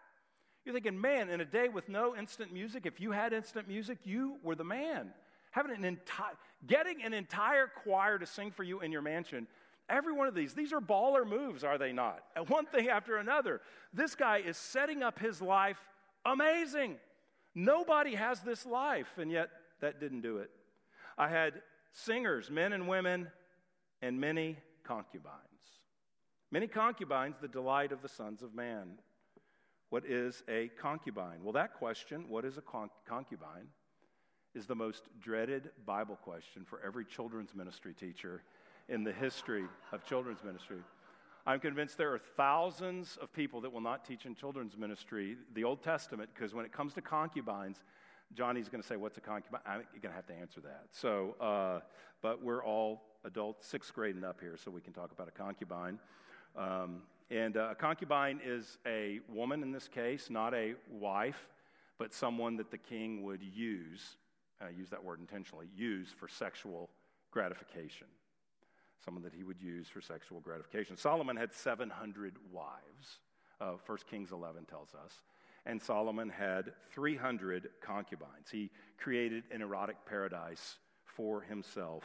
You're 0.65 0.75
thinking, 0.75 1.01
man, 1.01 1.31
in 1.31 1.41
a 1.41 1.45
day 1.45 1.69
with 1.69 1.89
no 1.89 2.15
instant 2.15 2.53
music, 2.53 2.85
if 2.85 3.01
you 3.01 3.13
had 3.13 3.33
instant 3.33 3.69
music, 3.69 3.99
you 4.05 4.37
were 4.43 4.55
the 4.55 4.65
man. 4.65 5.13
Having 5.53 5.77
an 5.77 5.85
entire, 5.85 6.35
getting 6.67 7.03
an 7.03 7.15
entire 7.15 7.69
choir 7.69 8.19
to 8.19 8.27
sing 8.27 8.51
for 8.51 8.63
you 8.65 8.81
in 8.81 8.93
your 8.93 9.01
mansion, 9.01 9.47
every 9.89 10.13
one 10.13 10.29
of 10.29 10.35
these, 10.35 10.53
these 10.53 10.73
are 10.73 10.81
baller 10.81 11.27
moves, 11.27 11.65
are 11.65 11.79
they 11.79 11.93
not? 11.93 12.23
And 12.37 12.49
one 12.51 12.67
thing 12.67 12.89
after 12.89 13.17
another. 13.17 13.61
This 13.95 14.15
guy 14.15 14.39
is 14.39 14.57
setting 14.57 15.03
up 15.03 15.19
his 15.19 15.41
life 15.41 15.79
amazing. 16.25 16.97
Nobody 17.55 18.15
has 18.17 18.41
this 18.41 18.67
life, 18.67 19.09
and 19.17 19.31
yet 19.31 19.49
that 19.81 20.01
didn't 20.01 20.21
do 20.21 20.39
it. 20.39 20.51
I 21.19 21.29
had 21.29 21.55
singers, 21.93 22.49
men 22.49 22.73
and 22.73 22.87
women, 22.87 23.29
and 24.01 24.21
many 24.21 24.57
concubines. 24.85 25.35
Many 26.53 26.69
concubines, 26.69 27.37
the 27.41 27.49
delight 27.49 27.91
of 27.91 28.01
the 28.01 28.09
sons 28.09 28.43
of 28.43 28.55
man. 28.55 28.99
What 29.91 30.07
is 30.07 30.45
a 30.49 30.71
concubine? 30.81 31.43
Well, 31.43 31.53
that 31.55 31.75
question, 31.75 32.29
what 32.29 32.45
is 32.45 32.57
a 32.57 32.63
con- 32.63 32.91
concubine, 33.05 33.67
is 34.55 34.67
the 34.67 34.75
most 34.75 35.05
dreaded 35.21 35.71
Bible 35.85 36.17
question 36.17 36.65
for 36.65 36.81
every 36.87 37.05
children's 37.05 37.55
ministry 37.55 37.95
teacher 37.95 38.43
in 38.89 39.03
the 39.03 39.13
history 39.13 39.65
of 39.93 40.05
children's 40.05 40.45
ministry. 40.45 40.79
I'm 41.47 41.61
convinced 41.61 41.99
there 41.99 42.13
are 42.13 42.21
thousands 42.37 43.19
of 43.21 43.33
people 43.33 43.61
that 43.63 43.73
will 43.73 43.81
not 43.81 44.05
teach 44.05 44.27
in 44.27 44.35
children's 44.35 44.77
ministry 44.77 45.37
the 45.55 45.65
Old 45.65 45.83
Testament 45.83 46.31
because 46.35 46.55
when 46.55 46.65
it 46.65 46.73
comes 46.73 46.95
to 46.95 47.03
concubines, 47.03 47.83
Johnny's 48.35 48.69
going 48.69 48.83
to 48.83 48.87
say, 48.87 48.97
What's 48.97 49.19
a 49.19 49.21
concubine? 49.21 49.61
I'm 49.67 49.83
going 50.03 50.13
to 50.13 50.17
have 50.17 50.27
to 50.27 50.35
answer 50.35 50.61
that. 50.61 50.87
So, 50.93 51.35
uh, 51.41 51.81
but 52.23 52.43
we're 52.43 52.65
all 52.65 53.03
adults, 53.25 53.67
sixth 53.67 53.93
grade 53.95 54.15
and 54.15 54.25
up 54.25 54.41
here, 54.41 54.57
so 54.63 54.71
we 54.71 54.81
can 54.81 54.93
talk 54.93 55.13
about 55.13 55.29
a 55.29 55.31
concubine. 55.31 55.99
Um, 56.57 57.03
and 57.31 57.57
uh, 57.57 57.69
a 57.73 57.75
concubine 57.75 58.41
is 58.45 58.79
a 58.87 59.21
woman 59.29 59.63
in 59.63 59.71
this 59.71 59.87
case, 59.87 60.31
not 60.31 60.55
a 60.55 60.75
wife, 60.91 61.49
but 61.99 62.15
someone 62.15 62.57
that 62.57 62.71
the 62.71 62.79
king 62.79 63.23
would 63.23 63.43
use, 63.43 64.17
uh, 64.63 64.69
use 64.77 64.89
that 64.91 65.03
word 65.03 65.21
intentionally, 65.21 65.67
use 65.77 66.09
for 66.17 66.27
sexual 66.27 66.89
gratification. 67.31 68.07
Someone 69.05 69.23
that 69.23 69.35
he 69.35 69.45
would 69.45 69.61
use 69.61 69.89
for 69.89 70.01
sexual 70.01 70.41
gratification. 70.41 70.97
Solomon 70.97 71.37
had 71.37 71.53
700 71.53 72.37
wives, 72.53 73.21
uh, 73.61 73.73
1 73.85 73.99
Kings 74.11 74.33
11 74.33 74.65
tells 74.65 74.95
us 74.95 75.23
and 75.69 75.81
Solomon 75.81 76.31
had 76.31 76.73
300 76.93 77.69
concubines. 77.83 78.49
He 78.51 78.71
created 78.97 79.45
an 79.53 79.61
erotic 79.61 79.97
paradise 80.07 80.79
for 81.05 81.43
himself. 81.43 82.05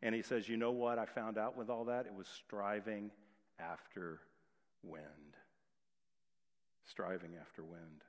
And 0.00 0.14
he 0.14 0.22
says, 0.22 0.48
You 0.48 0.56
know 0.56 0.70
what 0.70 0.98
I 0.98 1.04
found 1.04 1.36
out 1.36 1.56
with 1.56 1.68
all 1.68 1.84
that? 1.86 2.06
It 2.06 2.14
was 2.14 2.28
striving 2.28 3.10
after 3.58 4.20
wind. 4.84 5.04
Striving 6.88 7.32
after 7.40 7.64
wind. 7.64 8.04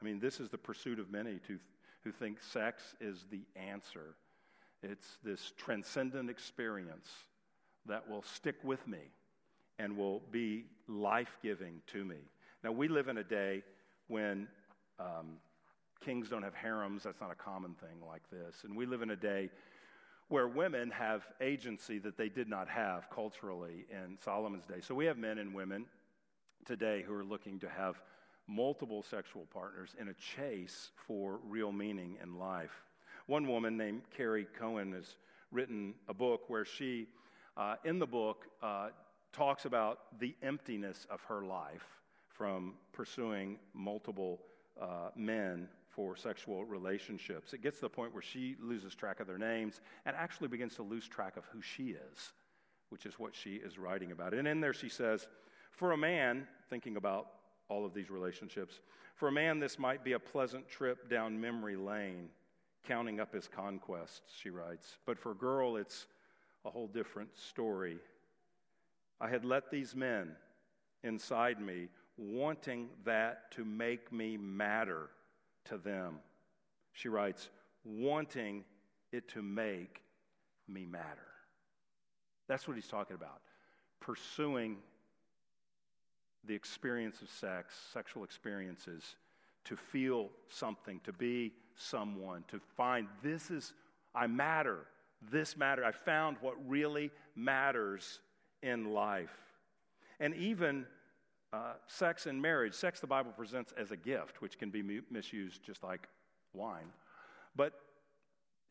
I 0.00 0.04
mean, 0.04 0.20
this 0.20 0.38
is 0.38 0.48
the 0.48 0.58
pursuit 0.58 1.00
of 1.00 1.10
many 1.10 1.40
to, 1.48 1.58
who 2.04 2.12
think 2.12 2.40
sex 2.40 2.94
is 3.00 3.26
the 3.32 3.42
answer. 3.56 4.14
It's 4.82 5.18
this 5.24 5.52
transcendent 5.56 6.30
experience 6.30 7.08
that 7.86 8.08
will 8.08 8.22
stick 8.22 8.56
with 8.62 8.86
me 8.86 9.10
and 9.80 9.96
will 9.96 10.22
be 10.30 10.66
life 10.86 11.36
giving 11.42 11.82
to 11.88 12.04
me. 12.04 12.16
Now, 12.62 12.70
we 12.70 12.86
live 12.86 13.08
in 13.08 13.18
a 13.18 13.24
day 13.24 13.64
when 14.10 14.48
um, 14.98 15.38
kings 16.04 16.28
don't 16.28 16.42
have 16.42 16.54
harems. 16.54 17.04
That's 17.04 17.20
not 17.20 17.30
a 17.30 17.34
common 17.34 17.74
thing 17.74 18.06
like 18.06 18.22
this. 18.30 18.64
And 18.64 18.76
we 18.76 18.84
live 18.86 19.02
in 19.02 19.10
a 19.10 19.16
day 19.16 19.50
where 20.28 20.46
women 20.46 20.90
have 20.90 21.26
agency 21.40 21.98
that 21.98 22.16
they 22.16 22.28
did 22.28 22.48
not 22.48 22.68
have 22.68 23.08
culturally 23.10 23.86
in 23.90 24.18
Solomon's 24.22 24.66
day. 24.66 24.80
So 24.80 24.94
we 24.94 25.06
have 25.06 25.18
men 25.18 25.38
and 25.38 25.54
women 25.54 25.86
today 26.64 27.02
who 27.06 27.14
are 27.14 27.24
looking 27.24 27.58
to 27.60 27.68
have 27.68 28.00
multiple 28.46 29.02
sexual 29.02 29.46
partners 29.52 29.94
in 30.00 30.08
a 30.08 30.14
chase 30.14 30.90
for 31.06 31.40
real 31.48 31.72
meaning 31.72 32.16
in 32.22 32.38
life. 32.38 32.82
One 33.26 33.46
woman 33.46 33.76
named 33.76 34.02
Kerry 34.16 34.46
Cohen 34.58 34.92
has 34.92 35.16
written 35.52 35.94
a 36.08 36.14
book 36.14 36.48
where 36.48 36.64
she, 36.64 37.06
uh, 37.56 37.76
in 37.84 37.98
the 37.98 38.06
book, 38.06 38.46
uh, 38.62 38.88
talks 39.32 39.64
about 39.64 40.18
the 40.18 40.34
emptiness 40.42 41.06
of 41.10 41.20
her 41.22 41.44
life 41.44 41.99
from 42.40 42.72
pursuing 42.94 43.58
multiple 43.74 44.40
uh, 44.80 45.10
men 45.14 45.68
for 45.90 46.16
sexual 46.16 46.64
relationships. 46.64 47.52
It 47.52 47.60
gets 47.62 47.76
to 47.76 47.82
the 47.82 47.90
point 47.90 48.14
where 48.14 48.22
she 48.22 48.56
loses 48.58 48.94
track 48.94 49.20
of 49.20 49.26
their 49.26 49.36
names 49.36 49.82
and 50.06 50.16
actually 50.16 50.48
begins 50.48 50.74
to 50.76 50.82
lose 50.82 51.06
track 51.06 51.36
of 51.36 51.44
who 51.52 51.60
she 51.60 51.88
is, 51.90 52.32
which 52.88 53.04
is 53.04 53.18
what 53.18 53.36
she 53.36 53.56
is 53.56 53.76
writing 53.76 54.10
about. 54.10 54.32
And 54.32 54.48
in 54.48 54.58
there 54.62 54.72
she 54.72 54.88
says, 54.88 55.28
For 55.70 55.92
a 55.92 55.98
man, 55.98 56.46
thinking 56.70 56.96
about 56.96 57.26
all 57.68 57.84
of 57.84 57.92
these 57.92 58.08
relationships, 58.08 58.80
for 59.16 59.28
a 59.28 59.32
man, 59.32 59.60
this 59.60 59.78
might 59.78 60.02
be 60.02 60.12
a 60.12 60.18
pleasant 60.18 60.66
trip 60.66 61.10
down 61.10 61.38
memory 61.38 61.76
lane, 61.76 62.30
counting 62.88 63.20
up 63.20 63.34
his 63.34 63.48
conquests, 63.48 64.22
she 64.40 64.48
writes. 64.48 64.96
But 65.04 65.18
for 65.18 65.32
a 65.32 65.36
girl, 65.36 65.76
it's 65.76 66.06
a 66.64 66.70
whole 66.70 66.88
different 66.88 67.36
story. 67.36 67.98
I 69.20 69.28
had 69.28 69.44
let 69.44 69.70
these 69.70 69.94
men 69.94 70.36
inside 71.02 71.60
me 71.60 71.88
wanting 72.20 72.90
that 73.04 73.50
to 73.52 73.64
make 73.64 74.12
me 74.12 74.36
matter 74.36 75.08
to 75.64 75.78
them. 75.78 76.18
She 76.92 77.08
writes, 77.08 77.48
wanting 77.84 78.64
it 79.10 79.28
to 79.28 79.42
make 79.42 80.02
me 80.68 80.84
matter. 80.84 81.26
That's 82.46 82.68
what 82.68 82.76
he's 82.76 82.86
talking 82.86 83.16
about. 83.16 83.40
Pursuing 84.00 84.76
the 86.44 86.54
experience 86.54 87.22
of 87.22 87.30
sex, 87.30 87.74
sexual 87.92 88.24
experiences, 88.24 89.16
to 89.64 89.76
feel 89.76 90.28
something, 90.48 91.00
to 91.04 91.12
be 91.12 91.52
someone, 91.74 92.44
to 92.48 92.60
find 92.76 93.08
this 93.22 93.50
is, 93.50 93.72
I 94.14 94.26
matter, 94.26 94.86
this 95.30 95.56
matter. 95.56 95.84
I 95.84 95.92
found 95.92 96.36
what 96.40 96.54
really 96.66 97.10
matters 97.34 98.20
in 98.62 98.92
life. 98.92 99.36
And 100.18 100.34
even 100.34 100.86
uh, 101.52 101.72
sex 101.86 102.26
and 102.26 102.40
marriage. 102.40 102.74
Sex, 102.74 103.00
the 103.00 103.06
Bible 103.06 103.32
presents 103.32 103.72
as 103.76 103.90
a 103.90 103.96
gift, 103.96 104.40
which 104.40 104.58
can 104.58 104.70
be 104.70 104.82
misused 105.10 105.62
just 105.62 105.82
like 105.82 106.08
wine. 106.54 106.92
But 107.56 107.72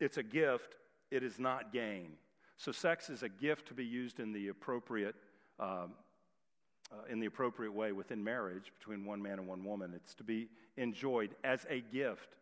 it's 0.00 0.16
a 0.16 0.22
gift, 0.22 0.76
it 1.10 1.22
is 1.22 1.38
not 1.38 1.72
gain. 1.72 2.12
So, 2.56 2.72
sex 2.72 3.10
is 3.10 3.22
a 3.22 3.28
gift 3.28 3.68
to 3.68 3.74
be 3.74 3.84
used 3.84 4.20
in 4.20 4.32
the 4.32 4.48
appropriate. 4.48 5.14
Um, 5.58 5.92
uh, 6.92 7.04
in 7.08 7.20
the 7.20 7.26
appropriate 7.26 7.72
way 7.72 7.92
within 7.92 8.24
marriage 8.24 8.72
between 8.76 9.04
one 9.04 9.22
man 9.22 9.38
and 9.38 9.46
one 9.46 9.64
woman. 9.64 9.92
It's 9.94 10.12
to 10.14 10.24
be 10.24 10.48
enjoyed 10.76 11.36
as 11.44 11.64
a 11.70 11.82
gift, 11.92 12.34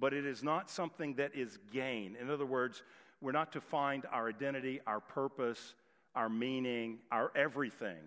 but 0.00 0.12
it 0.12 0.26
is 0.26 0.42
not 0.42 0.68
something 0.68 1.14
that 1.14 1.36
is 1.36 1.58
gain. 1.72 2.16
In 2.20 2.28
other 2.28 2.44
words, 2.44 2.82
we're 3.20 3.30
not 3.30 3.52
to 3.52 3.60
find 3.60 4.04
our 4.10 4.28
identity, 4.28 4.80
our 4.84 4.98
purpose, 4.98 5.74
our 6.16 6.28
meaning, 6.28 6.98
our 7.12 7.30
everything 7.36 7.98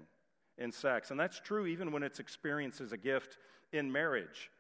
in 0.58 0.72
sex. 0.72 1.12
And 1.12 1.20
that's 1.20 1.40
true 1.40 1.66
even 1.66 1.92
when 1.92 2.04
it's 2.04 2.20
experienced 2.20 2.82
as 2.82 2.92
a 2.92 2.98
gift 2.98 3.38
in 3.74 3.92
marriage, 3.92 4.52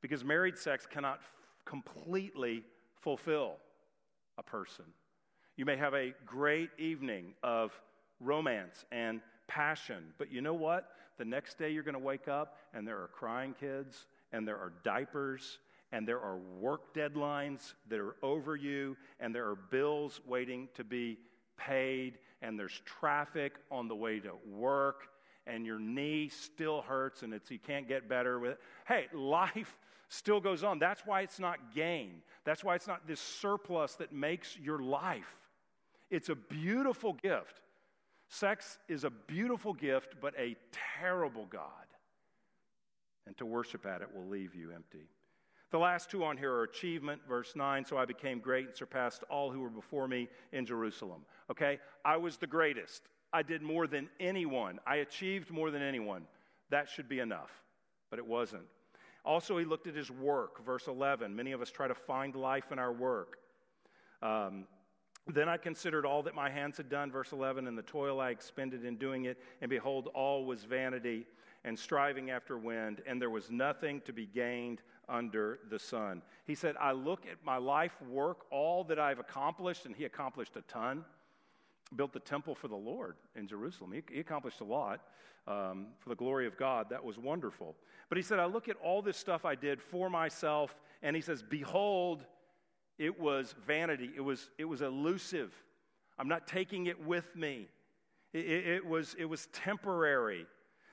because 0.00 0.24
married 0.24 0.56
sex 0.56 0.86
cannot 0.86 1.18
f- 1.20 1.32
completely 1.64 2.62
fulfill 3.00 3.56
a 4.38 4.42
person. 4.42 4.84
You 5.56 5.64
may 5.64 5.76
have 5.76 5.94
a 5.94 6.14
great 6.26 6.70
evening 6.78 7.34
of 7.42 7.78
romance 8.20 8.84
and 8.90 9.20
passion, 9.46 10.12
but 10.18 10.32
you 10.32 10.40
know 10.40 10.54
what? 10.54 10.90
The 11.18 11.24
next 11.24 11.58
day 11.58 11.70
you're 11.70 11.82
going 11.82 11.94
to 11.94 11.98
wake 11.98 12.28
up 12.28 12.56
and 12.72 12.86
there 12.86 12.96
are 12.96 13.08
crying 13.08 13.54
kids 13.58 14.06
and 14.32 14.46
there 14.48 14.56
are 14.56 14.72
diapers 14.82 15.58
and 15.92 16.08
there 16.08 16.20
are 16.20 16.38
work 16.58 16.92
deadlines 16.92 17.74
that 17.88 18.00
are 18.00 18.16
over 18.22 18.56
you 18.56 18.96
and 19.20 19.32
there 19.32 19.48
are 19.48 19.54
bills 19.54 20.20
waiting 20.26 20.68
to 20.74 20.82
be 20.82 21.18
paid 21.56 22.18
and 22.42 22.58
there's 22.58 22.82
traffic 22.84 23.54
on 23.70 23.86
the 23.86 23.94
way 23.94 24.18
to 24.18 24.32
work 24.50 25.08
and 25.46 25.66
your 25.66 25.78
knee 25.78 26.28
still 26.28 26.82
hurts 26.82 27.22
and 27.22 27.34
it's 27.34 27.50
you 27.50 27.58
can't 27.58 27.88
get 27.88 28.08
better 28.08 28.38
with 28.38 28.52
it. 28.52 28.60
Hey, 28.86 29.06
life 29.12 29.78
still 30.08 30.40
goes 30.40 30.64
on. 30.64 30.78
That's 30.78 31.02
why 31.04 31.22
it's 31.22 31.38
not 31.38 31.74
gain. 31.74 32.22
That's 32.44 32.64
why 32.64 32.74
it's 32.74 32.86
not 32.86 33.06
this 33.06 33.20
surplus 33.20 33.94
that 33.96 34.12
makes 34.12 34.56
your 34.58 34.78
life. 34.78 35.36
It's 36.10 36.28
a 36.28 36.34
beautiful 36.34 37.14
gift. 37.14 37.60
Sex 38.28 38.78
is 38.88 39.04
a 39.04 39.10
beautiful 39.10 39.72
gift, 39.72 40.14
but 40.20 40.34
a 40.38 40.56
terrible 41.00 41.46
God. 41.46 41.68
And 43.26 43.36
to 43.38 43.46
worship 43.46 43.86
at 43.86 44.02
it 44.02 44.08
will 44.14 44.26
leave 44.26 44.54
you 44.54 44.70
empty. 44.70 45.08
The 45.70 45.78
last 45.78 46.10
two 46.10 46.24
on 46.24 46.36
here 46.36 46.52
are 46.52 46.62
achievement, 46.62 47.22
verse 47.28 47.54
9. 47.56 47.84
So 47.84 47.96
I 47.96 48.04
became 48.04 48.38
great 48.38 48.66
and 48.66 48.76
surpassed 48.76 49.24
all 49.28 49.50
who 49.50 49.60
were 49.60 49.70
before 49.70 50.06
me 50.06 50.28
in 50.52 50.66
Jerusalem. 50.66 51.22
Okay? 51.50 51.80
I 52.04 52.16
was 52.16 52.36
the 52.36 52.46
greatest. 52.46 53.08
I 53.34 53.42
did 53.42 53.62
more 53.62 53.88
than 53.88 54.08
anyone. 54.20 54.78
I 54.86 54.96
achieved 54.96 55.50
more 55.50 55.72
than 55.72 55.82
anyone. 55.82 56.26
That 56.70 56.88
should 56.88 57.08
be 57.08 57.18
enough. 57.18 57.50
but 58.08 58.20
it 58.20 58.26
wasn't. 58.26 58.62
Also, 59.24 59.58
he 59.58 59.64
looked 59.64 59.88
at 59.88 59.94
his 59.96 60.08
work, 60.08 60.64
verse 60.64 60.86
11. 60.86 61.34
Many 61.34 61.50
of 61.50 61.60
us 61.60 61.70
try 61.70 61.88
to 61.88 61.94
find 61.94 62.36
life 62.36 62.70
in 62.70 62.78
our 62.78 62.92
work. 62.92 63.38
Um, 64.22 64.66
then 65.26 65.48
I 65.48 65.56
considered 65.56 66.06
all 66.06 66.22
that 66.22 66.34
my 66.34 66.48
hands 66.48 66.76
had 66.76 66.88
done, 66.88 67.10
verse 67.10 67.32
11, 67.32 67.66
and 67.66 67.76
the 67.76 67.82
toil 67.82 68.20
I 68.20 68.30
expended 68.30 68.84
in 68.84 68.96
doing 68.96 69.24
it, 69.24 69.38
and 69.60 69.68
behold, 69.68 70.10
all 70.14 70.44
was 70.44 70.62
vanity 70.62 71.26
and 71.64 71.76
striving 71.76 72.30
after 72.30 72.56
wind, 72.56 73.02
and 73.06 73.20
there 73.20 73.30
was 73.30 73.50
nothing 73.50 74.02
to 74.02 74.12
be 74.12 74.26
gained 74.26 74.82
under 75.08 75.58
the 75.70 75.78
sun. 75.78 76.22
He 76.44 76.54
said, 76.54 76.76
I 76.78 76.92
look 76.92 77.26
at 77.26 77.44
my 77.44 77.56
life 77.56 78.00
work, 78.02 78.44
all 78.50 78.84
that 78.84 78.98
I've 79.00 79.18
accomplished, 79.18 79.86
and 79.86 79.96
he 79.96 80.04
accomplished 80.04 80.56
a 80.56 80.62
ton. 80.62 81.04
Built 81.94 82.12
the 82.12 82.20
temple 82.20 82.54
for 82.54 82.68
the 82.68 82.76
Lord 82.76 83.16
in 83.36 83.46
Jerusalem. 83.46 83.92
He, 83.92 84.02
he 84.10 84.20
accomplished 84.20 84.60
a 84.60 84.64
lot 84.64 85.00
um, 85.46 85.88
for 85.98 86.08
the 86.08 86.14
glory 86.14 86.46
of 86.46 86.56
God. 86.56 86.88
That 86.90 87.04
was 87.04 87.18
wonderful. 87.18 87.76
But 88.08 88.16
he 88.18 88.22
said, 88.22 88.38
I 88.38 88.46
look 88.46 88.68
at 88.68 88.76
all 88.82 89.02
this 89.02 89.16
stuff 89.16 89.44
I 89.44 89.54
did 89.54 89.80
for 89.80 90.08
myself, 90.08 90.74
and 91.02 91.14
he 91.14 91.22
says, 91.22 91.42
Behold, 91.42 92.24
it 92.98 93.18
was 93.18 93.54
vanity. 93.66 94.10
It 94.16 94.20
was, 94.20 94.50
it 94.58 94.64
was 94.64 94.82
elusive. 94.82 95.52
I'm 96.18 96.28
not 96.28 96.46
taking 96.46 96.86
it 96.86 97.04
with 97.04 97.34
me. 97.34 97.68
It, 98.32 98.46
it, 98.46 98.66
it, 98.66 98.86
was, 98.86 99.14
it 99.18 99.24
was 99.24 99.46
temporary. 99.52 100.46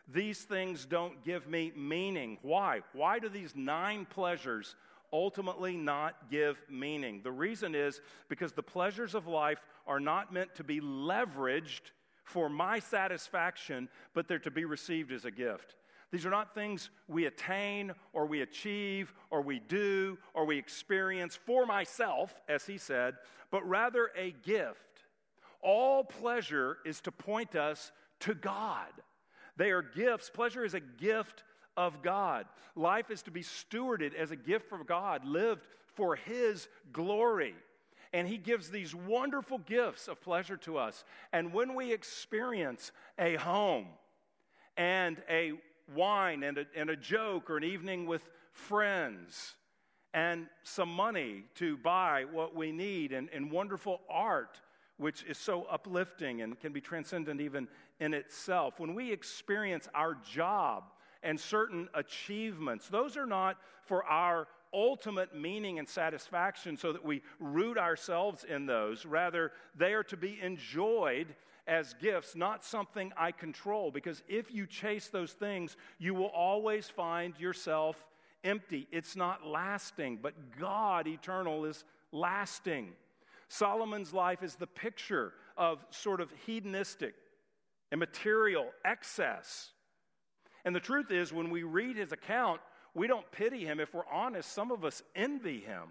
These 0.07 0.39
things 0.41 0.85
don't 0.85 1.23
give 1.23 1.47
me 1.47 1.71
meaning. 1.75 2.37
Why? 2.41 2.81
Why 2.93 3.19
do 3.19 3.29
these 3.29 3.55
nine 3.55 4.05
pleasures 4.05 4.75
ultimately 5.13 5.75
not 5.75 6.29
give 6.29 6.61
meaning? 6.69 7.21
The 7.23 7.31
reason 7.31 7.75
is 7.75 8.01
because 8.29 8.53
the 8.53 8.63
pleasures 8.63 9.15
of 9.15 9.27
life 9.27 9.59
are 9.87 9.99
not 9.99 10.33
meant 10.33 10.55
to 10.55 10.63
be 10.63 10.79
leveraged 10.79 11.91
for 12.23 12.49
my 12.49 12.79
satisfaction, 12.79 13.89
but 14.13 14.27
they're 14.27 14.39
to 14.39 14.51
be 14.51 14.65
received 14.65 15.11
as 15.11 15.25
a 15.25 15.31
gift. 15.31 15.75
These 16.11 16.25
are 16.25 16.29
not 16.29 16.53
things 16.53 16.89
we 17.07 17.25
attain 17.25 17.93
or 18.11 18.25
we 18.25 18.41
achieve 18.41 19.13
or 19.29 19.41
we 19.41 19.59
do 19.59 20.17
or 20.33 20.45
we 20.45 20.57
experience 20.57 21.35
for 21.35 21.65
myself, 21.65 22.33
as 22.49 22.65
he 22.65 22.77
said, 22.77 23.15
but 23.49 23.67
rather 23.67 24.11
a 24.17 24.31
gift. 24.43 25.05
All 25.61 26.03
pleasure 26.03 26.77
is 26.85 26.99
to 27.01 27.11
point 27.11 27.55
us 27.55 27.91
to 28.21 28.33
God. 28.33 28.91
They 29.57 29.71
are 29.71 29.81
gifts. 29.81 30.29
Pleasure 30.29 30.65
is 30.65 30.73
a 30.73 30.79
gift 30.79 31.43
of 31.85 32.01
God. 32.01 32.45
Life 32.75 33.09
is 33.09 33.21
to 33.23 33.31
be 33.31 33.41
stewarded 33.41 34.13
as 34.13 34.31
a 34.31 34.35
gift 34.35 34.69
from 34.69 34.83
God, 34.83 35.25
lived 35.25 35.65
for 35.95 36.15
His 36.15 36.67
glory. 36.93 37.55
And 38.13 38.27
He 38.27 38.37
gives 38.37 38.69
these 38.69 38.93
wonderful 38.93 39.57
gifts 39.59 40.07
of 40.07 40.21
pleasure 40.21 40.57
to 40.57 40.77
us. 40.77 41.03
And 41.33 41.53
when 41.53 41.75
we 41.75 41.91
experience 41.91 42.91
a 43.17 43.35
home 43.35 43.87
and 44.77 45.21
a 45.29 45.53
wine 45.95 46.43
and 46.43 46.59
a, 46.59 46.65
and 46.75 46.89
a 46.89 46.95
joke 46.95 47.49
or 47.49 47.57
an 47.57 47.63
evening 47.63 48.05
with 48.05 48.29
friends 48.51 49.55
and 50.13 50.47
some 50.63 50.89
money 50.89 51.45
to 51.55 51.77
buy 51.77 52.25
what 52.31 52.55
we 52.55 52.71
need 52.71 53.11
and, 53.11 53.29
and 53.33 53.51
wonderful 53.51 54.01
art, 54.09 54.59
which 54.97 55.23
is 55.23 55.37
so 55.37 55.63
uplifting 55.63 56.41
and 56.41 56.59
can 56.59 56.73
be 56.73 56.81
transcendent 56.81 57.41
even 57.41 57.67
in 57.99 58.13
itself. 58.13 58.79
When 58.79 58.93
we 58.93 59.11
experience 59.11 59.87
our 59.95 60.15
job 60.29 60.83
and 61.23 61.39
certain 61.39 61.89
achievements, 61.93 62.87
those 62.87 63.17
are 63.17 63.25
not 63.25 63.57
for 63.85 64.03
our 64.05 64.47
ultimate 64.73 65.35
meaning 65.35 65.79
and 65.79 65.87
satisfaction 65.87 66.77
so 66.77 66.93
that 66.93 67.03
we 67.03 67.21
root 67.39 67.77
ourselves 67.77 68.43
in 68.43 68.65
those. 68.65 69.05
Rather, 69.05 69.51
they 69.75 69.93
are 69.93 70.03
to 70.03 70.17
be 70.17 70.39
enjoyed 70.41 71.27
as 71.67 71.93
gifts, 72.01 72.35
not 72.35 72.63
something 72.63 73.11
I 73.17 73.31
control. 73.31 73.91
Because 73.91 74.23
if 74.27 74.51
you 74.51 74.65
chase 74.65 75.09
those 75.09 75.33
things, 75.33 75.77
you 75.99 76.13
will 76.13 76.27
always 76.27 76.89
find 76.89 77.37
yourself 77.39 78.03
empty. 78.43 78.87
It's 78.91 79.15
not 79.15 79.45
lasting, 79.45 80.19
but 80.21 80.33
God, 80.59 81.07
eternal, 81.07 81.65
is 81.65 81.83
lasting. 82.11 82.93
Solomon's 83.47 84.13
life 84.13 84.43
is 84.43 84.55
the 84.55 84.67
picture 84.67 85.33
of 85.57 85.85
sort 85.89 86.21
of 86.21 86.31
hedonistic 86.45 87.13
and 87.91 87.99
material 87.99 88.67
excess. 88.85 89.71
And 90.65 90.75
the 90.75 90.79
truth 90.79 91.11
is, 91.11 91.33
when 91.33 91.49
we 91.49 91.63
read 91.63 91.97
his 91.97 92.11
account, 92.11 92.61
we 92.93 93.07
don't 93.07 93.29
pity 93.31 93.65
him. 93.65 93.79
If 93.79 93.93
we're 93.93 94.07
honest, 94.11 94.51
some 94.51 94.71
of 94.71 94.83
us 94.85 95.01
envy 95.15 95.59
him. 95.59 95.89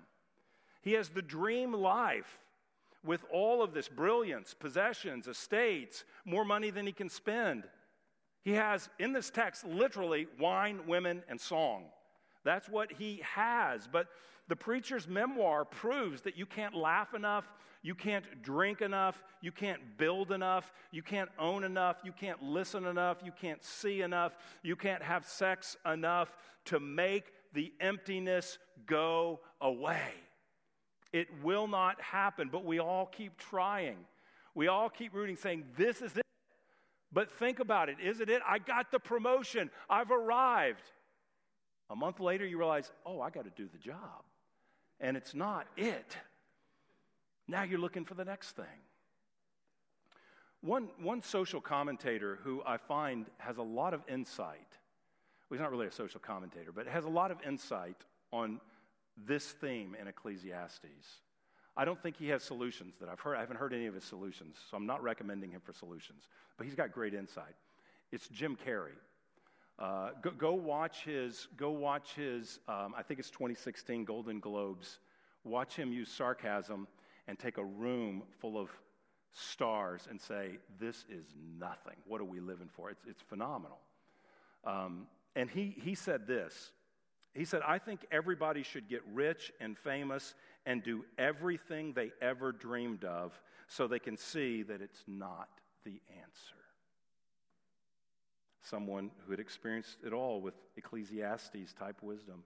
He 0.83 0.93
has 0.93 1.09
the 1.09 1.23
dream 1.23 1.73
life 1.73 2.39
with 3.05 3.25
all 3.33 3.63
of 3.63 3.73
this 3.73 3.89
brilliance, 3.89 4.55
possessions, 4.55 5.27
estates, 5.27 6.05
more 6.25 6.45
money 6.45 6.71
than 6.71 6.87
he 6.87 6.93
can 6.93 7.09
spend. 7.09 7.65
He 8.43 8.53
has, 8.53 8.89
in 8.99 9.13
this 9.13 9.31
text, 9.31 9.65
literally 9.65 10.27
wine, 10.39 10.87
women, 10.87 11.23
and 11.29 11.41
song. 11.41 11.85
That's 12.45 12.69
what 12.69 12.93
he 12.93 13.23
has. 13.35 13.89
But 13.91 14.09
the 14.49 14.57
preacher's 14.57 15.07
memoir 15.07 15.65
proves 15.65 16.23
that 16.23 16.37
you 16.37 16.47
can't 16.47 16.75
laugh 16.75 17.15
enough, 17.15 17.45
you 17.83 17.95
can't 17.95 18.43
drink 18.43 18.83
enough, 18.83 19.23
you 19.41 19.53
can't 19.53 19.97
build 19.97 20.33
enough, 20.33 20.73
you 20.91 21.03
can't 21.03 21.31
own 21.39 21.65
enough, 21.65 21.99
you 22.05 22.13
can't 22.13 22.43
listen 22.43 22.85
enough, 22.87 23.19
you 23.25 23.33
can't 23.33 23.63
see 23.65 24.03
enough, 24.03 24.33
you 24.63 24.77
can't 24.77 25.03
have 25.03 25.25
sex 25.25 25.77
enough 25.87 26.33
to 26.67 26.81
make 26.81 27.33
the 27.53 27.73
emptiness 27.81 28.59
go 28.87 29.41
away. 29.61 30.13
It 31.13 31.29
will 31.43 31.67
not 31.67 32.01
happen, 32.01 32.49
but 32.51 32.65
we 32.65 32.79
all 32.79 33.07
keep 33.07 33.37
trying. 33.37 33.97
We 34.55 34.69
all 34.69 34.89
keep 34.89 35.15
rooting, 35.15 35.37
saying, 35.37 35.65
This 35.77 36.03
is 36.03 36.17
it. 36.17 36.25
But 37.13 37.31
think 37.31 37.59
about 37.59 37.89
it. 37.89 37.97
Is 38.03 38.21
it 38.21 38.29
it? 38.29 38.41
I 38.47 38.59
got 38.59 38.93
the 38.93 39.01
promotion. 39.01 39.71
I've 39.89 40.11
arrived. 40.13 40.93
A 41.91 41.97
month 41.97 42.21
later, 42.21 42.47
you 42.47 42.57
realize, 42.57 42.91
oh, 43.05 43.21
I 43.21 43.31
got 43.31 43.45
to 43.45 43.51
do 43.51 43.69
the 43.71 43.79
job. 43.79 44.23
And 45.01 45.17
it's 45.17 45.35
not 45.35 45.67
it. 45.77 46.17
Now 47.49 47.65
you're 47.65 47.81
looking 47.81 48.05
for 48.05 48.15
the 48.15 48.25
next 48.25 48.53
thing. 48.53 48.65
One, 50.63 50.89
one 51.01 51.23
social 51.23 51.61
commentator 51.61 52.39
who 52.45 52.63
I 52.65 52.77
find 52.77 53.27
has 53.39 53.57
a 53.57 53.63
lot 53.63 53.95
of 53.95 54.03
insight, 54.09 54.69
well, 55.49 55.57
he's 55.57 55.61
not 55.61 55.71
really 55.71 55.87
a 55.87 55.93
social 55.93 56.21
commentator, 56.21 56.71
but 56.71 56.87
has 56.87 57.05
a 57.05 57.09
lot 57.09 57.31
of 57.31 57.39
insight 57.47 57.97
on 58.33 58.61
this 59.17 59.45
theme 59.53 59.97
in 60.01 60.07
Ecclesiastes. 60.07 61.21
I 61.77 61.85
don't 61.85 62.01
think 62.01 62.17
he 62.17 62.29
has 62.29 62.43
solutions 62.43 62.95
that 63.01 63.09
I've 63.09 63.21
heard. 63.21 63.37
I 63.37 63.41
haven't 63.41 63.57
heard 63.57 63.73
any 63.73 63.87
of 63.87 63.95
his 63.95 64.05
solutions, 64.05 64.59
so 64.71 64.77
I'm 64.77 64.87
not 64.87 65.03
recommending 65.03 65.51
him 65.51 65.61
for 65.65 65.73
solutions. 65.73 66.29
But 66.57 66.67
he's 66.67 66.75
got 66.75 66.93
great 66.93 67.15
insight. 67.15 67.55
It's 68.13 68.29
Jim 68.29 68.57
Carrey. 68.67 68.99
Uh, 69.81 70.11
go, 70.21 70.31
go, 70.31 70.53
watch 70.53 71.05
his, 71.05 71.49
go 71.57 71.71
watch 71.71 72.15
his 72.15 72.61
um, 72.69 72.95
I 72.97 73.03
think 73.03 73.19
it's 73.19 73.31
2016 73.31 74.05
Golden 74.05 74.39
Globes. 74.39 74.99
Watch 75.43 75.75
him 75.75 75.93
use 75.93 76.11
sarcasm 76.11 76.87
and 77.27 77.39
take 77.39 77.57
a 77.57 77.65
room 77.65 78.23
full 78.41 78.59
of 78.59 78.69
stars 79.33 80.07
and 80.11 80.21
say, 80.21 80.59
This 80.79 81.07
is 81.09 81.25
nothing. 81.59 81.97
What 82.07 82.21
are 82.21 82.25
we 82.25 82.41
living 82.41 82.69
for? 82.71 82.91
It's, 82.91 83.05
it's 83.07 83.23
phenomenal. 83.23 83.79
Um, 84.65 85.07
and 85.35 85.49
he, 85.49 85.75
he 85.83 85.95
said 85.95 86.27
this 86.27 86.73
he 87.35 87.45
said, 87.45 87.63
I 87.67 87.79
think 87.79 88.07
everybody 88.11 88.63
should 88.63 88.89
get 88.89 89.03
rich 89.13 89.53
and 89.61 89.79
famous 89.79 90.35
and 90.67 90.83
do 90.83 91.05
everything 91.17 91.93
they 91.93 92.11
ever 92.21 92.53
dreamed 92.53 93.05
of 93.05 93.41
so 93.69 93.87
they 93.87 94.01
can 94.01 94.17
see 94.17 94.63
that 94.65 94.83
it's 94.83 95.05
not 95.07 95.49
the 95.85 96.01
answer. 96.11 96.57
Someone 98.63 99.11
who 99.25 99.31
had 99.31 99.41
experienced 99.41 99.99
it 100.05 100.13
all 100.13 100.41
with 100.41 100.55
Ecclesiastes 100.77 101.73
type 101.79 102.03
wisdom. 102.03 102.45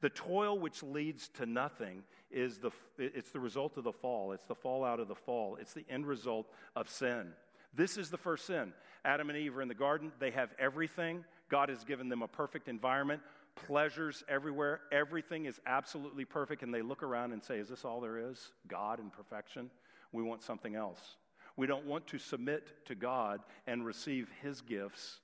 The 0.00 0.10
toil 0.10 0.58
which 0.58 0.82
leads 0.82 1.28
to 1.30 1.46
nothing 1.46 2.02
is 2.30 2.58
the, 2.58 2.70
it's 2.98 3.30
the 3.30 3.40
result 3.40 3.76
of 3.76 3.84
the 3.84 3.92
fall. 3.92 4.32
It's 4.32 4.46
the 4.46 4.54
fallout 4.54 5.00
of 5.00 5.08
the 5.08 5.14
fall. 5.14 5.56
It's 5.60 5.72
the 5.72 5.84
end 5.88 6.06
result 6.06 6.50
of 6.74 6.88
sin. 6.88 7.32
This 7.74 7.96
is 7.96 8.10
the 8.10 8.18
first 8.18 8.46
sin. 8.46 8.72
Adam 9.04 9.30
and 9.30 9.38
Eve 9.38 9.56
are 9.56 9.62
in 9.62 9.68
the 9.68 9.74
garden. 9.74 10.12
They 10.18 10.30
have 10.30 10.50
everything. 10.58 11.24
God 11.48 11.68
has 11.68 11.84
given 11.84 12.08
them 12.08 12.22
a 12.22 12.28
perfect 12.28 12.68
environment 12.68 13.20
pleasures 13.54 14.24
everywhere. 14.28 14.80
Everything 14.92 15.46
is 15.46 15.60
absolutely 15.66 16.24
perfect. 16.24 16.62
And 16.62 16.72
they 16.72 16.82
look 16.82 17.02
around 17.02 17.32
and 17.32 17.42
say, 17.42 17.58
Is 17.58 17.68
this 17.68 17.84
all 17.84 18.00
there 18.00 18.30
is? 18.30 18.52
God 18.68 18.98
and 18.98 19.12
perfection? 19.12 19.70
We 20.12 20.22
want 20.22 20.42
something 20.42 20.74
else. 20.74 21.16
We 21.56 21.66
don't 21.66 21.86
want 21.86 22.06
to 22.08 22.18
submit 22.18 22.86
to 22.86 22.94
God 22.94 23.40
and 23.66 23.84
receive 23.84 24.28
His 24.42 24.60
gifts. 24.60 25.20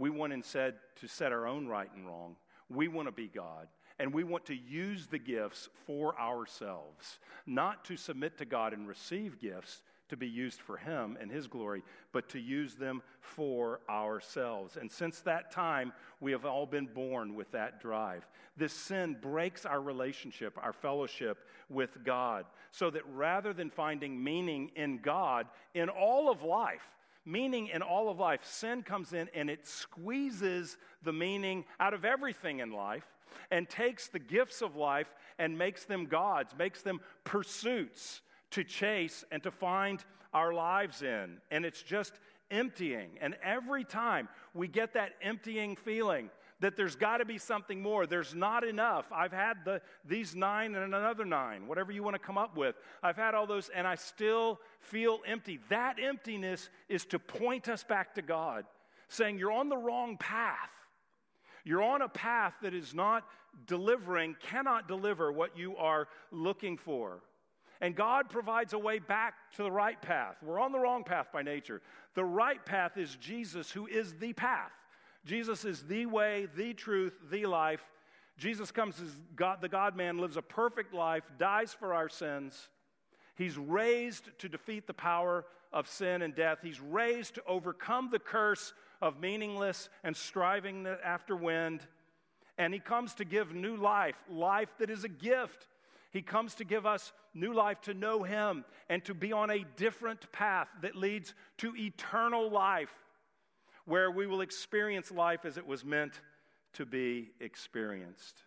We 0.00 0.08
want 0.08 0.32
instead 0.32 0.76
to 0.96 1.06
set 1.06 1.30
our 1.30 1.46
own 1.46 1.66
right 1.66 1.90
and 1.94 2.06
wrong. 2.06 2.36
We 2.70 2.88
want 2.88 3.06
to 3.08 3.12
be 3.12 3.28
God. 3.28 3.68
And 3.98 4.14
we 4.14 4.24
want 4.24 4.46
to 4.46 4.54
use 4.54 5.06
the 5.06 5.18
gifts 5.18 5.68
for 5.86 6.18
ourselves, 6.18 7.18
not 7.44 7.84
to 7.84 7.98
submit 7.98 8.38
to 8.38 8.46
God 8.46 8.72
and 8.72 8.88
receive 8.88 9.38
gifts, 9.38 9.82
to 10.08 10.16
be 10.16 10.26
used 10.26 10.58
for 10.58 10.78
Him 10.78 11.18
and 11.20 11.30
His 11.30 11.46
glory, 11.46 11.82
but 12.12 12.30
to 12.30 12.40
use 12.40 12.76
them 12.76 13.02
for 13.20 13.80
ourselves. 13.90 14.78
And 14.78 14.90
since 14.90 15.20
that 15.20 15.52
time, 15.52 15.92
we 16.18 16.32
have 16.32 16.46
all 16.46 16.64
been 16.64 16.86
born 16.86 17.34
with 17.34 17.50
that 17.52 17.78
drive. 17.78 18.26
This 18.56 18.72
sin 18.72 19.18
breaks 19.20 19.66
our 19.66 19.82
relationship, 19.82 20.56
our 20.62 20.72
fellowship 20.72 21.46
with 21.68 22.02
God, 22.04 22.46
so 22.70 22.88
that 22.88 23.02
rather 23.12 23.52
than 23.52 23.68
finding 23.68 24.24
meaning 24.24 24.70
in 24.76 25.00
God 25.02 25.46
in 25.74 25.90
all 25.90 26.30
of 26.30 26.42
life, 26.42 26.88
meaning 27.30 27.68
in 27.68 27.82
all 27.82 28.10
of 28.10 28.18
life, 28.18 28.44
sin 28.44 28.82
comes 28.82 29.12
in 29.12 29.28
and 29.34 29.48
it 29.48 29.66
squeezes 29.66 30.76
the 31.02 31.12
meaning 31.12 31.64
out 31.78 31.94
of 31.94 32.04
everything 32.04 32.60
in 32.60 32.72
life 32.72 33.06
and 33.50 33.68
takes 33.68 34.08
the 34.08 34.18
gifts 34.18 34.62
of 34.62 34.76
life 34.76 35.14
and 35.38 35.56
makes 35.56 35.84
them 35.84 36.06
gods, 36.06 36.54
makes 36.58 36.82
them 36.82 37.00
pursuits 37.24 38.22
to 38.50 38.64
chase 38.64 39.24
and 39.30 39.42
to 39.42 39.50
find 39.50 40.04
our 40.32 40.52
lives 40.52 41.02
in. 41.02 41.38
And 41.50 41.64
it's 41.64 41.82
just 41.82 42.14
emptying. 42.50 43.10
And 43.20 43.36
every 43.42 43.84
time 43.84 44.28
we 44.54 44.68
get 44.68 44.94
that 44.94 45.12
emptying 45.22 45.76
feeling, 45.76 46.30
that 46.60 46.76
there's 46.76 46.94
got 46.94 47.18
to 47.18 47.24
be 47.24 47.38
something 47.38 47.82
more. 47.82 48.06
There's 48.06 48.34
not 48.34 48.64
enough. 48.64 49.06
I've 49.12 49.32
had 49.32 49.64
the, 49.64 49.80
these 50.04 50.36
nine 50.36 50.74
and 50.74 50.94
another 50.94 51.24
nine, 51.24 51.66
whatever 51.66 51.90
you 51.90 52.02
want 52.02 52.14
to 52.14 52.20
come 52.20 52.38
up 52.38 52.56
with. 52.56 52.76
I've 53.02 53.16
had 53.16 53.34
all 53.34 53.46
those, 53.46 53.70
and 53.74 53.86
I 53.86 53.94
still 53.94 54.60
feel 54.80 55.20
empty. 55.26 55.58
That 55.70 55.96
emptiness 56.00 56.68
is 56.88 57.04
to 57.06 57.18
point 57.18 57.68
us 57.68 57.82
back 57.82 58.14
to 58.14 58.22
God, 58.22 58.64
saying, 59.08 59.38
You're 59.38 59.52
on 59.52 59.68
the 59.68 59.76
wrong 59.76 60.16
path. 60.18 60.70
You're 61.64 61.82
on 61.82 62.02
a 62.02 62.08
path 62.08 62.54
that 62.62 62.74
is 62.74 62.94
not 62.94 63.24
delivering, 63.66 64.36
cannot 64.40 64.88
deliver 64.88 65.32
what 65.32 65.56
you 65.56 65.76
are 65.76 66.08
looking 66.30 66.76
for. 66.76 67.20
And 67.82 67.94
God 67.94 68.28
provides 68.28 68.74
a 68.74 68.78
way 68.78 68.98
back 68.98 69.34
to 69.56 69.62
the 69.62 69.70
right 69.70 70.00
path. 70.00 70.36
We're 70.42 70.60
on 70.60 70.72
the 70.72 70.78
wrong 70.78 71.02
path 71.02 71.28
by 71.32 71.42
nature. 71.42 71.80
The 72.14 72.24
right 72.24 72.64
path 72.64 72.98
is 72.98 73.16
Jesus, 73.16 73.70
who 73.70 73.86
is 73.86 74.14
the 74.14 74.34
path. 74.34 74.72
Jesus 75.24 75.64
is 75.64 75.82
the 75.82 76.06
way, 76.06 76.48
the 76.56 76.72
truth, 76.72 77.14
the 77.30 77.46
life. 77.46 77.82
Jesus 78.38 78.70
comes 78.72 79.00
as 79.00 79.10
God, 79.36 79.60
the 79.60 79.68
God 79.68 79.96
man, 79.96 80.18
lives 80.18 80.36
a 80.36 80.42
perfect 80.42 80.94
life, 80.94 81.24
dies 81.38 81.74
for 81.74 81.92
our 81.92 82.08
sins. 82.08 82.68
He's 83.36 83.58
raised 83.58 84.30
to 84.38 84.48
defeat 84.48 84.86
the 84.86 84.94
power 84.94 85.44
of 85.72 85.88
sin 85.88 86.22
and 86.22 86.34
death. 86.34 86.58
He's 86.62 86.80
raised 86.80 87.34
to 87.36 87.44
overcome 87.46 88.08
the 88.10 88.18
curse 88.18 88.72
of 89.00 89.20
meaningless 89.20 89.88
and 90.04 90.16
striving 90.16 90.86
after 91.04 91.36
wind. 91.36 91.86
And 92.58 92.74
he 92.74 92.80
comes 92.80 93.14
to 93.14 93.24
give 93.24 93.54
new 93.54 93.76
life, 93.76 94.16
life 94.28 94.68
that 94.78 94.90
is 94.90 95.04
a 95.04 95.08
gift. 95.08 95.66
He 96.12 96.22
comes 96.22 96.54
to 96.56 96.64
give 96.64 96.86
us 96.86 97.12
new 97.34 97.52
life 97.52 97.80
to 97.82 97.94
know 97.94 98.22
him 98.22 98.64
and 98.88 99.04
to 99.04 99.14
be 99.14 99.32
on 99.32 99.50
a 99.50 99.64
different 99.76 100.30
path 100.32 100.68
that 100.82 100.96
leads 100.96 101.34
to 101.58 101.74
eternal 101.76 102.50
life 102.50 102.90
where 103.90 104.08
we 104.08 104.24
will 104.24 104.40
experience 104.40 105.10
life 105.10 105.44
as 105.44 105.58
it 105.58 105.66
was 105.66 105.84
meant 105.84 106.20
to 106.72 106.86
be 106.86 107.32
experienced. 107.40 108.44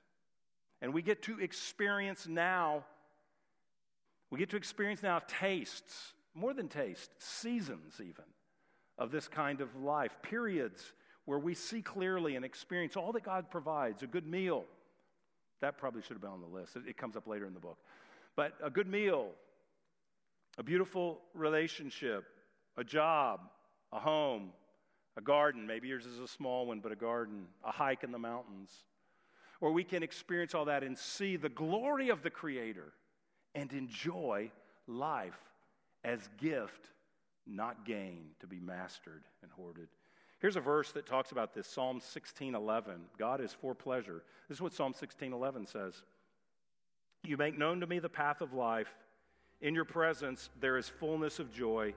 And 0.81 0.93
we 0.93 1.01
get 1.01 1.21
to 1.23 1.37
experience 1.37 2.25
now, 2.29 2.85
we 4.29 4.39
get 4.39 4.51
to 4.51 4.55
experience 4.55 5.03
now 5.03 5.19
tastes, 5.27 6.13
more 6.33 6.53
than 6.53 6.69
taste, 6.69 7.11
seasons 7.17 7.95
even, 7.99 8.23
of 8.97 9.11
this 9.11 9.27
kind 9.27 9.59
of 9.59 9.75
life, 9.75 10.13
periods 10.21 10.93
where 11.25 11.39
we 11.39 11.53
see 11.53 11.81
clearly 11.81 12.37
and 12.37 12.45
experience 12.45 12.95
all 12.95 13.11
that 13.11 13.23
God 13.23 13.51
provides 13.51 14.01
a 14.01 14.07
good 14.07 14.25
meal. 14.25 14.63
That 15.59 15.77
probably 15.77 16.03
should 16.03 16.13
have 16.13 16.21
been 16.21 16.31
on 16.31 16.39
the 16.39 16.47
list. 16.47 16.77
It, 16.87 16.95
comes 16.95 17.17
up 17.17 17.27
later 17.27 17.45
in 17.45 17.53
the 17.53 17.59
book. 17.59 17.79
But 18.37 18.53
a 18.63 18.69
good 18.69 18.87
meal, 18.87 19.31
a 20.57 20.63
beautiful 20.63 21.19
relationship, 21.33 22.23
a 22.77 22.83
job, 22.85 23.41
a 23.91 23.99
home, 23.99 24.53
a 25.17 25.21
garden. 25.21 25.67
Maybe 25.67 25.87
yours 25.87 26.05
is 26.05 26.19
a 26.19 26.27
small 26.27 26.65
one, 26.67 26.79
but 26.79 26.91
a 26.91 26.95
garden, 26.95 27.45
a 27.63 27.71
hike 27.71 28.03
in 28.03 28.11
the 28.11 28.19
mountains. 28.19 28.71
Or 29.61 29.71
we 29.71 29.83
can 29.83 30.03
experience 30.03 30.53
all 30.53 30.65
that 30.65 30.83
and 30.83 30.97
see 30.97 31.37
the 31.37 31.49
glory 31.49 32.09
of 32.09 32.23
the 32.23 32.29
Creator 32.29 32.93
and 33.55 33.71
enjoy 33.71 34.51
life 34.87 35.39
as 36.03 36.29
gift, 36.37 36.89
not 37.47 37.85
gain, 37.85 38.31
to 38.39 38.47
be 38.47 38.59
mastered 38.59 39.23
and 39.41 39.51
hoarded. 39.51 39.87
Here's 40.39 40.57
a 40.57 40.61
verse 40.61 40.91
that 40.91 41.05
talks 41.05 41.31
about 41.31 41.53
this 41.53 41.67
Psalm 41.67 42.01
16:11. 42.01 43.07
God 43.17 43.39
is 43.39 43.53
for 43.53 43.73
pleasure. 43.73 44.23
This 44.49 44.57
is 44.57 44.61
what 44.61 44.73
Psalm 44.73 44.93
16:11 44.93 45.65
says. 45.65 46.03
You 47.23 47.37
make 47.37 47.57
known 47.57 47.79
to 47.79 47.87
me 47.87 47.99
the 47.99 48.09
path 48.09 48.41
of 48.41 48.51
life. 48.51 48.93
In 49.61 49.73
your 49.73 49.85
presence 49.85 50.49
there 50.59 50.75
is 50.75 50.89
fullness 50.89 51.39
of 51.39 51.53
joy. 51.53 51.95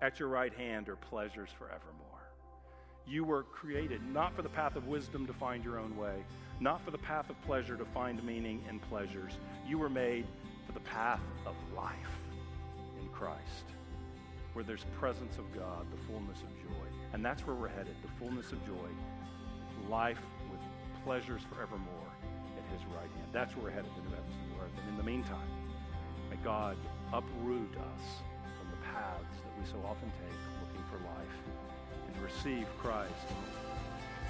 At 0.00 0.20
your 0.20 0.28
right 0.28 0.54
hand 0.54 0.88
are 0.88 0.96
pleasures 0.96 1.50
forevermore. 1.50 2.09
You 3.06 3.24
were 3.24 3.42
created 3.44 4.00
not 4.12 4.34
for 4.34 4.42
the 4.42 4.48
path 4.48 4.76
of 4.76 4.86
wisdom 4.86 5.26
to 5.26 5.32
find 5.32 5.64
your 5.64 5.78
own 5.78 5.96
way, 5.96 6.24
not 6.60 6.84
for 6.84 6.90
the 6.90 6.98
path 6.98 7.28
of 7.30 7.40
pleasure 7.42 7.76
to 7.76 7.84
find 7.84 8.22
meaning 8.22 8.62
in 8.68 8.78
pleasures. 8.78 9.32
You 9.66 9.78
were 9.78 9.88
made 9.88 10.26
for 10.66 10.72
the 10.72 10.80
path 10.80 11.20
of 11.46 11.54
life 11.74 12.20
in 13.00 13.08
Christ, 13.08 13.64
where 14.52 14.64
there's 14.64 14.84
presence 14.98 15.38
of 15.38 15.52
God, 15.52 15.86
the 15.90 16.02
fullness 16.06 16.38
of 16.42 16.48
joy. 16.62 16.86
And 17.12 17.24
that's 17.24 17.46
where 17.46 17.56
we're 17.56 17.68
headed, 17.68 17.96
the 18.02 18.24
fullness 18.24 18.52
of 18.52 18.64
joy, 18.64 18.88
life 19.88 20.20
with 20.50 20.60
pleasures 21.04 21.42
forevermore 21.52 22.12
at 22.56 22.72
his 22.72 22.86
right 22.94 23.10
hand. 23.10 23.28
That's 23.32 23.56
where 23.56 23.64
we're 23.64 23.70
headed, 23.70 23.90
in 23.96 24.04
the 24.04 24.10
new 24.10 24.16
heavens 24.16 24.34
and 24.38 24.52
new 24.52 24.62
earth. 24.62 24.72
And 24.78 24.88
in 24.90 24.96
the 24.96 25.02
meantime, 25.02 25.48
may 26.30 26.36
God 26.44 26.76
uproot 27.12 27.74
us 27.74 28.04
from 28.58 28.70
the 28.70 28.80
paths 28.94 29.36
that 29.42 29.52
we 29.58 29.66
so 29.66 29.82
often 29.84 30.12
take 30.22 30.38
looking 30.62 30.84
for 30.90 30.98
life 30.98 31.69
receive 32.22 32.66
Christ. 32.78 33.12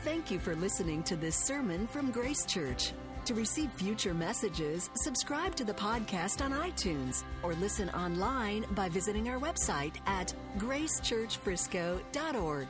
Thank 0.02 0.30
you 0.30 0.38
for 0.38 0.56
listening 0.56 1.02
to 1.04 1.16
this 1.16 1.36
sermon 1.36 1.86
from 1.86 2.10
Grace 2.10 2.46
Church. 2.46 2.92
To 3.26 3.34
receive 3.34 3.70
future 3.72 4.14
messages, 4.14 4.88
subscribe 4.94 5.54
to 5.56 5.64
the 5.64 5.74
podcast 5.74 6.42
on 6.42 6.52
iTunes 6.52 7.22
or 7.42 7.52
listen 7.54 7.90
online 7.90 8.64
by 8.70 8.88
visiting 8.88 9.28
our 9.28 9.38
website 9.38 9.96
at 10.06 10.32
gracechurchfrisco.org. 10.58 12.68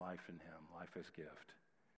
Life 0.00 0.20
in 0.28 0.36
Him, 0.36 0.62
life 0.74 0.96
as 0.98 1.10
gift. 1.10 1.52